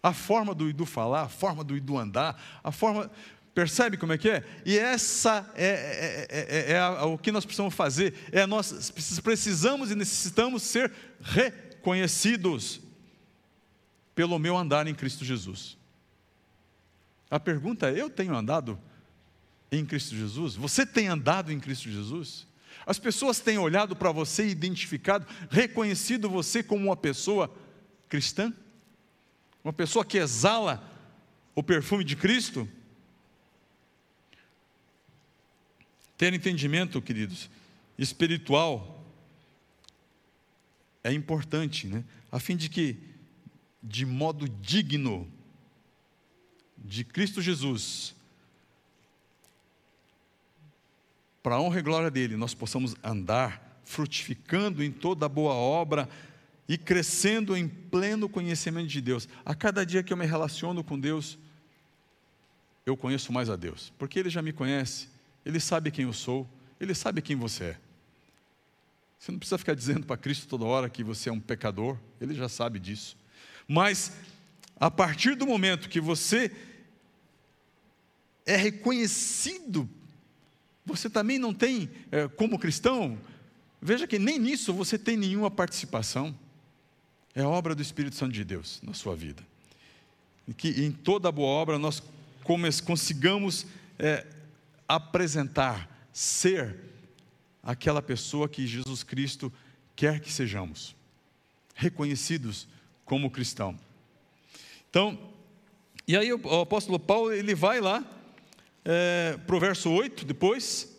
A 0.00 0.12
forma 0.12 0.54
do 0.54 0.68
Idu 0.68 0.86
falar, 0.86 1.22
a 1.22 1.28
forma 1.28 1.64
do 1.64 1.76
Idu 1.76 1.98
andar, 1.98 2.40
a 2.62 2.70
forma. 2.70 3.10
Percebe 3.52 3.96
como 3.96 4.12
é 4.12 4.18
que 4.18 4.30
é? 4.30 4.44
E 4.64 4.78
essa 4.78 5.50
é, 5.56 5.66
é, 5.66 6.26
é, 6.30 6.72
é, 6.74 6.76
é 6.76 6.88
o 7.02 7.18
que 7.18 7.32
nós 7.32 7.44
precisamos 7.44 7.74
fazer. 7.74 8.14
É 8.30 8.46
nós 8.46 8.92
precisamos 9.20 9.90
e 9.90 9.96
necessitamos 9.96 10.62
ser 10.62 10.92
reconhecidos 11.20 12.85
pelo 14.16 14.38
meu 14.38 14.56
andar 14.56 14.88
em 14.88 14.94
Cristo 14.94 15.24
Jesus. 15.24 15.76
A 17.30 17.38
pergunta 17.38 17.88
é: 17.88 18.00
eu 18.00 18.10
tenho 18.10 18.34
andado 18.34 18.80
em 19.70 19.84
Cristo 19.84 20.16
Jesus? 20.16 20.56
Você 20.56 20.84
tem 20.84 21.06
andado 21.06 21.52
em 21.52 21.60
Cristo 21.60 21.88
Jesus? 21.90 22.46
As 22.84 22.98
pessoas 22.98 23.38
têm 23.40 23.58
olhado 23.58 23.94
para 23.94 24.10
você 24.10 24.48
identificado, 24.48 25.26
reconhecido 25.50 26.30
você 26.30 26.62
como 26.62 26.86
uma 26.86 26.96
pessoa 26.96 27.54
cristã? 28.08 28.52
Uma 29.62 29.72
pessoa 29.72 30.04
que 30.04 30.18
exala 30.18 30.82
o 31.54 31.62
perfume 31.62 32.02
de 32.02 32.16
Cristo? 32.16 32.68
Ter 36.16 36.32
entendimento, 36.32 37.02
queridos, 37.02 37.50
espiritual 37.98 39.04
é 41.04 41.12
importante, 41.12 41.86
né? 41.86 42.02
A 42.32 42.40
fim 42.40 42.56
de 42.56 42.68
que, 42.68 42.96
de 43.86 44.04
modo 44.04 44.48
digno 44.48 45.30
de 46.76 47.04
Cristo 47.04 47.40
Jesus, 47.40 48.14
para 51.42 51.54
a 51.54 51.60
honra 51.60 51.78
e 51.78 51.82
glória 51.82 52.10
dele, 52.10 52.36
nós 52.36 52.52
possamos 52.52 52.96
andar 53.02 53.80
frutificando 53.84 54.82
em 54.82 54.90
toda 54.90 55.28
boa 55.28 55.54
obra 55.54 56.08
e 56.68 56.76
crescendo 56.76 57.56
em 57.56 57.68
pleno 57.68 58.28
conhecimento 58.28 58.88
de 58.88 59.00
Deus. 59.00 59.28
A 59.44 59.54
cada 59.54 59.86
dia 59.86 60.02
que 60.02 60.12
eu 60.12 60.16
me 60.16 60.26
relaciono 60.26 60.82
com 60.82 60.98
Deus, 60.98 61.38
eu 62.84 62.96
conheço 62.96 63.32
mais 63.32 63.48
a 63.48 63.54
Deus, 63.54 63.92
porque 63.96 64.18
Ele 64.18 64.28
já 64.28 64.42
me 64.42 64.52
conhece, 64.52 65.08
Ele 65.44 65.60
sabe 65.60 65.92
quem 65.92 66.04
eu 66.04 66.12
sou, 66.12 66.48
Ele 66.80 66.94
sabe 66.94 67.22
quem 67.22 67.36
você 67.36 67.64
é. 67.64 67.80
Você 69.16 69.30
não 69.30 69.38
precisa 69.38 69.58
ficar 69.58 69.74
dizendo 69.74 70.04
para 70.04 70.16
Cristo 70.16 70.48
toda 70.48 70.64
hora 70.64 70.90
que 70.90 71.04
você 71.04 71.28
é 71.28 71.32
um 71.32 71.40
pecador, 71.40 71.96
Ele 72.20 72.34
já 72.34 72.48
sabe 72.48 72.80
disso. 72.80 73.16
Mas, 73.68 74.12
a 74.78 74.90
partir 74.90 75.34
do 75.34 75.46
momento 75.46 75.88
que 75.88 76.00
você 76.00 76.50
é 78.44 78.56
reconhecido 78.56 79.88
você 80.86 81.10
também 81.10 81.36
não 81.36 81.52
tem, 81.52 81.90
é, 82.12 82.28
como 82.28 82.60
cristão, 82.60 83.18
veja 83.82 84.06
que 84.06 84.20
nem 84.20 84.38
nisso 84.38 84.72
você 84.72 84.96
tem 84.96 85.16
nenhuma 85.16 85.50
participação. 85.50 86.32
É 87.34 87.42
obra 87.42 87.74
do 87.74 87.82
Espírito 87.82 88.14
Santo 88.14 88.32
de 88.32 88.44
Deus 88.44 88.80
na 88.82 88.94
sua 88.94 89.16
vida. 89.16 89.42
E 90.46 90.54
que 90.54 90.68
em 90.68 90.92
toda 90.92 91.32
boa 91.32 91.48
obra 91.48 91.76
nós 91.76 92.00
consigamos 92.84 93.66
é, 93.98 94.24
apresentar, 94.86 95.90
ser 96.12 96.76
aquela 97.60 98.00
pessoa 98.00 98.48
que 98.48 98.64
Jesus 98.64 99.02
Cristo 99.02 99.52
quer 99.96 100.20
que 100.20 100.32
sejamos, 100.32 100.94
reconhecidos 101.74 102.68
como 103.06 103.30
cristão. 103.30 103.78
Então, 104.90 105.18
e 106.06 106.16
aí 106.16 106.30
o 106.32 106.60
apóstolo 106.60 106.98
Paulo, 106.98 107.32
ele 107.32 107.54
vai 107.54 107.80
lá 107.80 108.04
é, 108.84 109.38
para 109.46 109.56
o 109.56 109.60
verso 109.60 109.90
8 109.90 110.26
depois. 110.26 110.94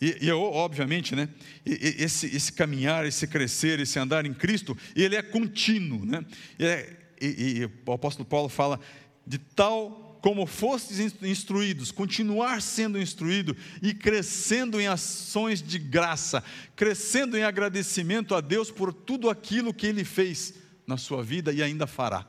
E, 0.00 0.26
e 0.26 0.30
obviamente, 0.30 1.16
né, 1.16 1.28
esse, 1.64 2.26
esse, 2.26 2.52
caminhar, 2.52 3.06
esse 3.06 3.26
crescer, 3.26 3.80
esse 3.80 3.98
andar 3.98 4.26
em 4.26 4.34
Cristo, 4.34 4.76
ele 4.94 5.16
é 5.16 5.22
contínuo. 5.22 6.04
Né? 6.04 6.22
E, 6.58 6.66
é, 6.66 6.96
e, 7.20 7.26
e 7.60 7.70
o 7.86 7.92
apóstolo 7.92 8.28
Paulo 8.28 8.50
fala 8.50 8.78
de 9.26 9.38
tal 9.38 10.05
como 10.20 10.46
fostes 10.46 11.14
instruídos, 11.22 11.92
continuar 11.92 12.60
sendo 12.62 13.00
instruído 13.00 13.56
e 13.82 13.94
crescendo 13.94 14.80
em 14.80 14.86
ações 14.86 15.62
de 15.62 15.78
graça, 15.78 16.42
crescendo 16.74 17.36
em 17.36 17.42
agradecimento 17.42 18.34
a 18.34 18.40
Deus 18.40 18.70
por 18.70 18.92
tudo 18.92 19.30
aquilo 19.30 19.74
que 19.74 19.86
Ele 19.86 20.04
fez 20.04 20.54
na 20.86 20.96
sua 20.96 21.22
vida 21.22 21.52
e 21.52 21.62
ainda 21.62 21.86
fará. 21.86 22.26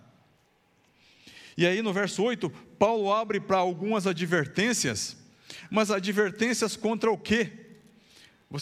E 1.58 1.65
aí 1.65 1.82
no 1.82 1.91
verso 1.91 2.21
8, 2.23 2.50
Paulo 2.78 3.12
abre 3.12 3.39
para 3.39 3.58
algumas 3.58 4.06
advertências, 4.06 5.17
mas 5.71 5.89
advertências 5.89 6.76
contra 6.76 7.12
o 7.12 7.17
quê? 7.17 7.52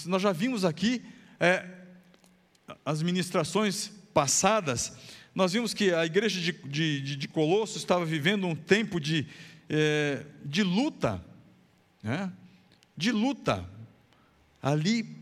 Nós 0.06 0.22
já 0.22 0.32
vimos 0.32 0.64
aqui 0.64 1.04
é, 1.40 1.66
as 2.86 3.04
ministrações 3.04 3.92
passadas, 4.14 4.94
nós 5.36 5.52
vimos 5.52 5.74
que 5.74 5.94
a 5.94 6.06
igreja 6.06 6.40
de, 6.40 6.54
de, 6.54 7.18
de 7.18 7.28
Colosso 7.28 7.78
estava 7.78 8.06
vivendo 8.06 8.48
um 8.48 8.56
tempo 8.56 9.02
de, 9.02 9.28
é, 9.70 10.26
de 10.46 10.64
luta, 10.64 11.22
né? 12.02 12.32
de 12.96 13.12
luta. 13.12 13.70
Ali 14.62 15.16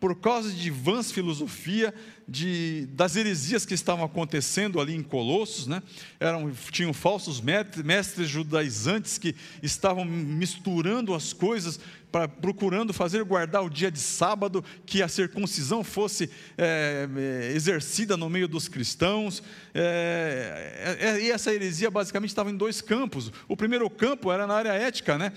por 0.00 0.14
causa 0.16 0.52
de 0.52 0.70
vãs 0.70 1.10
filosofia, 1.10 1.92
de, 2.26 2.86
das 2.92 3.16
heresias 3.16 3.66
que 3.66 3.74
estavam 3.74 4.04
acontecendo 4.04 4.80
ali 4.80 4.94
em 4.94 5.02
Colossos, 5.02 5.66
né? 5.66 5.82
Eram, 6.20 6.52
tinham 6.70 6.92
falsos 6.92 7.40
mestres, 7.40 7.84
mestres 7.84 8.28
judaizantes 8.28 9.18
que 9.18 9.34
estavam 9.62 10.04
misturando 10.04 11.14
as 11.14 11.32
coisas, 11.32 11.80
para, 12.10 12.28
procurando 12.28 12.92
fazer 12.92 13.22
guardar 13.24 13.62
o 13.62 13.70
dia 13.70 13.90
de 13.90 13.98
sábado, 13.98 14.64
que 14.86 15.02
a 15.02 15.08
circuncisão 15.08 15.84
fosse 15.84 16.30
é, 16.56 17.08
é 17.16 17.52
exercida 17.52 18.16
no 18.16 18.28
meio 18.28 18.48
dos 18.48 18.68
cristãos. 18.68 19.42
É, 19.74 20.96
é, 21.00 21.06
é, 21.06 21.22
e 21.22 21.30
essa 21.30 21.52
heresia 21.52 21.90
basicamente 21.90 22.30
estava 22.30 22.50
em 22.50 22.56
dois 22.56 22.80
campos. 22.80 23.32
O 23.46 23.56
primeiro 23.56 23.88
campo 23.90 24.32
era 24.32 24.46
na 24.46 24.54
área 24.54 24.72
ética, 24.72 25.18
né? 25.18 25.32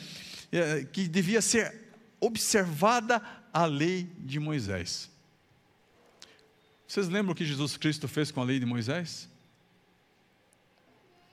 Que 0.92 1.08
devia 1.08 1.42
ser 1.42 1.74
observada 2.20 3.22
a 3.54 3.66
lei 3.66 4.10
de 4.20 4.40
Moisés. 4.40 5.10
Vocês 6.88 7.08
lembram 7.08 7.32
o 7.32 7.36
que 7.36 7.46
Jesus 7.46 7.78
Cristo 7.78 8.06
fez 8.08 8.32
com 8.32 8.42
a 8.42 8.44
lei 8.44 8.60
de 8.60 8.66
Moisés? 8.66 9.30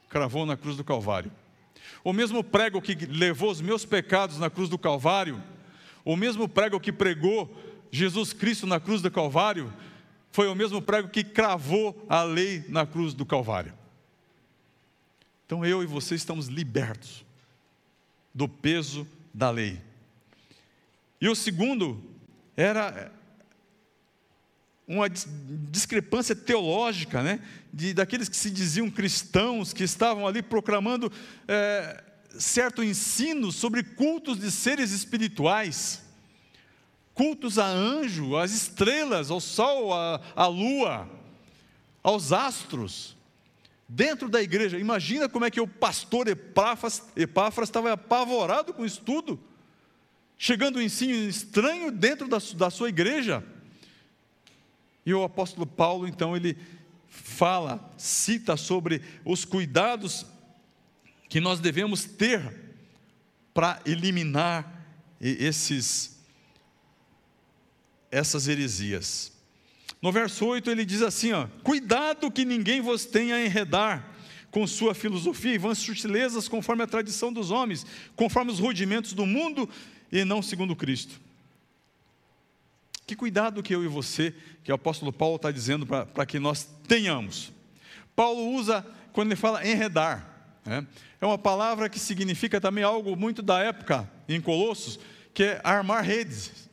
Cravou 0.08 0.46
na 0.46 0.56
cruz 0.56 0.76
do 0.76 0.84
Calvário. 0.84 1.32
O 2.08 2.12
mesmo 2.14 2.42
prego 2.42 2.80
que 2.80 2.94
levou 3.04 3.50
os 3.50 3.60
meus 3.60 3.84
pecados 3.84 4.38
na 4.38 4.48
cruz 4.48 4.70
do 4.70 4.78
Calvário, 4.78 5.44
o 6.02 6.16
mesmo 6.16 6.48
prego 6.48 6.80
que 6.80 6.90
pregou 6.90 7.54
Jesus 7.92 8.32
Cristo 8.32 8.66
na 8.66 8.80
cruz 8.80 9.02
do 9.02 9.10
Calvário, 9.10 9.70
foi 10.30 10.48
o 10.48 10.54
mesmo 10.54 10.80
prego 10.80 11.10
que 11.10 11.22
cravou 11.22 12.06
a 12.08 12.22
lei 12.22 12.64
na 12.70 12.86
cruz 12.86 13.12
do 13.12 13.26
Calvário. 13.26 13.74
Então 15.44 15.66
eu 15.66 15.82
e 15.82 15.86
você 15.86 16.14
estamos 16.14 16.46
libertos 16.46 17.26
do 18.32 18.48
peso 18.48 19.06
da 19.34 19.50
lei. 19.50 19.78
E 21.20 21.28
o 21.28 21.34
segundo 21.34 22.02
era 22.56 23.12
uma 24.86 25.10
discrepância 25.10 26.34
teológica, 26.34 27.22
né? 27.22 27.38
De, 27.72 27.92
daqueles 27.92 28.28
que 28.28 28.36
se 28.36 28.50
diziam 28.50 28.90
cristãos, 28.90 29.72
que 29.72 29.84
estavam 29.84 30.26
ali 30.26 30.42
proclamando 30.42 31.12
é, 31.46 32.02
certo 32.38 32.82
ensino 32.82 33.52
sobre 33.52 33.82
cultos 33.82 34.38
de 34.38 34.50
seres 34.50 34.90
espirituais, 34.90 36.02
cultos 37.14 37.58
a 37.58 37.66
anjo, 37.66 38.36
às 38.36 38.52
estrelas, 38.52 39.30
ao 39.30 39.40
sol, 39.40 39.92
à, 39.92 40.46
lua, 40.46 41.08
aos 42.02 42.32
astros, 42.32 43.16
dentro 43.88 44.28
da 44.28 44.40
igreja. 44.40 44.78
Imagina 44.78 45.28
como 45.28 45.44
é 45.44 45.50
que 45.50 45.60
o 45.60 45.68
pastor 45.68 46.28
Epáfras, 46.28 47.02
Epáfras 47.14 47.68
estava 47.68 47.92
apavorado 47.92 48.72
com 48.72 48.84
isso 48.84 49.02
tudo 49.02 49.38
chegando 50.38 50.78
um 50.78 50.82
ensino 50.82 51.12
estranho 51.28 51.90
dentro 51.90 52.28
da, 52.28 52.38
da 52.54 52.70
sua 52.70 52.88
igreja. 52.88 53.44
E 55.04 55.12
o 55.12 55.24
apóstolo 55.24 55.66
Paulo, 55.66 56.06
então, 56.06 56.36
ele 56.36 56.56
fala, 57.08 57.92
cita 57.96 58.56
sobre 58.56 59.02
os 59.24 59.44
cuidados 59.44 60.26
que 61.28 61.40
nós 61.40 61.60
devemos 61.60 62.04
ter 62.04 62.40
para 63.52 63.80
eliminar 63.84 64.86
esses 65.20 66.16
essas 68.10 68.48
heresias. 68.48 69.32
No 70.00 70.10
verso 70.12 70.46
8 70.46 70.70
ele 70.70 70.84
diz 70.84 71.02
assim: 71.02 71.32
ó, 71.32 71.46
Cuidado 71.62 72.30
que 72.30 72.44
ninguém 72.44 72.80
vos 72.80 73.04
tenha 73.04 73.34
a 73.34 73.44
enredar 73.44 74.14
com 74.50 74.66
sua 74.66 74.94
filosofia 74.94 75.54
e 75.54 75.58
vãs 75.58 75.78
sutilezas 75.78 76.48
conforme 76.48 76.82
a 76.82 76.86
tradição 76.86 77.32
dos 77.32 77.50
homens, 77.50 77.84
conforme 78.16 78.50
os 78.50 78.58
rudimentos 78.58 79.12
do 79.12 79.26
mundo 79.26 79.68
e 80.10 80.24
não 80.24 80.40
segundo 80.40 80.74
Cristo. 80.74 81.20
Que 83.08 83.16
cuidado 83.16 83.62
que 83.62 83.74
eu 83.74 83.82
e 83.82 83.88
você, 83.88 84.34
que 84.62 84.70
o 84.70 84.74
apóstolo 84.74 85.10
Paulo 85.10 85.36
está 85.36 85.50
dizendo 85.50 85.86
para 85.86 86.26
que 86.26 86.38
nós 86.38 86.68
tenhamos. 86.86 87.50
Paulo 88.14 88.50
usa, 88.50 88.86
quando 89.14 89.28
ele 89.28 89.40
fala 89.40 89.66
enredar, 89.66 90.28
né, 90.62 90.86
é 91.18 91.24
uma 91.24 91.38
palavra 91.38 91.88
que 91.88 91.98
significa 91.98 92.60
também 92.60 92.84
algo 92.84 93.16
muito 93.16 93.40
da 93.40 93.60
época 93.60 94.06
em 94.28 94.38
Colossos, 94.42 95.00
que 95.32 95.42
é 95.42 95.60
armar 95.64 96.04
redes. 96.04 96.68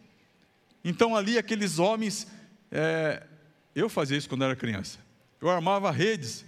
Então 0.84 1.16
ali 1.16 1.38
aqueles 1.38 1.80
homens, 1.80 2.28
é, 2.70 3.26
eu 3.74 3.88
fazia 3.88 4.18
isso 4.18 4.28
quando 4.28 4.44
era 4.44 4.58
criança, 4.58 5.00
eu 5.40 5.50
armava 5.50 5.90
redes, 5.90 6.44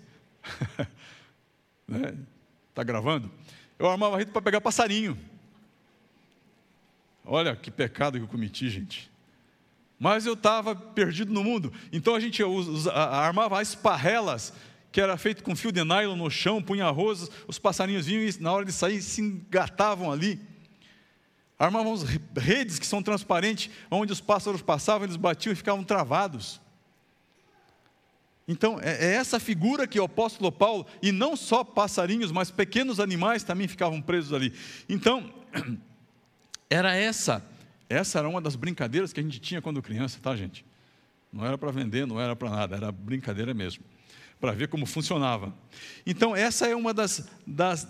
né? 1.88 2.14
Tá 2.76 2.84
gravando? 2.84 3.32
Eu 3.80 3.90
armava 3.90 4.18
rede 4.18 4.32
para 4.32 4.42
pegar 4.42 4.60
passarinho. 4.60 5.18
Olha 7.24 7.56
que 7.56 7.72
pecado 7.72 8.18
que 8.18 8.26
eu 8.26 8.28
cometi, 8.28 8.70
gente. 8.70 9.16
Mas 10.00 10.26
eu 10.26 10.34
estava 10.34 10.76
perdido 10.76 11.34
no 11.34 11.44
mundo. 11.44 11.74
Então 11.92 12.14
a 12.14 12.20
gente 12.20 12.44
usa, 12.44 12.92
armava 12.92 13.62
esparrelas, 13.62 14.54
que 14.92 15.02
era 15.02 15.18
feito 15.18 15.44
com 15.44 15.56
fio 15.56 15.72
de 15.72 15.84
nylon 15.84 16.16
no 16.16 16.30
chão, 16.30 16.62
punha 16.62 16.86
arroz, 16.86 17.30
os 17.48 17.58
passarinhos 17.58 18.06
vinham 18.06 18.24
e 18.24 18.40
na 18.40 18.52
hora 18.52 18.66
de 18.66 18.72
sair 18.72 19.02
se 19.02 19.22
engatavam 19.22 20.12
ali. 20.12 20.40
Armávamos 21.60 22.04
redes 22.38 22.78
que 22.78 22.86
são 22.86 23.02
transparentes, 23.02 23.72
onde 23.90 24.14
os 24.14 24.22
pássaros 24.22 24.62
passavam, 24.62 25.06
eles 25.06 25.16
batiam 25.16 25.54
e 25.54 25.56
ficavam 25.56 25.84
travados. 25.84 26.62
Então, 28.48 28.80
é, 28.80 29.08
é 29.08 29.14
essa 29.16 29.40
figura 29.40 29.88
que 29.88 30.00
o 30.00 30.04
apóstolo 30.04 30.52
Paulo, 30.52 30.86
e 31.02 31.12
não 31.12 31.36
só 31.36 31.64
passarinhos, 31.64 32.32
mas 32.32 32.52
pequenos 32.52 33.00
animais 33.00 33.44
também 33.44 33.68
ficavam 33.68 34.02
presos 34.02 34.32
ali. 34.34 34.54
Então, 34.88 35.34
era 36.70 36.96
essa, 36.96 37.44
essa 37.90 38.20
era 38.20 38.28
uma 38.28 38.42
das 38.42 38.56
brincadeiras 38.56 39.14
que 39.14 39.20
a 39.20 39.24
gente 39.24 39.40
tinha 39.40 39.62
quando 39.62 39.82
criança, 39.82 40.20
tá, 40.22 40.36
gente? 40.36 40.66
Não 41.32 41.46
era 41.46 41.58
para 41.58 41.72
vender, 41.72 42.06
não 42.06 42.20
era 42.20 42.36
para 42.36 42.50
nada, 42.50 42.76
era 42.76 42.92
brincadeira 42.92 43.54
mesmo, 43.54 43.84
para 44.40 44.52
ver 44.52 44.68
como 44.68 44.86
funcionava. 44.86 45.54
Então, 46.06 46.36
essa 46.36 46.68
é 46.68 46.76
uma 46.76 46.94
das, 46.94 47.30
das 47.46 47.88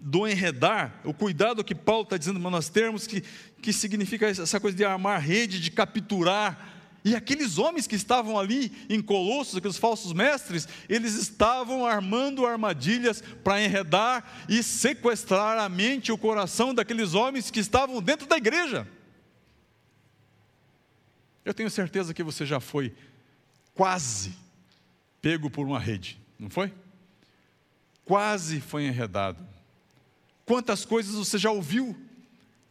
do 0.00 0.26
enredar, 0.26 1.00
o 1.04 1.14
cuidado 1.14 1.62
que 1.62 1.74
Paulo 1.74 2.02
está 2.02 2.16
dizendo 2.16 2.40
para 2.40 2.50
nós 2.50 2.68
termos, 2.68 3.06
que, 3.06 3.22
que 3.60 3.72
significa 3.72 4.26
essa 4.26 4.58
coisa 4.58 4.76
de 4.76 4.84
armar 4.84 5.20
rede, 5.20 5.60
de 5.60 5.70
capturar, 5.70 6.72
e 7.04 7.16
aqueles 7.16 7.58
homens 7.58 7.86
que 7.86 7.96
estavam 7.96 8.38
ali 8.38 8.70
em 8.88 9.02
Colossos, 9.02 9.56
aqueles 9.56 9.76
falsos 9.76 10.12
mestres, 10.12 10.68
eles 10.88 11.14
estavam 11.14 11.84
armando 11.84 12.46
armadilhas 12.46 13.22
para 13.42 13.60
enredar 13.60 14.44
e 14.48 14.62
sequestrar 14.62 15.58
a 15.58 15.68
mente 15.68 16.08
e 16.08 16.12
o 16.12 16.18
coração 16.18 16.72
daqueles 16.72 17.14
homens 17.14 17.50
que 17.50 17.58
estavam 17.58 18.00
dentro 18.00 18.28
da 18.28 18.36
igreja. 18.36 18.86
Eu 21.44 21.52
tenho 21.52 21.70
certeza 21.70 22.14
que 22.14 22.22
você 22.22 22.46
já 22.46 22.60
foi 22.60 22.94
quase 23.74 24.36
pego 25.20 25.50
por 25.50 25.66
uma 25.66 25.78
rede, 25.78 26.20
não 26.38 26.50
foi? 26.50 26.72
Quase 28.04 28.60
foi 28.60 28.84
enredado. 28.84 29.46
Quantas 30.44 30.84
coisas 30.84 31.14
você 31.14 31.38
já 31.38 31.50
ouviu 31.50 31.96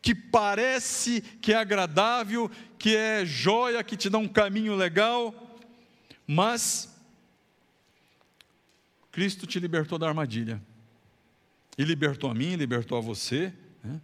que 0.01 0.15
parece 0.15 1.21
que 1.41 1.53
é 1.53 1.55
agradável, 1.55 2.49
que 2.77 2.95
é 2.95 3.25
joia, 3.25 3.83
que 3.83 3.95
te 3.95 4.09
dá 4.09 4.17
um 4.17 4.27
caminho 4.27 4.75
legal, 4.75 5.33
mas 6.25 6.91
Cristo 9.11 9.45
te 9.45 9.59
libertou 9.59 9.99
da 9.99 10.07
armadilha. 10.07 10.61
E 11.77 11.83
libertou 11.83 12.29
a 12.29 12.33
mim, 12.33 12.55
libertou 12.55 12.97
a 12.97 13.01
você. 13.01 13.53
Né? 13.83 14.01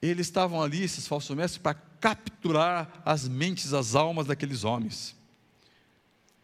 Eles 0.00 0.26
estavam 0.26 0.62
ali, 0.62 0.82
esses 0.82 1.06
falsos 1.06 1.34
mestres, 1.36 1.62
para 1.62 1.74
capturar 2.00 3.02
as 3.04 3.28
mentes, 3.28 3.72
as 3.72 3.94
almas 3.94 4.26
daqueles 4.26 4.64
homens. 4.64 5.14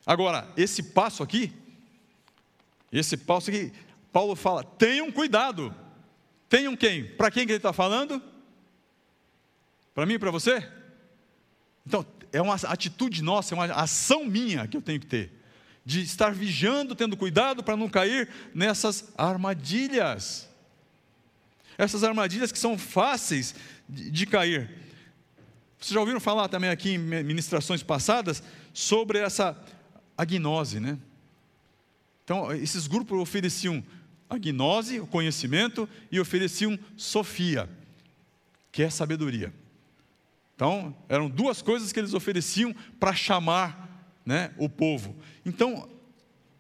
Agora, 0.05 0.49
esse 0.57 0.83
passo 0.83 1.23
aqui, 1.23 1.53
esse 2.93 3.17
passo 3.17 3.51
aqui, 3.51 3.73
Paulo 4.13 4.37
fala: 4.37 4.63
tenham 4.63 5.11
cuidado. 5.11 5.75
Tenham 6.49 6.77
quem? 6.77 7.05
Para 7.05 7.31
quem 7.31 7.45
que 7.45 7.53
ele 7.53 7.59
está 7.59 7.73
falando? 7.73 8.23
Para 9.95 10.07
mim 10.07 10.15
e 10.15 10.19
para 10.19 10.31
você? 10.31 10.65
Então, 11.85 12.07
é 12.33 12.41
uma 12.41 12.55
atitude 12.55 13.23
nossa, 13.23 13.55
é 13.55 13.57
uma 13.57 13.65
ação 13.75 14.25
minha 14.25 14.67
que 14.69 14.77
eu 14.77 14.83
tenho 14.83 15.01
que 15.01 15.07
ter. 15.07 15.33
De 15.85 16.03
estar 16.03 16.33
vigiando, 16.33 16.95
tendo 16.95 17.17
cuidado 17.17 17.63
para 17.63 17.77
não 17.77 17.89
cair 17.89 18.29
nessas 18.55 19.13
armadilhas. 19.17 20.49
Essas 21.79 22.05
armadilhas 22.05 22.53
que 22.53 22.59
são 22.59 22.79
fáceis 22.79 23.55
de, 23.89 24.11
de 24.11 24.27
cair. 24.27 24.86
Vocês 25.79 25.93
já 25.93 26.01
ouviram 26.01 26.21
falar 26.21 26.49
também 26.49 26.71
aqui 26.71 26.95
em 26.95 26.99
ministrações 26.99 27.83
passadas 27.83 28.43
sobre 28.73 29.19
essa 29.19 29.57
agnose, 30.17 30.81
né? 30.81 30.99
Então, 32.25 32.53
esses 32.53 32.87
grupos 32.87 33.21
ofereciam 33.21 33.85
a 34.29 34.37
gnose, 34.37 34.99
o 34.99 35.07
conhecimento, 35.07 35.89
e 36.11 36.19
ofereciam 36.19 36.79
sofia, 36.97 37.69
que 38.73 38.83
é 38.83 38.91
sabedoria. 38.91 39.53
Então, 40.57 40.97
eram 41.09 41.29
duas 41.29 41.63
coisas 41.63 41.93
que 41.93 42.01
eles 42.01 42.15
ofereciam 42.15 42.75
para 42.99 43.15
chamar 43.15 43.87
né, 44.25 44.53
o 44.59 44.69
povo. 44.69 45.15
Então, 45.45 45.89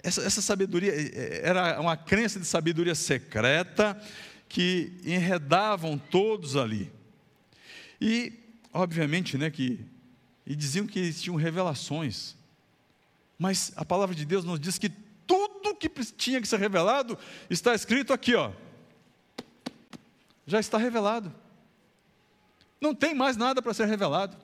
essa, 0.02 0.22
essa, 0.22 0.40
sabedoria 0.40 0.92
é, 0.92 1.02
é, 1.02 1.40
era 1.42 1.80
uma 1.80 1.96
crença 1.96 2.38
de 2.38 2.46
sabedoria 2.46 2.94
secreta 2.94 4.00
que 4.48 4.92
enredavam 5.04 5.98
todos 5.98 6.56
ali. 6.56 6.92
E, 8.00 8.32
obviamente, 8.76 9.36
né, 9.36 9.50
que 9.50 9.84
e 10.46 10.54
diziam 10.54 10.86
que 10.86 10.98
eles 10.98 11.20
tinham 11.20 11.36
revelações. 11.36 12.36
Mas 13.36 13.72
a 13.74 13.84
palavra 13.84 14.14
de 14.14 14.24
Deus 14.24 14.44
nos 14.44 14.60
diz 14.60 14.78
que 14.78 14.88
tudo 15.26 15.74
que 15.74 15.88
tinha 15.88 16.40
que 16.40 16.46
ser 16.46 16.60
revelado 16.60 17.18
está 17.50 17.74
escrito 17.74 18.12
aqui, 18.12 18.34
ó. 18.34 18.52
Já 20.46 20.60
está 20.60 20.78
revelado. 20.78 21.34
Não 22.80 22.94
tem 22.94 23.12
mais 23.12 23.36
nada 23.36 23.60
para 23.60 23.74
ser 23.74 23.86
revelado. 23.86 24.36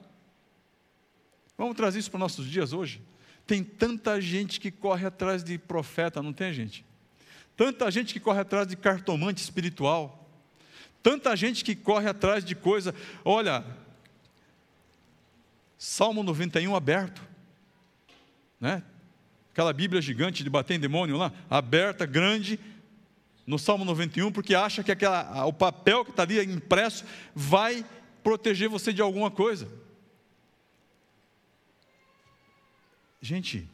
Vamos 1.57 1.77
trazer 1.77 2.01
isso 2.01 2.11
para 2.11 2.19
os 2.19 2.23
nossos 2.23 2.47
dias 2.47 2.73
hoje? 2.73 3.01
Tem 3.47 3.63
tanta 3.63 4.21
gente 4.21 4.59
que 4.59 4.71
corre 4.71 5.07
atrás 5.07 5.45
de 5.45 5.57
profeta, 5.59 6.21
não 6.21 6.33
tem 6.33 6.53
gente? 6.53 6.85
Tanta 7.57 7.89
gente 7.91 8.13
que 8.13 8.19
corre 8.19 8.41
atrás 8.41 8.67
de 8.67 8.77
cartomante 8.77 9.41
espiritual. 9.41 10.29
Tanta 11.03 11.37
gente 11.37 11.65
que 11.65 11.77
corre 11.77 12.09
atrás 12.09 12.45
de 12.45 12.57
coisa. 12.57 12.95
Olha, 13.25 13.65
Salmo 15.85 16.23
91 16.23 16.77
aberto. 16.77 17.21
Né? 18.61 18.85
Aquela 19.51 19.73
Bíblia 19.73 20.01
gigante 20.01 20.45
de 20.45 20.49
bater 20.49 20.75
em 20.75 20.79
demônio 20.79 21.17
lá, 21.17 21.33
aberta, 21.51 22.07
grande, 22.07 22.57
no 23.45 23.59
Salmo 23.59 23.85
91, 23.85 24.31
porque 24.31 24.55
acha 24.55 24.85
que 24.85 24.93
aquela, 24.93 25.45
o 25.45 25.53
papel 25.53 26.05
que 26.05 26.13
está 26.13 26.23
ali 26.23 26.41
impresso 26.41 27.05
vai 27.35 27.85
proteger 28.23 28.69
você 28.69 28.93
de 28.93 29.03
alguma 29.03 29.29
coisa. 29.29 29.69
Gente, 33.21 33.69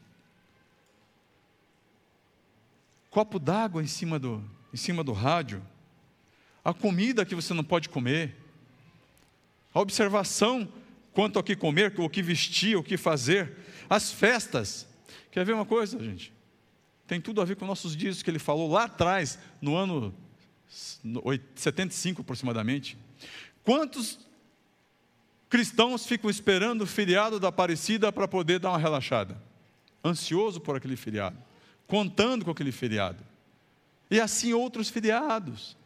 copo 3.11 3.38
d'água 3.38 3.83
em 3.83 3.87
cima 3.87 4.18
do 4.18 4.42
em 4.73 4.79
cima 4.79 5.05
do 5.05 5.12
rádio, 5.12 5.62
a 6.64 6.73
comida 6.73 7.27
que 7.27 7.35
você 7.35 7.53
não 7.53 7.62
pode 7.64 7.90
comer, 7.90 8.35
a 9.75 9.81
observação 9.81 10.66
quanto 11.18 11.37
ao 11.37 11.42
que 11.42 11.57
comer, 11.57 11.92
o 11.98 12.09
que 12.09 12.22
vestir, 12.22 12.76
o 12.76 12.83
que 12.85 12.96
fazer, 12.96 13.57
as 13.90 14.12
festas. 14.12 14.87
Quer 15.33 15.44
ver 15.44 15.52
uma 15.52 15.66
coisa, 15.66 15.98
gente? 15.98 16.33
Tem 17.09 17.20
tudo 17.20 17.40
a 17.40 17.44
ver 17.44 17.57
com 17.57 17.66
nossos 17.66 17.96
dias 17.96 18.22
que 18.22 18.31
ele 18.31 18.38
falou 18.38 18.70
lá 18.70 18.85
atrás, 18.85 19.37
no 19.61 19.74
ano 19.74 20.14
75 21.57 22.20
aproximadamente. 22.20 22.96
Quantos 23.64 24.20
cristãos 25.50 26.07
ficam 26.07 26.31
esperando 26.31 26.83
o 26.83 26.87
feriado 26.87 27.40
da 27.40 27.48
Aparecida 27.48 28.12
para 28.12 28.28
poder 28.28 28.61
dar 28.61 28.68
uma 28.68 28.78
relaxada, 28.78 29.42
ansioso 30.04 30.61
por 30.61 30.76
aquele 30.76 30.94
feriado, 30.94 31.37
contando 31.88 32.44
com 32.44 32.52
aquele 32.52 32.70
feriado. 32.70 33.24
E 34.09 34.20
assim 34.20 34.52
outros 34.52 34.88
feriados, 34.88 35.76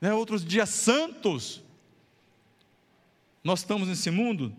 né, 0.00 0.12
outros 0.12 0.44
dias 0.44 0.70
santos. 0.70 1.62
Nós 3.44 3.60
estamos 3.60 3.86
nesse 3.86 4.10
mundo, 4.10 4.52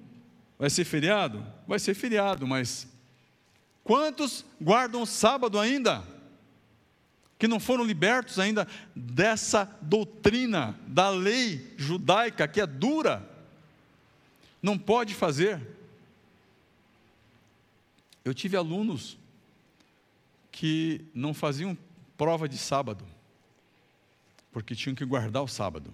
vai 0.64 0.70
ser 0.70 0.86
feriado? 0.86 1.46
Vai 1.68 1.78
ser 1.78 1.94
feriado, 1.94 2.48
mas 2.48 2.88
quantos 3.84 4.46
guardam 4.62 5.02
o 5.02 5.06
sábado 5.06 5.60
ainda? 5.60 6.02
Que 7.38 7.50
não 7.50 7.60
foram 7.60 7.84
libertos 7.84 8.40
ainda 8.40 8.66
dessa 8.96 9.66
doutrina 9.82 10.80
da 10.88 11.10
lei 11.10 11.74
judaica 11.76 12.48
que 12.48 12.62
é 12.62 12.66
dura 12.66 13.30
não 14.62 14.78
pode 14.78 15.14
fazer. 15.14 15.62
Eu 18.24 18.34
tive 18.34 18.56
alunos 18.56 19.18
que 20.50 21.04
não 21.14 21.34
faziam 21.34 21.78
prova 22.18 22.48
de 22.48 22.58
sábado, 22.58 23.06
porque 24.50 24.74
tinham 24.74 24.96
que 24.96 25.04
guardar 25.04 25.44
o 25.44 25.48
sábado. 25.50 25.94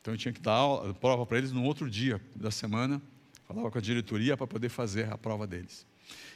Então 0.00 0.14
eu 0.14 0.18
tinha 0.18 0.32
que 0.32 0.40
dar 0.40 0.52
aula, 0.52 0.94
prova 0.94 1.26
para 1.26 1.38
eles 1.38 1.52
no 1.52 1.62
outro 1.64 1.90
dia 1.90 2.20
da 2.34 2.50
semana, 2.50 3.00
falava 3.46 3.70
com 3.70 3.78
a 3.78 3.80
diretoria 3.82 4.36
para 4.36 4.46
poder 4.46 4.68
fazer 4.68 5.12
a 5.12 5.18
prova 5.18 5.46
deles. 5.46 5.86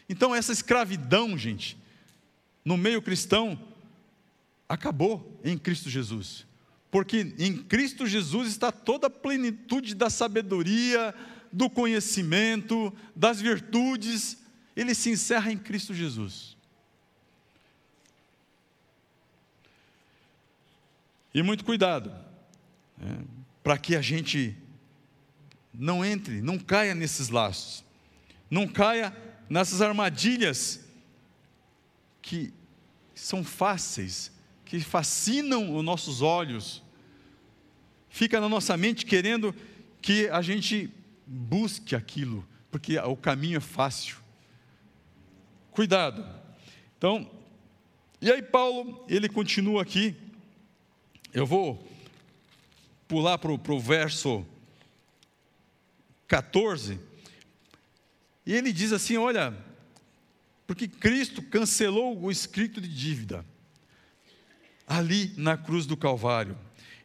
Então 0.08 0.34
essa 0.34 0.52
escravidão, 0.52 1.36
gente, 1.38 1.78
no 2.64 2.76
meio 2.76 3.00
cristão, 3.00 3.58
acabou 4.68 5.40
em 5.42 5.56
Cristo 5.56 5.88
Jesus. 5.88 6.46
Porque 6.90 7.34
em 7.38 7.56
Cristo 7.56 8.06
Jesus 8.06 8.48
está 8.48 8.70
toda 8.70 9.08
a 9.08 9.10
plenitude 9.10 9.94
da 9.94 10.08
sabedoria, 10.08 11.14
do 11.50 11.70
conhecimento, 11.70 12.92
das 13.14 13.40
virtudes, 13.40 14.38
ele 14.76 14.94
se 14.94 15.10
encerra 15.10 15.52
em 15.52 15.58
Cristo 15.58 15.94
Jesus. 15.94 16.56
E 21.32 21.42
muito 21.42 21.64
cuidado, 21.64 22.10
né, 22.96 23.24
para 23.64 23.78
que 23.78 23.96
a 23.96 24.02
gente 24.02 24.54
não 25.72 26.04
entre, 26.04 26.42
não 26.42 26.58
caia 26.58 26.94
nesses 26.94 27.30
laços, 27.30 27.82
não 28.50 28.68
caia 28.68 29.16
nessas 29.48 29.80
armadilhas 29.80 30.84
que 32.20 32.52
são 33.14 33.42
fáceis, 33.42 34.30
que 34.66 34.78
fascinam 34.80 35.74
os 35.74 35.82
nossos 35.82 36.20
olhos, 36.20 36.82
fica 38.10 38.38
na 38.38 38.50
nossa 38.50 38.76
mente 38.76 39.06
querendo 39.06 39.54
que 40.02 40.28
a 40.28 40.42
gente 40.42 40.92
busque 41.26 41.96
aquilo, 41.96 42.46
porque 42.70 42.98
o 42.98 43.16
caminho 43.16 43.56
é 43.56 43.60
fácil. 43.60 44.18
Cuidado. 45.70 46.24
Então, 46.98 47.30
e 48.20 48.30
aí 48.30 48.42
Paulo, 48.42 49.04
ele 49.08 49.28
continua 49.28 49.80
aqui, 49.80 50.14
eu 51.32 51.46
vou 51.46 51.93
pular 53.06 53.38
para 53.38 53.52
o 53.52 53.80
verso 53.80 54.44
14, 56.26 56.98
e 58.46 58.52
ele 58.52 58.72
diz 58.72 58.92
assim: 58.92 59.16
olha, 59.16 59.56
porque 60.66 60.88
Cristo 60.88 61.42
cancelou 61.42 62.18
o 62.20 62.30
escrito 62.30 62.80
de 62.80 62.88
dívida, 62.88 63.44
ali 64.86 65.32
na 65.36 65.56
cruz 65.56 65.86
do 65.86 65.96
Calvário, 65.96 66.56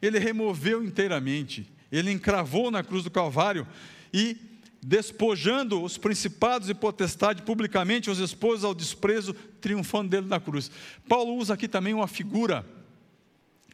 ele 0.01 0.19
removeu 0.19 0.83
inteiramente, 0.83 1.69
ele 1.91 2.11
encravou 2.11 2.71
na 2.71 2.83
cruz 2.83 3.03
do 3.03 3.11
Calvário 3.11 3.67
e 4.13 4.37
despojando 4.81 5.81
os 5.83 5.97
principados 5.97 6.69
e 6.69 6.73
potestade 6.73 7.41
publicamente, 7.41 8.09
os 8.09 8.19
expôs 8.19 8.63
ao 8.63 8.73
desprezo, 8.73 9.33
triunfando 9.33 10.09
dele 10.09 10.27
na 10.27 10.39
cruz. 10.39 10.71
Paulo 11.07 11.35
usa 11.35 11.53
aqui 11.53 11.67
também 11.67 11.93
uma 11.93 12.07
figura, 12.07 12.65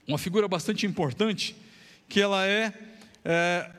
uma 0.07 0.17
figura 0.17 0.47
bastante 0.47 0.85
importante, 0.85 1.55
que 2.07 2.21
ela 2.21 2.45
é, 2.45 2.73
é 3.23 3.71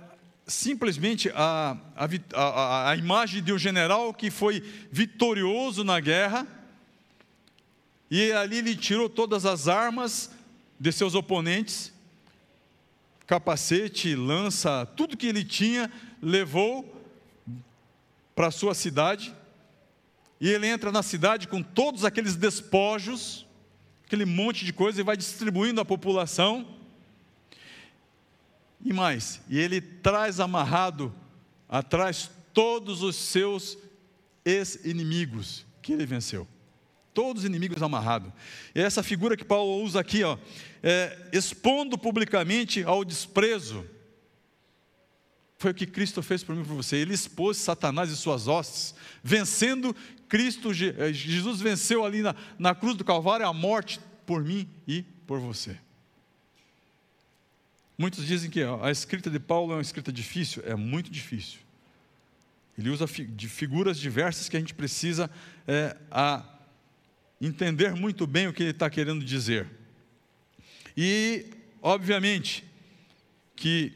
simplesmente 0.46 1.30
a, 1.34 1.76
a, 1.96 2.08
a, 2.34 2.90
a 2.90 2.96
imagem 2.96 3.42
de 3.42 3.52
um 3.52 3.58
general 3.58 4.14
que 4.14 4.30
foi 4.30 4.60
vitorioso 4.90 5.82
na 5.82 5.98
guerra, 5.98 6.46
e 8.10 8.30
ali 8.32 8.58
ele 8.58 8.76
tirou 8.76 9.08
todas 9.08 9.44
as 9.44 9.66
armas 9.66 10.30
de 10.78 10.92
seus 10.92 11.14
oponentes, 11.14 11.92
capacete, 13.26 14.14
lança, 14.14 14.86
tudo 14.96 15.16
que 15.16 15.26
ele 15.26 15.44
tinha, 15.44 15.90
levou 16.22 16.94
para 18.34 18.48
a 18.48 18.52
sua 18.52 18.74
cidade, 18.74 19.34
e 20.40 20.48
ele 20.48 20.66
entra 20.66 20.92
na 20.92 21.02
cidade 21.02 21.48
com 21.48 21.62
todos 21.62 22.04
aqueles 22.04 22.36
despojos, 22.36 23.46
aquele 24.04 24.24
monte 24.24 24.64
de 24.64 24.72
coisa, 24.72 25.00
e 25.00 25.04
vai 25.04 25.16
distribuindo 25.16 25.80
à 25.80 25.84
população. 25.84 26.75
E 28.84 28.92
mais, 28.92 29.40
e 29.48 29.58
ele 29.58 29.80
traz 29.80 30.38
amarrado 30.38 31.14
atrás 31.68 32.30
todos 32.52 33.02
os 33.02 33.16
seus 33.16 33.76
ex-inimigos 34.44 35.66
que 35.82 35.92
ele 35.92 36.06
venceu. 36.06 36.46
Todos 37.12 37.42
os 37.42 37.46
inimigos 37.46 37.82
amarrados. 37.82 38.30
E 38.74 38.80
essa 38.80 39.02
figura 39.02 39.36
que 39.36 39.44
Paulo 39.44 39.82
usa 39.82 40.00
aqui, 40.00 40.22
ó, 40.22 40.36
é, 40.82 41.30
expondo 41.32 41.96
publicamente 41.96 42.84
ao 42.84 43.04
desprezo 43.04 43.84
foi 45.58 45.70
o 45.70 45.74
que 45.74 45.86
Cristo 45.86 46.22
fez 46.22 46.44
por 46.44 46.54
mim 46.54 46.62
e 46.62 46.64
por 46.64 46.74
você. 46.74 46.96
Ele 46.96 47.14
expôs 47.14 47.56
Satanás 47.56 48.10
e 48.10 48.16
suas 48.16 48.46
hostes, 48.46 48.94
vencendo 49.22 49.96
Cristo. 50.28 50.72
Jesus 50.72 51.60
venceu 51.60 52.04
ali 52.04 52.22
na, 52.22 52.34
na 52.58 52.74
cruz 52.74 52.96
do 52.96 53.04
Calvário 53.04 53.46
a 53.46 53.52
morte 53.52 53.98
por 54.26 54.44
mim 54.44 54.68
e 54.86 55.02
por 55.02 55.40
você. 55.40 55.78
Muitos 57.98 58.26
dizem 58.26 58.50
que 58.50 58.60
a 58.62 58.90
escrita 58.90 59.30
de 59.30 59.40
Paulo 59.40 59.72
é 59.72 59.76
uma 59.76 59.82
escrita 59.82 60.12
difícil. 60.12 60.62
É 60.66 60.74
muito 60.74 61.10
difícil. 61.10 61.60
Ele 62.78 62.90
usa 62.90 63.06
de 63.06 63.48
figuras 63.48 63.98
diversas 63.98 64.48
que 64.48 64.56
a 64.56 64.60
gente 64.60 64.74
precisa 64.74 65.30
é, 65.66 65.96
a 66.10 66.44
entender 67.40 67.94
muito 67.94 68.26
bem 68.26 68.48
o 68.48 68.52
que 68.52 68.62
ele 68.62 68.70
está 68.70 68.90
querendo 68.90 69.24
dizer. 69.24 69.66
E, 70.94 71.46
obviamente, 71.80 72.64
que 73.54 73.92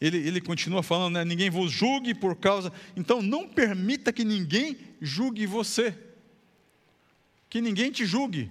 ele, 0.00 0.18
ele 0.18 0.40
continua 0.40 0.82
falando, 0.82 1.14
né, 1.14 1.24
ninguém 1.24 1.50
vos 1.50 1.72
julgue 1.72 2.14
por 2.14 2.36
causa. 2.36 2.72
Então, 2.96 3.20
não 3.20 3.48
permita 3.48 4.12
que 4.12 4.24
ninguém 4.24 4.76
julgue 5.00 5.46
você. 5.46 5.96
Que 7.48 7.60
ninguém 7.60 7.90
te 7.90 8.06
julgue. 8.06 8.50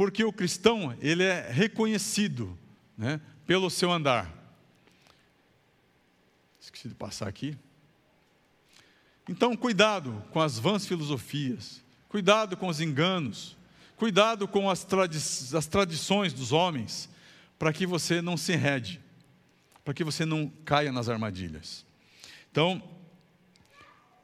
Porque 0.00 0.24
o 0.24 0.32
cristão, 0.32 0.96
ele 0.98 1.22
é 1.24 1.50
reconhecido 1.50 2.58
né, 2.96 3.20
pelo 3.44 3.68
seu 3.68 3.92
andar. 3.92 4.34
Esqueci 6.58 6.88
de 6.88 6.94
passar 6.94 7.28
aqui. 7.28 7.54
Então, 9.28 9.54
cuidado 9.54 10.24
com 10.30 10.40
as 10.40 10.58
vãs 10.58 10.86
filosofias, 10.86 11.84
cuidado 12.08 12.56
com 12.56 12.68
os 12.68 12.80
enganos, 12.80 13.58
cuidado 13.94 14.48
com 14.48 14.70
as, 14.70 14.84
tradi 14.84 15.18
as 15.18 15.66
tradições 15.66 16.32
dos 16.32 16.50
homens, 16.50 17.06
para 17.58 17.70
que 17.70 17.84
você 17.84 18.22
não 18.22 18.38
se 18.38 18.54
enrede, 18.54 19.02
para 19.84 19.92
que 19.92 20.02
você 20.02 20.24
não 20.24 20.50
caia 20.64 20.90
nas 20.90 21.10
armadilhas. 21.10 21.84
Então, 22.50 22.82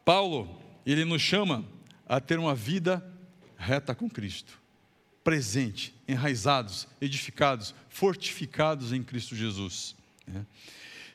Paulo, 0.07 0.59
ele 0.87 1.05
nos 1.05 1.21
chama 1.21 1.67
a 2.09 2.19
ter 2.19 2.39
uma 2.39 2.55
vida 2.55 3.07
reta 3.59 3.95
com 3.95 4.09
Cristo, 4.09 4.65
presente, 5.27 5.93
enraizados, 6.07 6.87
edificados, 7.01 7.75
fortificados 7.89 8.93
em 8.93 9.03
Cristo 9.03 9.35
Jesus. 9.35 9.97
Né? 10.25 10.47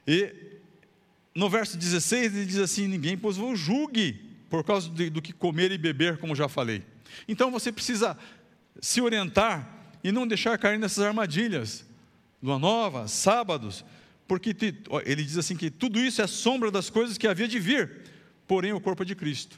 E 0.05 0.35
no 1.33 1.49
verso 1.49 1.77
16 1.77 2.35
ele 2.35 2.45
diz 2.45 2.57
assim: 2.57 2.89
Ninguém, 2.89 3.17
pois 3.17 3.37
vos 3.37 3.57
julgue 3.57 4.19
por 4.49 4.65
causa 4.65 4.89
do 4.89 5.21
que 5.21 5.31
comer 5.31 5.71
e 5.71 5.77
beber, 5.77 6.17
como 6.17 6.35
já 6.35 6.49
falei. 6.49 6.83
Então 7.25 7.49
você 7.49 7.71
precisa 7.71 8.17
se 8.81 8.99
orientar 8.99 9.95
e 10.03 10.11
não 10.11 10.27
deixar 10.27 10.57
cair 10.57 10.77
nessas 10.77 11.05
armadilhas 11.05 11.85
lua 12.43 12.59
nova, 12.59 13.07
sábados, 13.07 13.85
porque 14.27 14.53
ele 15.05 15.23
diz 15.23 15.37
assim 15.37 15.55
que 15.55 15.71
tudo 15.71 16.01
isso 16.01 16.21
é 16.21 16.27
sombra 16.27 16.69
das 16.69 16.89
coisas 16.89 17.17
que 17.17 17.29
havia 17.29 17.47
de 17.47 17.59
vir, 17.59 18.01
porém 18.45 18.73
o 18.73 18.81
corpo 18.81 19.03
é 19.03 19.05
de 19.05 19.15
Cristo. 19.15 19.57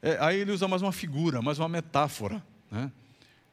É, 0.00 0.16
aí 0.20 0.40
ele 0.40 0.52
usa 0.52 0.66
mais 0.66 0.80
uma 0.80 0.92
figura, 0.92 1.42
mais 1.42 1.58
uma 1.58 1.68
metáfora, 1.68 2.42
né? 2.70 2.90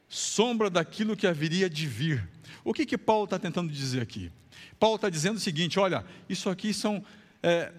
sombra 0.08 0.68
daquilo 0.68 1.16
que 1.16 1.26
haveria 1.26 1.68
de 1.68 1.86
vir. 1.86 2.28
O 2.64 2.72
que 2.72 2.86
que 2.86 2.98
Paulo 2.98 3.24
está 3.24 3.38
tentando 3.38 3.72
dizer 3.72 4.02
aqui? 4.02 4.30
Paulo 4.78 4.96
está 4.96 5.08
dizendo 5.08 5.36
o 5.36 5.40
seguinte: 5.40 5.78
olha, 5.78 6.04
isso 6.28 6.50
aqui 6.50 6.74
são. 6.74 7.04
É, 7.42 7.72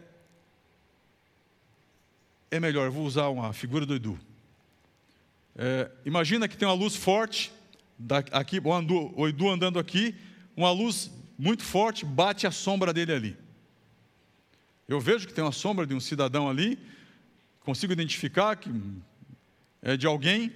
é 2.50 2.60
melhor, 2.60 2.90
vou 2.90 3.06
usar 3.06 3.30
uma 3.30 3.54
figura 3.54 3.86
do 3.86 3.96
Edu. 3.96 4.20
É, 5.56 5.92
imagina 6.06 6.48
que 6.48 6.58
tem 6.58 6.68
uma 6.68 6.74
luz 6.74 6.96
forte 6.96 7.52
aqui, 8.32 8.60
o 9.16 9.28
Edu 9.28 9.50
andando 9.50 9.80
aqui, 9.80 10.16
uma 10.56 10.72
luz 10.72 11.12
muito 11.38 11.64
forte 11.64 12.06
bate 12.06 12.46
a 12.48 12.52
sombra 12.52 12.94
dele 12.94 13.14
ali. 13.14 13.38
Eu 14.88 15.00
vejo 15.00 15.28
que 15.28 15.34
tem 15.34 15.44
uma 15.44 15.52
sombra 15.52 15.86
de 15.86 15.94
um 15.94 16.00
cidadão 16.00 16.50
ali, 16.50 16.78
consigo 17.62 17.94
identificar 17.94 18.56
que 18.56 18.70
é 19.82 19.96
de 19.96 20.06
alguém, 20.06 20.54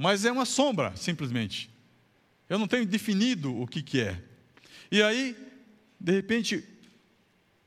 mas 0.00 0.24
é 0.24 0.32
uma 0.32 0.46
sombra, 0.46 0.96
simplesmente. 0.96 1.68
Eu 2.48 2.58
não 2.58 2.66
tenho 2.66 2.86
definido 2.86 3.54
o 3.60 3.66
que, 3.66 3.82
que 3.82 4.00
é. 4.00 4.18
E 4.90 5.02
aí, 5.02 5.36
de 6.00 6.12
repente, 6.12 6.66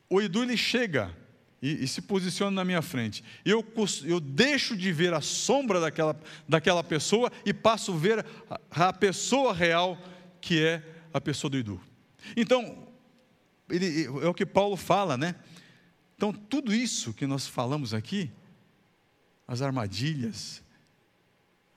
o 0.09 0.19
Edu 0.19 0.41
ele 0.41 0.57
chega 0.57 1.15
e, 1.61 1.83
e, 1.83 1.87
se 1.87 2.01
posiciona 2.01 2.49
na 2.49 2.65
minha 2.65 2.81
frente. 2.81 3.23
Eu, 3.45 3.63
eu 4.03 4.19
deixo 4.19 4.75
de 4.75 4.91
ver 4.91 5.13
a 5.13 5.21
sombra 5.21 5.79
daquela, 5.79 6.19
daquela 6.49 6.83
pessoa 6.83 7.31
e 7.45 7.53
passo 7.53 7.93
a 7.93 7.97
ver 7.97 8.25
a, 8.49 8.87
a 8.87 8.91
pessoa 8.91 9.53
real, 9.53 9.95
que 10.41 10.59
é 10.59 10.81
a 11.13 11.21
pessoa 11.21 11.51
do 11.51 11.57
Edu. 11.57 11.79
Então, 12.35 12.87
ele, 13.69 14.05
é 14.05 14.27
o 14.27 14.33
que 14.33 14.45
Paulo 14.45 14.75
fala, 14.75 15.15
né? 15.15 15.35
Então, 16.15 16.33
tudo 16.33 16.73
isso 16.73 17.13
que 17.13 17.27
nós 17.27 17.45
falamos 17.45 17.93
aqui, 17.93 18.31
as 19.47 19.61
armadilhas, 19.61 20.63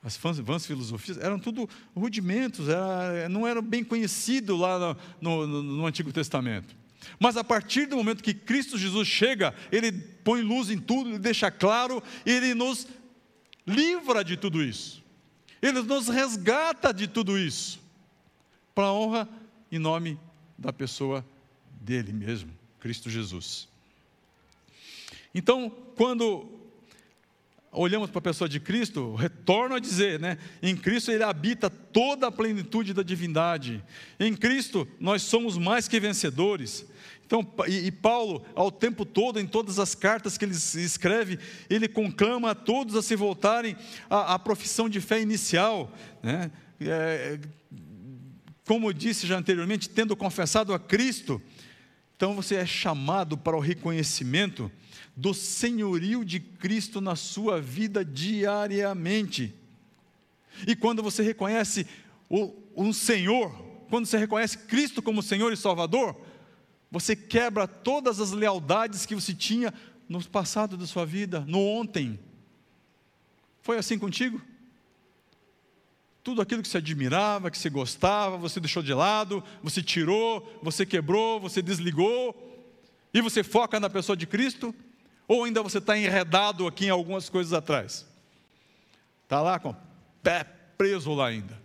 as 0.03 0.15
vãs 0.17 0.65
filosofias, 0.65 1.17
eram 1.17 1.39
tudo 1.39 1.67
rudimentos, 1.95 2.69
era, 2.69 3.27
não 3.27 3.47
era 3.47 3.61
bem 3.61 3.83
conhecido 3.83 4.55
lá 4.55 4.95
no, 5.19 5.47
no, 5.47 5.63
no 5.63 5.85
Antigo 5.85 6.13
Testamento. 6.13 6.75
Mas 7.19 7.37
a 7.37 7.43
partir 7.43 7.85
do 7.85 7.95
momento 7.95 8.23
que 8.23 8.33
Cristo 8.33 8.77
Jesus 8.77 9.07
chega, 9.07 9.53
Ele 9.71 9.91
põe 9.91 10.41
luz 10.41 10.69
em 10.69 10.77
tudo, 10.77 11.09
Ele 11.09 11.19
deixa 11.19 11.49
claro, 11.49 12.01
Ele 12.25 12.53
nos 12.53 12.87
livra 13.65 14.23
de 14.23 14.37
tudo 14.37 14.63
isso. 14.63 15.03
Ele 15.61 15.81
nos 15.81 16.07
resgata 16.07 16.93
de 16.93 17.07
tudo 17.07 17.37
isso, 17.37 17.79
para 18.75 18.91
honra 18.91 19.27
e 19.71 19.79
nome 19.79 20.19
da 20.57 20.71
pessoa 20.71 21.25
dele 21.81 22.13
mesmo, 22.13 22.51
Cristo 22.79 23.09
Jesus. 23.09 23.67
Então, 25.33 25.69
quando 25.95 26.56
olhamos 27.77 28.09
para 28.09 28.19
a 28.19 28.21
pessoa 28.21 28.49
de 28.49 28.59
Cristo, 28.59 29.15
retorno 29.15 29.75
a 29.75 29.79
dizer, 29.79 30.19
né? 30.19 30.37
Em 30.61 30.75
Cristo 30.75 31.11
ele 31.11 31.23
habita 31.23 31.69
toda 31.69 32.27
a 32.27 32.31
plenitude 32.31 32.93
da 32.93 33.03
divindade. 33.03 33.83
Em 34.19 34.35
Cristo 34.35 34.87
nós 34.99 35.21
somos 35.21 35.57
mais 35.57 35.87
que 35.87 35.99
vencedores. 35.99 36.85
Então, 37.25 37.45
e, 37.67 37.87
e, 37.87 37.91
Paulo, 37.91 38.45
ao 38.55 38.71
tempo 38.71 39.05
todo, 39.05 39.37
em 39.37 39.45
todas 39.45 39.79
as 39.79 39.93
cartas 39.93 40.37
que 40.37 40.45
ele 40.45 40.53
escreve, 40.53 41.37
ele 41.69 41.87
conclama 41.87 42.51
a 42.51 42.55
todos 42.55 42.95
a 42.95 43.01
se 43.01 43.17
voltarem 43.17 43.75
à, 44.09 44.35
à 44.35 44.39
profissão 44.39 44.87
de 44.87 45.01
fé 45.01 45.21
inicial. 45.21 45.91
Né? 46.23 46.49
É, 46.79 47.37
como 48.65 48.87
eu 48.87 48.93
disse 48.93 49.27
já 49.27 49.37
anteriormente, 49.37 49.89
tendo 49.89 50.15
confessado 50.15 50.73
a 50.73 50.79
Cristo, 50.79 51.41
então 52.15 52.33
você 52.33 52.55
é 52.55 52.65
chamado 52.65 53.37
para 53.37 53.57
o 53.57 53.59
reconhecimento 53.59 54.71
do 55.17 55.33
senhorio 55.33 56.23
de 56.23 56.39
Cristo 56.39 57.01
na 57.01 57.15
sua 57.15 57.59
vida 57.59 58.05
diariamente. 58.05 59.51
E 60.67 60.75
quando 60.75 61.01
você 61.01 61.23
reconhece 61.23 61.87
o, 62.29 62.53
um 62.75 62.93
Senhor, 62.93 63.51
quando 63.89 64.05
você 64.05 64.15
reconhece 64.15 64.59
Cristo 64.59 65.01
como 65.01 65.23
Senhor 65.23 65.51
e 65.51 65.57
Salvador, 65.57 66.15
você 66.91 67.15
quebra 67.15 67.67
todas 67.67 68.19
as 68.19 68.31
lealdades 68.31 69.07
que 69.07 69.15
você 69.15 69.33
tinha 69.33 69.73
no 70.07 70.23
passado 70.23 70.77
da 70.77 70.85
sua 70.85 71.03
vida, 71.03 71.43
no 71.47 71.65
ontem. 71.65 72.19
Foi 73.63 73.79
assim 73.79 73.97
contigo? 73.97 74.39
Tudo 76.23 76.43
aquilo 76.43 76.61
que 76.61 76.67
você 76.67 76.77
admirava, 76.77 77.49
que 77.49 77.57
você 77.57 77.71
gostava, 77.71 78.37
você 78.37 78.59
deixou 78.59 78.83
de 78.83 78.93
lado, 78.93 79.43
você 79.63 79.81
tirou, 79.81 80.59
você 80.61 80.85
quebrou, 80.85 81.39
você 81.39 81.59
desligou, 81.59 82.35
e 83.11 83.19
você 83.19 83.43
foca 83.43 83.79
na 83.79 83.89
pessoa 83.89 84.15
de 84.15 84.27
Cristo? 84.27 84.75
Ou 85.27 85.43
ainda 85.43 85.61
você 85.61 85.79
está 85.79 85.97
enredado 85.97 86.65
aqui 86.65 86.85
em 86.85 86.89
algumas 86.89 87.27
coisas 87.27 87.51
atrás? 87.51 88.07
Está 89.23 89.41
lá 89.41 89.59
com 89.59 89.71
o 89.71 89.75
pé 90.23 90.45
preso 90.77 91.13
lá 91.13 91.27
ainda. 91.27 91.61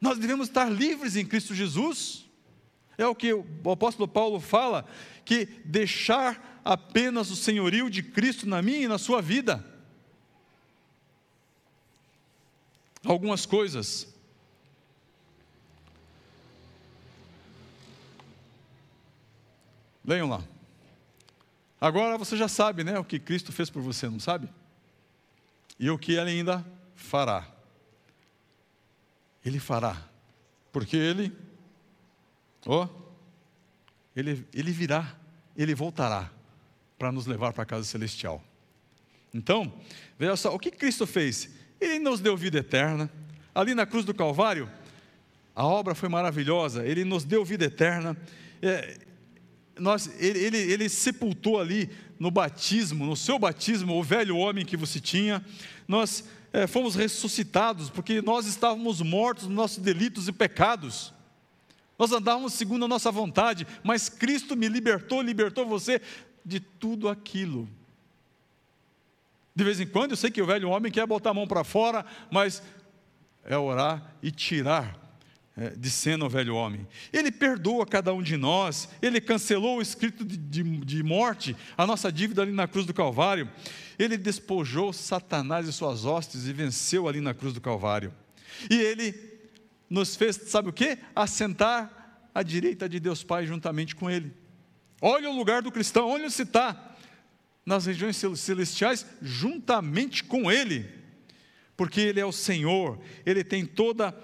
Nós 0.00 0.18
devemos 0.18 0.48
estar 0.48 0.70
livres 0.70 1.16
em 1.16 1.26
Cristo 1.26 1.54
Jesus. 1.54 2.24
É 2.96 3.06
o 3.06 3.14
que 3.14 3.32
o 3.32 3.70
apóstolo 3.70 4.08
Paulo 4.08 4.40
fala, 4.40 4.86
que 5.24 5.46
deixar 5.64 6.60
apenas 6.64 7.30
o 7.30 7.36
senhorio 7.36 7.90
de 7.90 8.02
Cristo 8.02 8.48
na 8.48 8.62
minha 8.62 8.80
e 8.80 8.88
na 8.88 8.98
sua 8.98 9.20
vida. 9.20 9.64
Algumas 13.04 13.46
coisas. 13.46 14.08
Leiam 20.04 20.28
lá. 20.28 20.42
Agora 21.80 22.18
você 22.18 22.36
já 22.36 22.48
sabe, 22.48 22.82
né, 22.82 22.98
o 22.98 23.04
que 23.04 23.18
Cristo 23.18 23.52
fez 23.52 23.70
por 23.70 23.80
você, 23.82 24.08
não 24.08 24.18
sabe? 24.18 24.48
E 25.78 25.88
o 25.90 25.98
que 25.98 26.12
ele 26.12 26.30
ainda 26.30 26.66
fará. 26.94 27.46
Ele 29.44 29.60
fará. 29.60 29.96
Porque 30.72 30.96
ele 30.96 31.32
ó, 32.66 32.84
oh, 32.84 32.88
ele 34.14 34.44
ele 34.52 34.72
virá, 34.72 35.16
ele 35.56 35.74
voltará 35.74 36.30
para 36.98 37.12
nos 37.12 37.26
levar 37.26 37.52
para 37.52 37.62
a 37.62 37.66
casa 37.66 37.84
celestial. 37.84 38.42
Então, 39.32 39.72
veja 40.18 40.36
só, 40.36 40.54
o 40.54 40.58
que 40.58 40.70
Cristo 40.70 41.06
fez? 41.06 41.50
Ele 41.80 41.98
nos 41.98 42.20
deu 42.20 42.36
vida 42.36 42.58
eterna. 42.58 43.10
Ali 43.54 43.74
na 43.74 43.86
cruz 43.86 44.04
do 44.04 44.12
Calvário, 44.12 44.68
a 45.54 45.64
obra 45.64 45.94
foi 45.94 46.08
maravilhosa. 46.08 46.84
Ele 46.84 47.04
nos 47.04 47.24
deu 47.24 47.44
vida 47.44 47.64
eterna. 47.64 48.16
É, 48.60 48.98
nós, 49.78 50.10
ele, 50.18 50.38
ele, 50.38 50.58
ele 50.58 50.88
sepultou 50.88 51.60
ali 51.60 51.90
no 52.18 52.30
batismo, 52.30 53.06
no 53.06 53.16
seu 53.16 53.38
batismo, 53.38 53.94
o 53.94 54.02
velho 54.02 54.36
homem 54.36 54.64
que 54.64 54.76
você 54.76 55.00
tinha. 55.00 55.44
Nós 55.86 56.24
é, 56.52 56.66
fomos 56.66 56.94
ressuscitados, 56.94 57.90
porque 57.90 58.20
nós 58.20 58.46
estávamos 58.46 59.00
mortos 59.00 59.46
nos 59.46 59.54
nossos 59.54 59.78
delitos 59.78 60.28
e 60.28 60.32
pecados. 60.32 61.12
Nós 61.98 62.12
andávamos 62.12 62.52
segundo 62.52 62.84
a 62.84 62.88
nossa 62.88 63.10
vontade, 63.10 63.66
mas 63.82 64.08
Cristo 64.08 64.56
me 64.56 64.68
libertou, 64.68 65.20
libertou 65.22 65.66
você 65.66 66.00
de 66.44 66.60
tudo 66.60 67.08
aquilo. 67.08 67.68
De 69.54 69.64
vez 69.64 69.80
em 69.80 69.86
quando, 69.86 70.12
eu 70.12 70.16
sei 70.16 70.30
que 70.30 70.40
o 70.40 70.46
velho 70.46 70.70
homem 70.70 70.92
quer 70.92 71.06
botar 71.06 71.30
a 71.30 71.34
mão 71.34 71.46
para 71.46 71.64
fora, 71.64 72.06
mas 72.30 72.62
é 73.44 73.58
orar 73.58 74.14
e 74.22 74.30
tirar 74.30 75.07
de 75.76 75.90
cena 75.90 76.24
o 76.24 76.28
velho 76.28 76.54
homem. 76.54 76.86
Ele 77.12 77.32
perdoa 77.32 77.84
cada 77.84 78.14
um 78.14 78.22
de 78.22 78.36
nós, 78.36 78.88
ele 79.02 79.20
cancelou 79.20 79.78
o 79.78 79.82
escrito 79.82 80.24
de, 80.24 80.36
de, 80.36 80.62
de, 80.62 81.02
morte, 81.02 81.56
a 81.76 81.86
nossa 81.86 82.12
dívida 82.12 82.42
ali 82.42 82.52
na 82.52 82.68
cruz 82.68 82.86
do 82.86 82.94
Calvário. 82.94 83.50
Ele 83.98 84.16
despojou 84.16 84.92
Satanás 84.92 85.66
e 85.66 85.72
suas 85.72 86.04
hostes 86.04 86.46
e 86.46 86.52
venceu 86.52 87.08
ali 87.08 87.20
na 87.20 87.34
cruz 87.34 87.52
do 87.52 87.60
Calvário. 87.60 88.14
E 88.70 88.74
ele 88.76 89.14
nos 89.90 90.14
fez, 90.14 90.36
sabe 90.36 90.68
o 90.68 90.72
que? 90.72 90.98
Assentar 91.14 92.20
à 92.32 92.42
direita 92.42 92.88
de 92.88 93.00
Deus 93.00 93.24
Pai 93.24 93.46
juntamente 93.46 93.96
com 93.96 94.08
ele. 94.08 94.32
Olha 95.00 95.28
o 95.28 95.36
lugar 95.36 95.62
do 95.62 95.72
cristão, 95.72 96.08
onde 96.08 96.30
se 96.30 96.42
está? 96.42 96.94
Nas 97.66 97.86
regiões 97.86 98.16
celestiais, 98.36 99.04
juntamente 99.20 100.22
com 100.22 100.50
ele. 100.50 100.88
Porque 101.76 102.00
ele 102.00 102.20
é 102.20 102.26
o 102.26 102.32
Senhor, 102.32 102.98
ele 103.24 103.44
tem 103.44 103.64
toda 103.64 104.14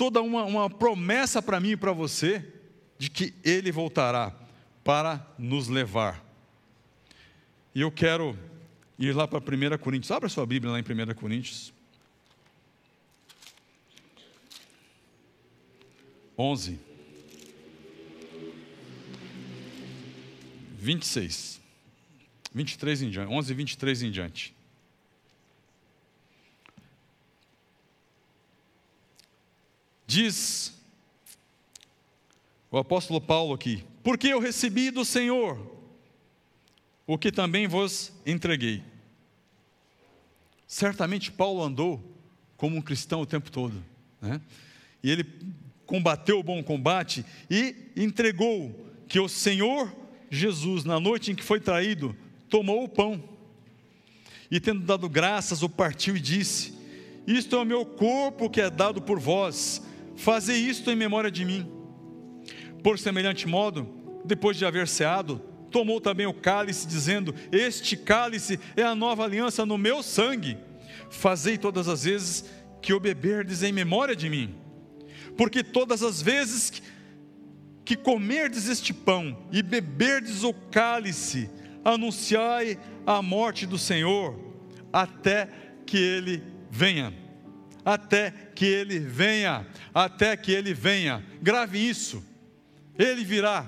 toda 0.00 0.22
uma, 0.22 0.44
uma 0.44 0.70
promessa 0.70 1.42
para 1.42 1.60
mim 1.60 1.72
e 1.72 1.76
para 1.76 1.92
você 1.92 2.42
de 2.98 3.10
que 3.10 3.34
Ele 3.44 3.70
voltará 3.70 4.34
para 4.82 5.26
nos 5.38 5.68
levar. 5.68 6.24
E 7.74 7.82
eu 7.82 7.92
quero 7.92 8.34
ir 8.98 9.14
lá 9.14 9.28
para 9.28 9.40
1 9.40 9.76
Coríntios. 9.76 10.10
Abra 10.10 10.26
sua 10.30 10.46
Bíblia 10.46 10.72
lá 10.72 10.80
em 10.80 10.82
1 10.82 11.14
Coríntios. 11.14 11.70
11. 16.38 16.80
26. 20.78 21.60
23 22.54 23.02
em 23.02 23.10
diante. 23.10 23.30
11 23.30 23.52
e 23.52 23.54
23 23.54 24.02
em 24.04 24.10
diante. 24.10 24.59
Diz 30.10 30.74
o 32.68 32.76
apóstolo 32.76 33.20
Paulo 33.20 33.54
aqui: 33.54 33.84
Porque 34.02 34.26
eu 34.26 34.40
recebi 34.40 34.90
do 34.90 35.04
Senhor 35.04 35.56
o 37.06 37.16
que 37.16 37.30
também 37.30 37.68
vos 37.68 38.12
entreguei. 38.26 38.82
Certamente 40.66 41.30
Paulo 41.30 41.62
andou 41.62 42.02
como 42.56 42.76
um 42.76 42.82
cristão 42.82 43.20
o 43.20 43.26
tempo 43.26 43.52
todo, 43.52 43.84
né? 44.20 44.40
e 45.00 45.12
ele 45.12 45.24
combateu 45.86 46.40
o 46.40 46.42
bom 46.42 46.60
combate 46.60 47.24
e 47.48 47.76
entregou 47.94 48.92
que 49.06 49.20
o 49.20 49.28
Senhor 49.28 49.94
Jesus, 50.28 50.82
na 50.82 50.98
noite 50.98 51.30
em 51.30 51.36
que 51.36 51.44
foi 51.44 51.60
traído, 51.60 52.16
tomou 52.48 52.82
o 52.82 52.88
pão 52.88 53.22
e, 54.50 54.58
tendo 54.58 54.80
dado 54.80 55.08
graças, 55.08 55.62
o 55.62 55.68
partiu 55.68 56.16
e 56.16 56.20
disse: 56.20 56.74
Isto 57.28 57.54
é 57.54 57.60
o 57.60 57.64
meu 57.64 57.86
corpo 57.86 58.50
que 58.50 58.60
é 58.60 58.68
dado 58.68 59.00
por 59.00 59.20
vós 59.20 59.88
Fazer 60.20 60.54
isto 60.54 60.90
em 60.90 60.96
memória 60.96 61.30
de 61.30 61.46
mim. 61.46 61.66
Por 62.82 62.98
semelhante 62.98 63.48
modo, 63.48 63.88
depois 64.22 64.54
de 64.54 64.66
haver 64.66 64.86
ceado, 64.86 65.40
tomou 65.70 65.98
também 65.98 66.26
o 66.26 66.34
cálice, 66.34 66.86
dizendo: 66.86 67.34
Este 67.50 67.96
cálice 67.96 68.60
é 68.76 68.82
a 68.82 68.94
nova 68.94 69.24
aliança 69.24 69.64
no 69.64 69.78
meu 69.78 70.02
sangue. 70.02 70.58
Fazei 71.08 71.56
todas 71.56 71.88
as 71.88 72.04
vezes 72.04 72.44
que 72.82 72.92
o 72.92 73.00
beberdes 73.00 73.62
em 73.62 73.72
memória 73.72 74.14
de 74.14 74.28
mim. 74.28 74.54
Porque 75.38 75.64
todas 75.64 76.02
as 76.02 76.20
vezes 76.20 76.82
que 77.82 77.96
comerdes 77.96 78.68
este 78.68 78.92
pão 78.92 79.38
e 79.50 79.62
beberdes 79.62 80.44
o 80.44 80.52
cálice, 80.52 81.48
anunciai 81.82 82.78
a 83.06 83.22
morte 83.22 83.64
do 83.64 83.78
Senhor, 83.78 84.38
até 84.92 85.48
que 85.86 85.96
ele 85.96 86.42
venha 86.70 87.29
até 87.84 88.30
que 88.54 88.64
ele 88.64 88.98
venha, 88.98 89.66
até 89.94 90.36
que 90.36 90.52
ele 90.52 90.74
venha. 90.74 91.24
Grave 91.40 91.78
isso. 91.78 92.22
Ele 92.98 93.24
virá 93.24 93.66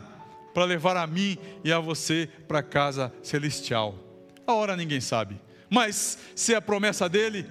para 0.53 0.65
levar 0.65 0.97
a 0.97 1.07
mim 1.07 1.39
e 1.65 1.73
a 1.73 1.79
você 1.79 2.29
para 2.47 2.59
a 2.59 2.63
casa 2.63 3.13
celestial. 3.23 3.99
A 4.47 4.53
hora 4.53 4.77
ninguém 4.77 5.01
sabe, 5.01 5.41
mas 5.71 6.19
se 6.35 6.53
é 6.53 6.57
a 6.57 6.63
promessa 6.63 7.09
dele, 7.09 7.47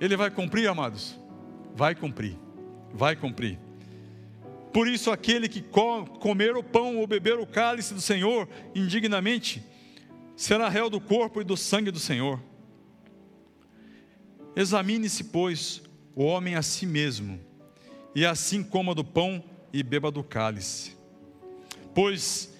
ele 0.00 0.16
vai 0.16 0.30
cumprir, 0.30 0.68
amados? 0.68 1.18
Vai 1.74 1.94
cumprir, 1.94 2.36
vai 2.92 3.16
cumprir. 3.16 3.58
Por 4.72 4.88
isso, 4.88 5.10
aquele 5.10 5.48
que 5.48 5.62
comer 6.20 6.56
o 6.56 6.62
pão 6.62 6.98
ou 6.98 7.06
beber 7.06 7.38
o 7.38 7.46
cálice 7.46 7.94
do 7.94 8.00
Senhor 8.00 8.48
indignamente, 8.74 9.64
será 10.36 10.68
réu 10.68 10.90
do 10.90 11.00
corpo 11.00 11.40
e 11.40 11.44
do 11.44 11.56
sangue 11.56 11.90
do 11.90 11.98
Senhor. 11.98 12.40
Examine-se, 14.56 15.24
pois, 15.24 15.82
o 16.14 16.24
homem 16.24 16.54
a 16.54 16.62
si 16.62 16.86
mesmo, 16.86 17.40
e 18.14 18.24
assim 18.24 18.62
coma 18.62 18.94
do 18.94 19.04
pão 19.04 19.42
e 19.72 19.82
beba 19.82 20.10
do 20.10 20.22
cálice. 20.22 20.96
Pois 21.94 22.52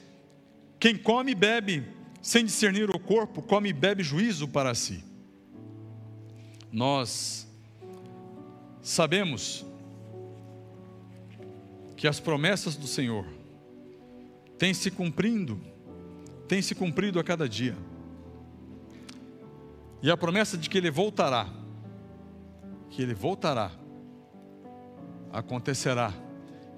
quem 0.80 0.96
come 0.96 1.32
e 1.32 1.34
bebe 1.34 1.84
sem 2.20 2.44
discernir 2.44 2.90
o 2.90 2.98
corpo, 2.98 3.40
come 3.40 3.68
e 3.68 3.72
bebe 3.72 4.02
juízo 4.02 4.48
para 4.48 4.74
si. 4.74 5.04
Nós 6.72 7.46
sabemos 8.82 9.64
que 11.96 12.08
as 12.08 12.18
promessas 12.18 12.76
do 12.76 12.86
Senhor 12.86 13.26
têm 14.58 14.74
se 14.74 14.90
cumprindo, 14.90 15.60
têm 16.48 16.60
se 16.60 16.74
cumprido 16.74 17.20
a 17.20 17.24
cada 17.24 17.48
dia. 17.48 17.76
E 20.02 20.10
a 20.10 20.16
promessa 20.16 20.58
de 20.58 20.68
que 20.68 20.76
Ele 20.76 20.90
voltará, 20.90 21.48
que 22.94 23.02
Ele 23.02 23.12
voltará, 23.12 23.72
acontecerá. 25.32 26.12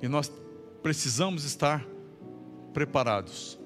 E 0.00 0.08
nós 0.08 0.32
precisamos 0.82 1.44
estar 1.44 1.86
preparados, 2.72 3.58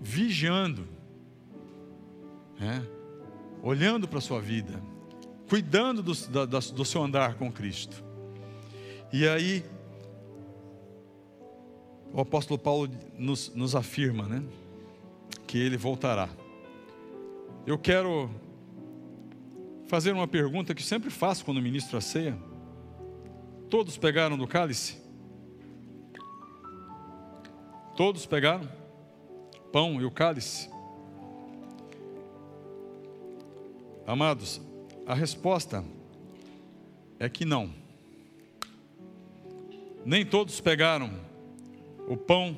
vigiando, 0.00 0.88
né? 2.58 2.84
olhando 3.62 4.08
para 4.08 4.18
a 4.18 4.20
sua 4.20 4.40
vida, 4.40 4.82
cuidando 5.48 6.02
do, 6.02 6.46
da, 6.46 6.58
do 6.58 6.84
seu 6.84 7.04
andar 7.04 7.34
com 7.34 7.52
Cristo. 7.52 8.02
E 9.12 9.26
aí, 9.28 9.64
o 12.12 12.20
apóstolo 12.20 12.58
Paulo 12.58 12.90
nos, 13.16 13.54
nos 13.54 13.76
afirma, 13.76 14.24
né? 14.24 14.42
Que 15.46 15.56
ele 15.56 15.76
voltará. 15.76 16.28
Eu 17.64 17.78
quero 17.78 18.28
fazer 19.88 20.12
uma 20.12 20.28
pergunta 20.28 20.74
que 20.74 20.82
sempre 20.82 21.10
faço 21.10 21.44
quando 21.44 21.62
ministro 21.62 21.96
a 21.96 22.00
ceia. 22.00 22.38
Todos 23.70 23.96
pegaram 23.96 24.36
do 24.36 24.46
cálice? 24.46 24.98
Todos 27.96 28.26
pegaram? 28.26 28.68
Pão 29.72 30.00
e 30.00 30.04
o 30.04 30.10
cálice? 30.10 30.70
Amados, 34.06 34.60
a 35.06 35.14
resposta 35.14 35.84
é 37.18 37.28
que 37.28 37.44
não. 37.44 37.74
Nem 40.04 40.24
todos 40.24 40.60
pegaram 40.60 41.10
o 42.06 42.16
pão 42.16 42.56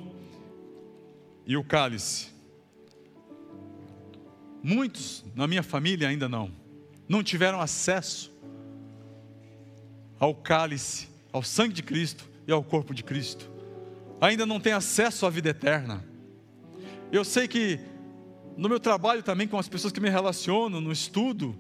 e 1.47 1.57
o 1.57 1.65
cálice. 1.65 2.29
Muitos 4.63 5.25
na 5.35 5.47
minha 5.47 5.63
família 5.63 6.09
ainda 6.09 6.29
não. 6.29 6.60
Não 7.11 7.23
tiveram 7.23 7.61
acesso 7.61 8.33
ao 10.19 10.35
cálice, 10.35 11.09
ao 11.31 11.43
sangue 11.43 11.75
de 11.75 11.83
Cristo 11.83 12.27
e 12.47 12.53
ao 12.53 12.65
corpo 12.65 12.95
de 12.95 13.05
Cristo. 13.05 13.51
Ainda 14.19 14.47
não 14.47 14.59
têm 14.59 14.73
acesso 14.73 15.27
à 15.27 15.31
vida 15.31 15.51
eterna. 15.51 16.03
Eu 17.13 17.23
sei 17.23 17.47
que 17.47 17.79
no 18.57 18.67
meu 18.67 18.81
trabalho 18.81 19.23
também 19.23 19.47
com 19.47 19.59
as 19.59 19.69
pessoas 19.69 19.93
que 19.93 20.01
me 20.01 20.09
relacionam, 20.09 20.81
no 20.81 20.91
estudo, 20.91 21.55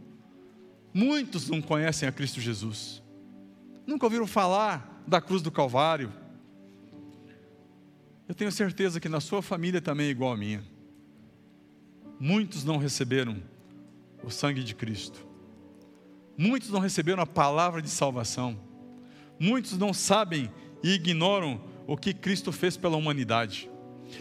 Muitos 0.92 1.48
não 1.48 1.62
conhecem 1.62 2.08
a 2.08 2.12
Cristo 2.12 2.40
Jesus, 2.40 3.00
nunca 3.86 4.06
ouviram 4.06 4.26
falar 4.26 5.02
da 5.06 5.20
cruz 5.20 5.40
do 5.40 5.50
Calvário. 5.50 6.12
Eu 8.28 8.34
tenho 8.34 8.50
certeza 8.50 8.98
que 8.98 9.08
na 9.08 9.20
sua 9.20 9.40
família 9.40 9.80
também 9.80 10.06
é 10.06 10.10
igual 10.10 10.32
a 10.32 10.36
minha. 10.36 10.64
Muitos 12.18 12.64
não 12.64 12.76
receberam 12.76 13.40
o 14.22 14.30
sangue 14.30 14.64
de 14.64 14.74
Cristo, 14.74 15.24
muitos 16.40 16.70
não 16.70 16.80
receberam 16.80 17.22
a 17.22 17.26
palavra 17.26 17.82
de 17.82 17.90
salvação, 17.90 18.58
muitos 19.38 19.76
não 19.76 19.92
sabem 19.92 20.50
e 20.82 20.92
ignoram 20.92 21.60
o 21.86 21.98
que 21.98 22.14
Cristo 22.14 22.50
fez 22.50 22.78
pela 22.78 22.96
humanidade, 22.96 23.70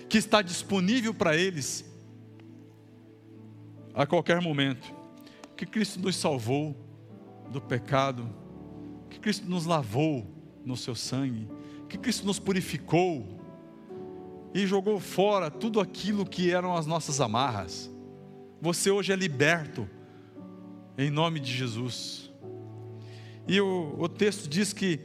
que 0.09 0.17
está 0.17 0.41
disponível 0.41 1.13
para 1.13 1.37
eles 1.37 1.85
a 3.93 4.05
qualquer 4.05 4.41
momento 4.41 4.93
que 5.55 5.65
Cristo 5.65 6.01
nos 6.01 6.17
salvou 6.17 6.75
do 7.49 7.61
pecado, 7.61 8.29
que 9.09 9.17
Cristo 9.17 9.49
nos 9.49 9.65
lavou 9.65 10.27
no 10.65 10.75
seu 10.75 10.95
sangue, 10.95 11.47
que 11.87 11.97
Cristo 11.97 12.27
nos 12.27 12.37
purificou 12.37 13.39
e 14.53 14.67
jogou 14.67 14.99
fora 14.99 15.49
tudo 15.49 15.79
aquilo 15.79 16.25
que 16.25 16.51
eram 16.51 16.75
as 16.75 16.85
nossas 16.85 17.21
amarras. 17.21 17.89
Você 18.61 18.91
hoje 18.91 19.13
é 19.13 19.15
liberto, 19.15 19.87
em 20.99 21.09
nome 21.09 21.39
de 21.39 21.53
Jesus. 21.53 22.29
E 23.47 23.61
o, 23.61 23.95
o 23.97 24.09
texto 24.09 24.49
diz 24.49 24.73
que 24.73 24.99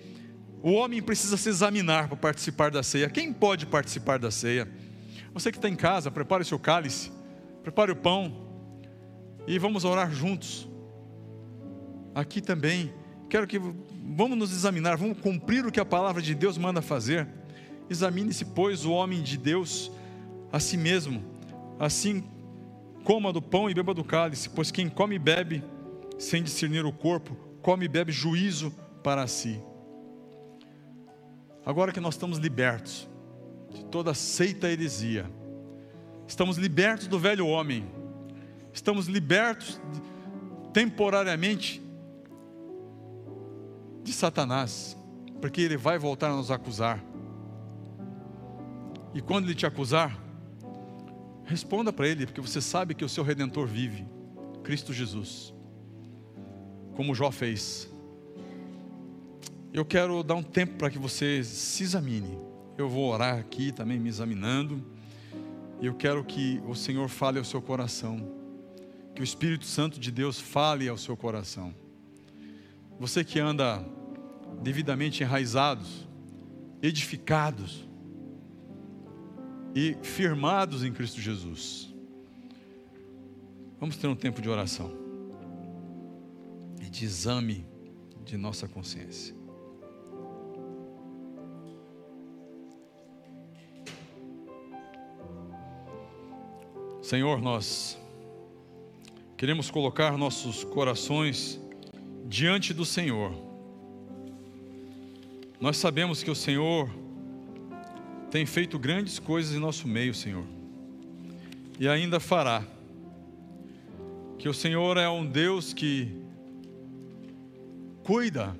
o 0.60 0.72
homem 0.72 1.00
precisa 1.00 1.36
se 1.36 1.48
examinar 1.48 2.08
para 2.08 2.16
participar 2.16 2.70
da 2.70 2.82
ceia. 2.82 3.08
Quem 3.08 3.32
pode 3.32 3.64
participar 3.64 4.18
da 4.18 4.30
ceia? 4.30 4.68
Você 5.32 5.52
que 5.52 5.58
está 5.58 5.68
em 5.68 5.76
casa, 5.76 6.10
prepare 6.10 6.42
o 6.42 6.44
seu 6.46 6.58
cálice, 6.58 7.12
prepare 7.62 7.92
o 7.92 7.96
pão, 7.96 8.44
e 9.46 9.56
vamos 9.56 9.84
orar 9.84 10.10
juntos. 10.12 10.68
Aqui 12.12 12.40
também, 12.40 12.92
quero 13.30 13.46
que 13.46 13.58
vamos 13.58 14.36
nos 14.36 14.52
examinar, 14.52 14.96
vamos 14.96 15.18
cumprir 15.18 15.64
o 15.64 15.70
que 15.70 15.78
a 15.78 15.84
palavra 15.84 16.20
de 16.20 16.34
Deus 16.34 16.58
manda 16.58 16.82
fazer. 16.82 17.28
Examine-se, 17.88 18.46
pois, 18.46 18.84
o 18.84 18.90
homem 18.90 19.22
de 19.22 19.36
Deus 19.36 19.92
a 20.50 20.58
si 20.58 20.76
mesmo, 20.76 21.22
assim 21.78 22.24
coma 23.04 23.32
do 23.32 23.42
pão 23.42 23.70
e 23.70 23.74
beba 23.74 23.94
do 23.94 24.02
cálice, 24.02 24.48
pois 24.48 24.70
quem 24.70 24.88
come 24.88 25.16
e 25.16 25.18
bebe 25.18 25.62
sem 26.18 26.42
discernir 26.42 26.84
o 26.84 26.92
corpo, 26.92 27.36
come 27.62 27.86
e 27.86 27.88
bebe 27.88 28.12
juízo 28.12 28.72
para 29.02 29.26
si. 29.26 29.60
Agora 31.64 31.92
que 31.92 32.00
nós 32.00 32.14
estamos 32.14 32.38
libertos 32.38 33.08
de 33.72 33.84
toda 33.86 34.12
seita 34.12 34.68
heresia, 34.70 35.30
estamos 36.26 36.58
libertos 36.58 37.06
do 37.06 37.18
velho 37.18 37.46
homem, 37.46 37.86
estamos 38.72 39.06
libertos 39.06 39.80
temporariamente 40.72 41.82
de 44.02 44.12
Satanás, 44.12 44.96
porque 45.40 45.62
ele 45.62 45.76
vai 45.76 45.98
voltar 45.98 46.30
a 46.30 46.36
nos 46.36 46.50
acusar. 46.50 47.02
E 49.14 49.22
quando 49.22 49.46
ele 49.46 49.54
te 49.54 49.64
acusar, 49.64 50.20
responda 51.44 51.92
para 51.92 52.08
ele, 52.08 52.26
porque 52.26 52.40
você 52.40 52.60
sabe 52.60 52.94
que 52.94 53.04
o 53.04 53.08
seu 53.08 53.24
redentor 53.24 53.66
vive, 53.66 54.04
Cristo 54.62 54.92
Jesus, 54.92 55.53
como 56.94 57.14
Jó 57.14 57.30
fez. 57.30 57.90
Eu 59.72 59.84
quero 59.84 60.22
dar 60.22 60.36
um 60.36 60.42
tempo 60.42 60.74
para 60.74 60.90
que 60.90 60.98
você 60.98 61.42
se 61.42 61.82
examine. 61.82 62.38
Eu 62.78 62.88
vou 62.88 63.10
orar 63.12 63.38
aqui 63.38 63.72
também 63.72 63.98
me 63.98 64.08
examinando. 64.08 64.84
E 65.80 65.86
eu 65.86 65.94
quero 65.94 66.24
que 66.24 66.62
o 66.66 66.74
Senhor 66.74 67.08
fale 67.08 67.38
ao 67.38 67.44
seu 67.44 67.60
coração 67.60 68.32
que 69.14 69.20
o 69.20 69.24
Espírito 69.24 69.64
Santo 69.64 70.00
de 70.00 70.10
Deus 70.10 70.40
fale 70.40 70.88
ao 70.88 70.98
seu 70.98 71.16
coração. 71.16 71.72
Você 72.98 73.24
que 73.24 73.38
anda 73.38 73.84
devidamente 74.60 75.22
enraizados, 75.22 76.08
edificados 76.82 77.88
e 79.74 79.96
firmados 80.02 80.84
em 80.84 80.92
Cristo 80.92 81.20
Jesus. 81.20 81.92
Vamos 83.78 83.96
ter 83.96 84.06
um 84.06 84.16
tempo 84.16 84.40
de 84.40 84.48
oração 84.48 85.03
de 86.94 87.04
exame 87.04 87.66
de 88.24 88.36
nossa 88.36 88.68
consciência. 88.68 89.34
Senhor, 97.02 97.42
nós 97.42 97.98
Queremos 99.36 99.70
colocar 99.70 100.16
nossos 100.16 100.64
corações 100.64 101.60
diante 102.24 102.72
do 102.72 102.84
Senhor. 102.84 103.30
Nós 105.60 105.76
sabemos 105.76 106.22
que 106.22 106.30
o 106.30 106.34
Senhor 106.34 106.88
tem 108.30 108.46
feito 108.46 108.78
grandes 108.78 109.18
coisas 109.18 109.54
em 109.54 109.58
nosso 109.58 109.86
meio, 109.86 110.14
Senhor, 110.14 110.46
e 111.78 111.86
ainda 111.86 112.18
fará. 112.18 112.64
Que 114.38 114.48
o 114.48 114.54
Senhor 114.54 114.96
é 114.96 115.08
um 115.10 115.26
Deus 115.26 115.74
que 115.74 116.23
cuida 118.04 118.54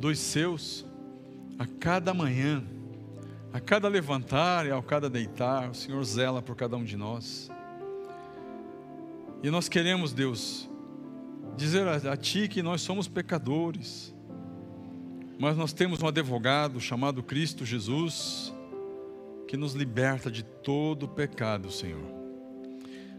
dos 0.00 0.18
seus 0.18 0.84
a 1.58 1.66
cada 1.66 2.14
manhã, 2.14 2.64
a 3.52 3.60
cada 3.60 3.88
levantar 3.88 4.66
e 4.66 4.70
ao 4.70 4.82
cada 4.82 5.10
deitar, 5.10 5.70
o 5.70 5.74
Senhor 5.74 6.02
zela 6.04 6.40
por 6.40 6.56
cada 6.56 6.76
um 6.76 6.84
de 6.84 6.96
nós. 6.96 7.50
E 9.42 9.50
nós 9.50 9.68
queremos, 9.68 10.12
Deus, 10.12 10.68
dizer 11.56 11.86
a, 11.86 12.12
a 12.12 12.16
Ti 12.16 12.48
que 12.48 12.62
nós 12.62 12.80
somos 12.80 13.06
pecadores, 13.06 14.14
mas 15.38 15.56
nós 15.56 15.72
temos 15.72 16.02
um 16.02 16.08
advogado 16.08 16.80
chamado 16.80 17.22
Cristo 17.22 17.64
Jesus, 17.64 18.52
que 19.46 19.56
nos 19.56 19.74
liberta 19.74 20.30
de 20.30 20.42
todo 20.42 21.06
pecado, 21.06 21.70
Senhor. 21.70 22.02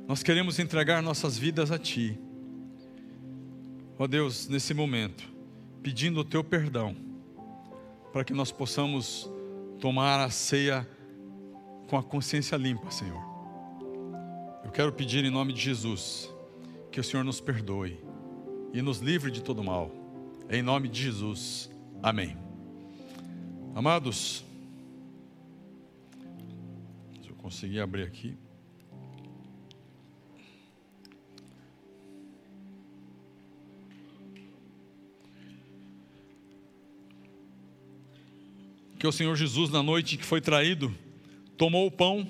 Nós 0.08 0.24
queremos 0.24 0.58
entregar 0.60 1.04
nossas 1.04 1.38
vidas 1.38 1.72
a 1.72 1.78
Ti. 1.78 2.20
Ó 4.02 4.08
Deus, 4.08 4.48
nesse 4.48 4.74
momento, 4.74 5.30
pedindo 5.84 6.22
o 6.22 6.24
Teu 6.24 6.42
perdão, 6.42 6.96
para 8.14 8.24
que 8.24 8.32
nós 8.34 8.50
possamos 8.50 9.30
tomar 9.78 10.24
a 10.24 10.30
ceia 10.30 10.88
com 11.90 11.98
a 11.98 12.02
consciência 12.02 12.56
limpa, 12.56 12.90
Senhor. 12.90 13.22
Eu 14.64 14.72
quero 14.72 14.94
pedir 14.94 15.26
em 15.26 15.30
nome 15.30 15.52
de 15.52 15.60
Jesus 15.60 16.34
que 16.90 17.02
o 17.02 17.04
Senhor 17.04 17.26
nos 17.26 17.42
perdoe 17.42 18.00
e 18.74 18.82
nos 18.82 19.00
livre 19.00 19.30
de 19.30 19.44
todo 19.44 19.62
mal. 19.62 19.92
Em 20.50 20.62
nome 20.62 20.88
de 20.88 21.02
Jesus. 21.02 21.70
Amém. 22.02 22.38
Amados, 23.76 24.46
se 27.22 27.30
eu 27.30 27.36
conseguir 27.36 27.82
abrir 27.82 28.04
aqui. 28.04 28.38
Que 39.00 39.08
o 39.08 39.14
Senhor 39.14 39.34
Jesus, 39.34 39.70
na 39.72 39.82
noite 39.82 40.18
que 40.18 40.26
foi 40.26 40.42
traído, 40.42 40.94
tomou 41.58 41.88
o 41.88 41.92
pão 41.92 42.30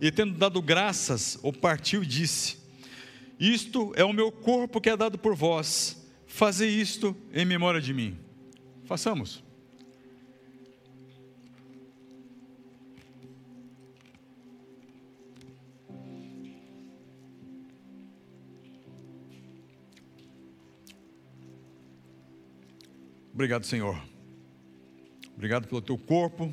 e, 0.00 0.10
tendo 0.10 0.32
dado 0.32 0.62
graças, 0.62 1.38
o 1.42 1.52
partiu 1.52 2.02
e 2.02 2.06
disse: 2.06 2.56
Isto 3.38 3.92
é 3.94 4.02
o 4.02 4.12
meu 4.12 4.32
corpo 4.32 4.80
que 4.80 4.88
é 4.88 4.96
dado 4.96 5.18
por 5.18 5.36
vós, 5.36 6.08
fazei 6.26 6.70
isto 6.70 7.14
em 7.34 7.44
memória 7.44 7.82
de 7.82 7.92
mim. 7.92 8.16
Façamos. 8.86 9.44
Obrigado, 23.34 23.66
Senhor. 23.66 24.17
Obrigado 25.38 25.68
pelo 25.68 25.80
teu 25.80 25.96
corpo 25.96 26.52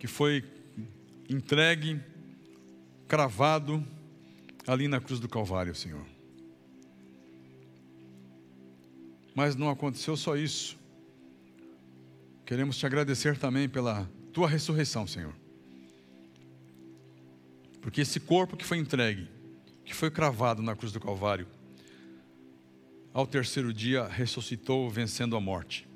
que 0.00 0.08
foi 0.08 0.42
entregue, 1.30 2.00
cravado 3.06 3.86
ali 4.66 4.88
na 4.88 5.00
cruz 5.00 5.20
do 5.20 5.28
Calvário, 5.28 5.76
Senhor. 5.76 6.04
Mas 9.32 9.54
não 9.54 9.70
aconteceu 9.70 10.16
só 10.16 10.36
isso. 10.36 10.76
Queremos 12.44 12.76
te 12.76 12.84
agradecer 12.84 13.38
também 13.38 13.68
pela 13.68 14.10
tua 14.32 14.48
ressurreição, 14.48 15.06
Senhor. 15.06 15.32
Porque 17.80 18.00
esse 18.00 18.18
corpo 18.18 18.56
que 18.56 18.64
foi 18.64 18.78
entregue, 18.78 19.28
que 19.84 19.94
foi 19.94 20.10
cravado 20.10 20.60
na 20.62 20.74
cruz 20.74 20.92
do 20.92 20.98
Calvário, 20.98 21.46
ao 23.12 23.24
terceiro 23.24 23.72
dia 23.72 24.04
ressuscitou, 24.08 24.90
vencendo 24.90 25.36
a 25.36 25.40
morte, 25.40 25.86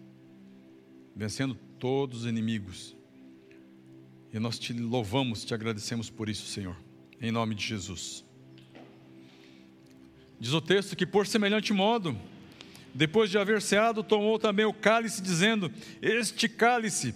vencendo 1.17 1.59
todos 1.79 2.21
os 2.21 2.27
inimigos. 2.27 2.97
E 4.33 4.39
nós 4.39 4.59
te 4.59 4.73
louvamos, 4.73 5.45
te 5.45 5.55
agradecemos 5.55 6.11
por 6.11 6.29
isso, 6.29 6.47
Senhor, 6.47 6.77
em 7.21 7.33
nome 7.33 7.55
de 7.55 7.67
Jesus. 7.67 8.25
Diz 10.39 10.53
o 10.53 10.61
texto 10.61 10.95
que, 10.95 11.07
por 11.07 11.27
semelhante 11.27 11.73
modo, 11.73 12.17
depois 12.95 13.31
de 13.31 13.39
haver 13.39 13.61
ceado, 13.63 14.03
tomou 14.03 14.39
também 14.39 14.65
o 14.65 14.73
cálice, 14.73 15.23
dizendo: 15.23 15.73
Este 16.01 16.49
cálice 16.49 17.15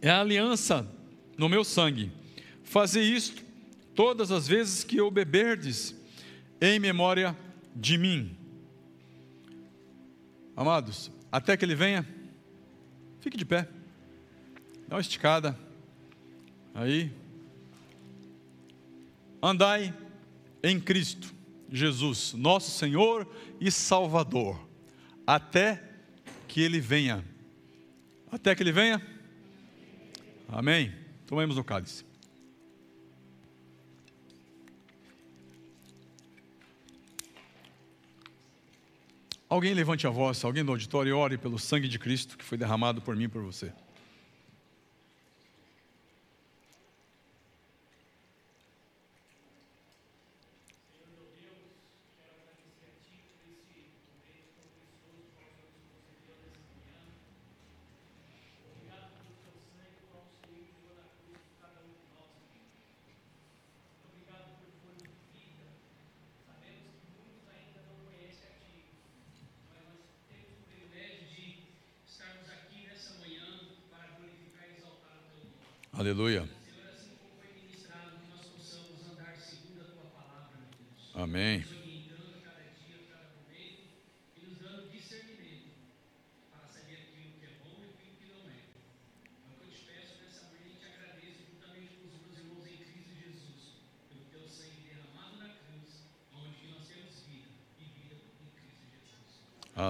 é 0.00 0.10
a 0.10 0.20
aliança 0.20 0.88
no 1.36 1.48
meu 1.48 1.64
sangue. 1.64 2.10
Fazei 2.64 3.04
isto 3.04 3.42
todas 3.94 4.30
as 4.30 4.48
vezes 4.48 4.82
que 4.82 5.00
o 5.00 5.10
beberdes, 5.10 5.94
em 6.60 6.78
memória 6.78 7.36
de 7.74 7.98
mim. 7.98 8.36
Amados, 10.56 11.10
até 11.30 11.56
que 11.56 11.64
ele 11.64 11.74
venha, 11.74 12.06
fique 13.20 13.36
de 13.36 13.44
pé, 13.44 13.68
dá 14.90 14.96
uma 14.96 15.00
esticada, 15.00 15.56
aí, 16.74 17.12
andai 19.40 19.94
em 20.64 20.80
Cristo 20.80 21.32
Jesus, 21.70 22.32
nosso 22.32 22.72
Senhor 22.72 23.24
e 23.60 23.70
Salvador 23.70 24.68
até 25.24 25.80
que 26.48 26.60
ele 26.60 26.80
venha. 26.80 27.24
Até 28.32 28.52
que 28.52 28.64
ele 28.64 28.72
venha? 28.72 29.00
Amém. 30.48 30.92
Tomemos 31.24 31.56
o 31.56 31.62
cálice. 31.62 32.04
Alguém 39.48 39.72
levante 39.72 40.04
a 40.04 40.10
voz, 40.10 40.44
alguém 40.44 40.64
do 40.64 40.72
auditório 40.72 41.16
ore 41.16 41.38
pelo 41.38 41.60
sangue 41.60 41.86
de 41.86 41.98
Cristo 41.98 42.36
que 42.36 42.44
foi 42.44 42.58
derramado 42.58 43.00
por 43.00 43.14
mim 43.14 43.24
e 43.24 43.28
por 43.28 43.42
você. 43.42 43.72
Aleluia. 76.00 76.48
Amém. 81.14 81.62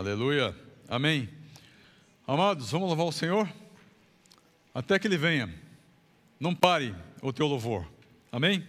Aleluia. 0.00 0.56
Amém. 0.88 1.28
Amados, 2.26 2.70
vamos 2.70 2.88
louvar 2.88 3.04
o 3.04 3.12
Senhor 3.12 3.46
até 4.74 4.98
que 4.98 5.06
Ele 5.06 5.18
venha. 5.18 5.54
Não 6.40 6.54
pare 6.54 6.94
o 7.20 7.30
teu 7.34 7.46
louvor. 7.46 7.86
Amém? 8.32 8.66